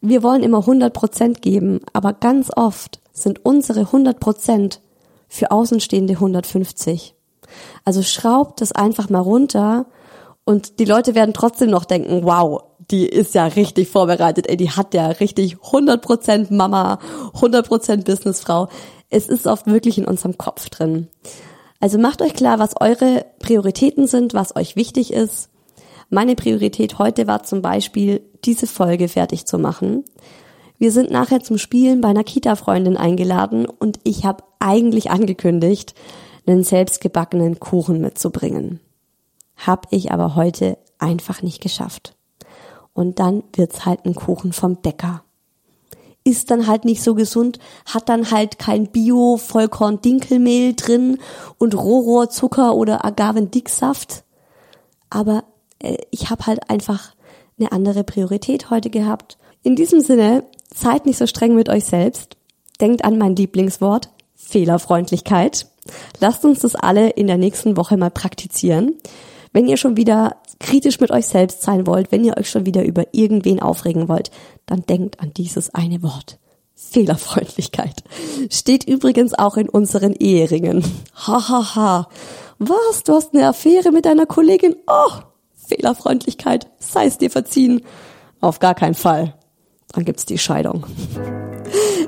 Wir 0.00 0.22
wollen 0.22 0.42
immer 0.42 0.58
100 0.58 0.92
Prozent 0.92 1.42
geben, 1.42 1.80
aber 1.92 2.12
ganz 2.12 2.50
oft 2.54 3.00
sind 3.12 3.44
unsere 3.44 3.80
100 3.80 4.20
Prozent 4.20 4.80
für 5.28 5.50
Außenstehende 5.50 6.14
150. 6.14 7.14
Also 7.84 8.02
schraubt 8.02 8.60
das 8.60 8.72
einfach 8.72 9.10
mal 9.10 9.20
runter 9.20 9.86
und 10.44 10.78
die 10.78 10.84
Leute 10.84 11.14
werden 11.14 11.34
trotzdem 11.34 11.70
noch 11.70 11.84
denken, 11.84 12.20
wow, 12.24 12.64
die 12.90 13.06
ist 13.06 13.34
ja 13.34 13.46
richtig 13.46 13.88
vorbereitet, 13.88 14.46
ey, 14.48 14.56
die 14.56 14.70
hat 14.70 14.92
ja 14.94 15.06
richtig 15.06 15.56
100% 15.56 16.52
Mama, 16.54 16.98
100% 17.34 18.04
Businessfrau. 18.04 18.68
Es 19.08 19.28
ist 19.28 19.46
oft 19.46 19.66
wirklich 19.66 19.96
in 19.96 20.04
unserem 20.04 20.36
Kopf 20.36 20.68
drin. 20.68 21.08
Also 21.80 21.98
macht 21.98 22.20
euch 22.20 22.34
klar, 22.34 22.58
was 22.58 22.80
eure 22.80 23.24
Prioritäten 23.38 24.06
sind, 24.06 24.34
was 24.34 24.56
euch 24.56 24.76
wichtig 24.76 25.12
ist 25.12 25.48
Meine 26.10 26.36
Priorität 26.36 26.98
heute 26.98 27.26
war 27.26 27.42
zum 27.42 27.62
Beispiel, 27.62 28.22
diese 28.44 28.66
Folge 28.66 29.08
fertig 29.08 29.46
zu 29.46 29.58
machen. 29.58 30.04
Wir 30.78 30.92
sind 30.92 31.10
nachher 31.10 31.40
zum 31.40 31.58
Spielen 31.58 32.00
bei 32.00 32.08
einer 32.08 32.24
Kita-Freundin 32.24 32.96
eingeladen 32.96 33.66
und 33.66 34.00
ich 34.04 34.24
habe 34.24 34.44
eigentlich 34.58 35.10
angekündigt, 35.10 35.94
einen 36.46 36.64
selbstgebackenen 36.64 37.58
Kuchen 37.58 38.00
mitzubringen. 38.00 38.80
Hab 39.56 39.86
ich 39.90 40.12
aber 40.12 40.34
heute 40.34 40.78
einfach 40.98 41.42
nicht 41.42 41.62
geschafft. 41.62 42.14
Und 42.92 43.18
dann 43.18 43.42
wird's 43.54 43.86
halt 43.86 44.04
ein 44.04 44.14
Kuchen 44.14 44.52
vom 44.52 44.76
Bäcker. 44.76 45.22
Ist 46.22 46.50
dann 46.50 46.66
halt 46.66 46.84
nicht 46.84 47.02
so 47.02 47.14
gesund, 47.14 47.58
hat 47.86 48.08
dann 48.08 48.30
halt 48.30 48.58
kein 48.58 48.88
Bio 48.88 49.36
Vollkorn 49.36 50.00
Dinkelmehl 50.00 50.74
drin 50.74 51.18
und 51.58 51.74
Rohrzucker 51.74 52.74
oder 52.74 53.04
Agavendicksaft. 53.04 54.24
Aber 55.10 55.44
ich 56.10 56.30
habe 56.30 56.46
halt 56.46 56.70
einfach 56.70 57.14
eine 57.58 57.72
andere 57.72 58.04
Priorität 58.04 58.70
heute 58.70 58.90
gehabt. 58.90 59.38
In 59.62 59.76
diesem 59.76 60.00
Sinne, 60.00 60.44
seid 60.74 61.06
nicht 61.06 61.18
so 61.18 61.26
streng 61.26 61.54
mit 61.54 61.68
euch 61.68 61.84
selbst. 61.84 62.36
Denkt 62.80 63.04
an 63.04 63.18
mein 63.18 63.36
Lieblingswort, 63.36 64.10
Fehlerfreundlichkeit. 64.34 65.66
Lasst 66.20 66.44
uns 66.44 66.60
das 66.60 66.74
alle 66.74 67.10
in 67.10 67.26
der 67.26 67.38
nächsten 67.38 67.76
Woche 67.76 67.96
mal 67.96 68.10
praktizieren. 68.10 68.94
Wenn 69.52 69.68
ihr 69.68 69.76
schon 69.76 69.96
wieder 69.96 70.36
kritisch 70.58 70.98
mit 71.00 71.10
euch 71.10 71.26
selbst 71.26 71.62
sein 71.62 71.86
wollt, 71.86 72.10
wenn 72.10 72.24
ihr 72.24 72.36
euch 72.36 72.50
schon 72.50 72.66
wieder 72.66 72.84
über 72.84 73.04
irgendwen 73.12 73.60
aufregen 73.60 74.08
wollt, 74.08 74.30
dann 74.66 74.84
denkt 74.86 75.20
an 75.20 75.32
dieses 75.34 75.72
eine 75.74 76.02
Wort. 76.02 76.38
Fehlerfreundlichkeit. 76.74 78.02
Steht 78.50 78.84
übrigens 78.84 79.34
auch 79.34 79.56
in 79.56 79.68
unseren 79.68 80.12
Eheringen. 80.12 80.84
Hahaha. 81.14 81.74
Ha, 81.74 81.74
ha. 81.76 82.08
Was? 82.58 83.04
Du 83.04 83.14
hast 83.14 83.34
eine 83.34 83.48
Affäre 83.48 83.92
mit 83.92 84.06
deiner 84.06 84.26
Kollegin? 84.26 84.76
Oh, 84.86 85.12
Fehlerfreundlichkeit. 85.66 86.66
Sei 86.78 87.06
es 87.06 87.18
dir 87.18 87.30
verziehen. 87.30 87.82
Auf 88.40 88.58
gar 88.58 88.74
keinen 88.74 88.94
Fall. 88.94 89.34
Dann 89.92 90.04
gibt's 90.04 90.26
die 90.26 90.38
Scheidung. 90.38 90.86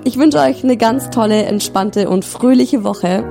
Ich 0.04 0.18
wünsche 0.18 0.38
euch 0.38 0.62
eine 0.62 0.76
ganz 0.76 1.10
tolle, 1.10 1.44
entspannte 1.44 2.08
und 2.08 2.24
fröhliche 2.24 2.84
Woche. 2.84 3.24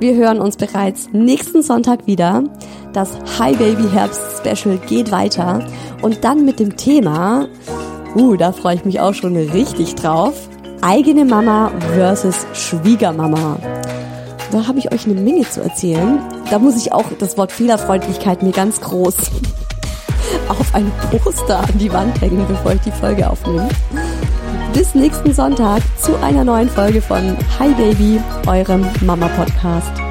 Wir 0.00 0.14
hören 0.14 0.40
uns 0.40 0.56
bereits 0.56 1.08
nächsten 1.12 1.62
Sonntag 1.62 2.06
wieder. 2.06 2.44
Das 2.92 3.18
Hi 3.38 3.54
Baby 3.54 3.88
Herbst 3.90 4.20
Special 4.38 4.78
geht 4.78 5.10
weiter 5.10 5.66
und 6.02 6.24
dann 6.24 6.44
mit 6.44 6.60
dem 6.60 6.76
Thema, 6.76 7.48
uh, 8.14 8.36
da 8.36 8.52
freue 8.52 8.76
ich 8.76 8.84
mich 8.84 9.00
auch 9.00 9.14
schon 9.14 9.36
richtig 9.36 9.94
drauf, 9.94 10.48
eigene 10.82 11.24
Mama 11.24 11.70
versus 11.94 12.46
Schwiegermama. 12.52 13.58
Da 14.52 14.66
habe 14.66 14.78
ich 14.78 14.92
euch 14.92 15.04
eine 15.06 15.20
Menge 15.20 15.48
zu 15.48 15.62
erzählen. 15.62 16.20
Da 16.50 16.58
muss 16.58 16.76
ich 16.76 16.92
auch 16.92 17.10
das 17.18 17.36
Wort 17.36 17.52
Fehlerfreundlichkeit 17.52 18.42
mir 18.42 18.52
ganz 18.52 18.80
groß 18.80 19.16
auf 20.48 20.74
ein 20.74 20.90
Poster 21.22 21.58
an 21.60 21.78
die 21.78 21.92
Wand 21.92 22.20
hängen, 22.20 22.44
bevor 22.48 22.72
ich 22.72 22.80
die 22.80 22.92
Folge 22.92 23.28
aufnehme 23.28 23.68
bis 24.76 24.94
nächsten 24.94 25.32
Sonntag 25.32 25.80
zu 25.98 26.16
einer 26.22 26.44
neuen 26.44 26.68
Folge 26.68 27.00
von 27.00 27.34
Hi 27.58 27.72
Baby, 27.72 28.20
eurem 28.46 28.86
Mama 29.00 29.26
Podcast. 29.28 30.05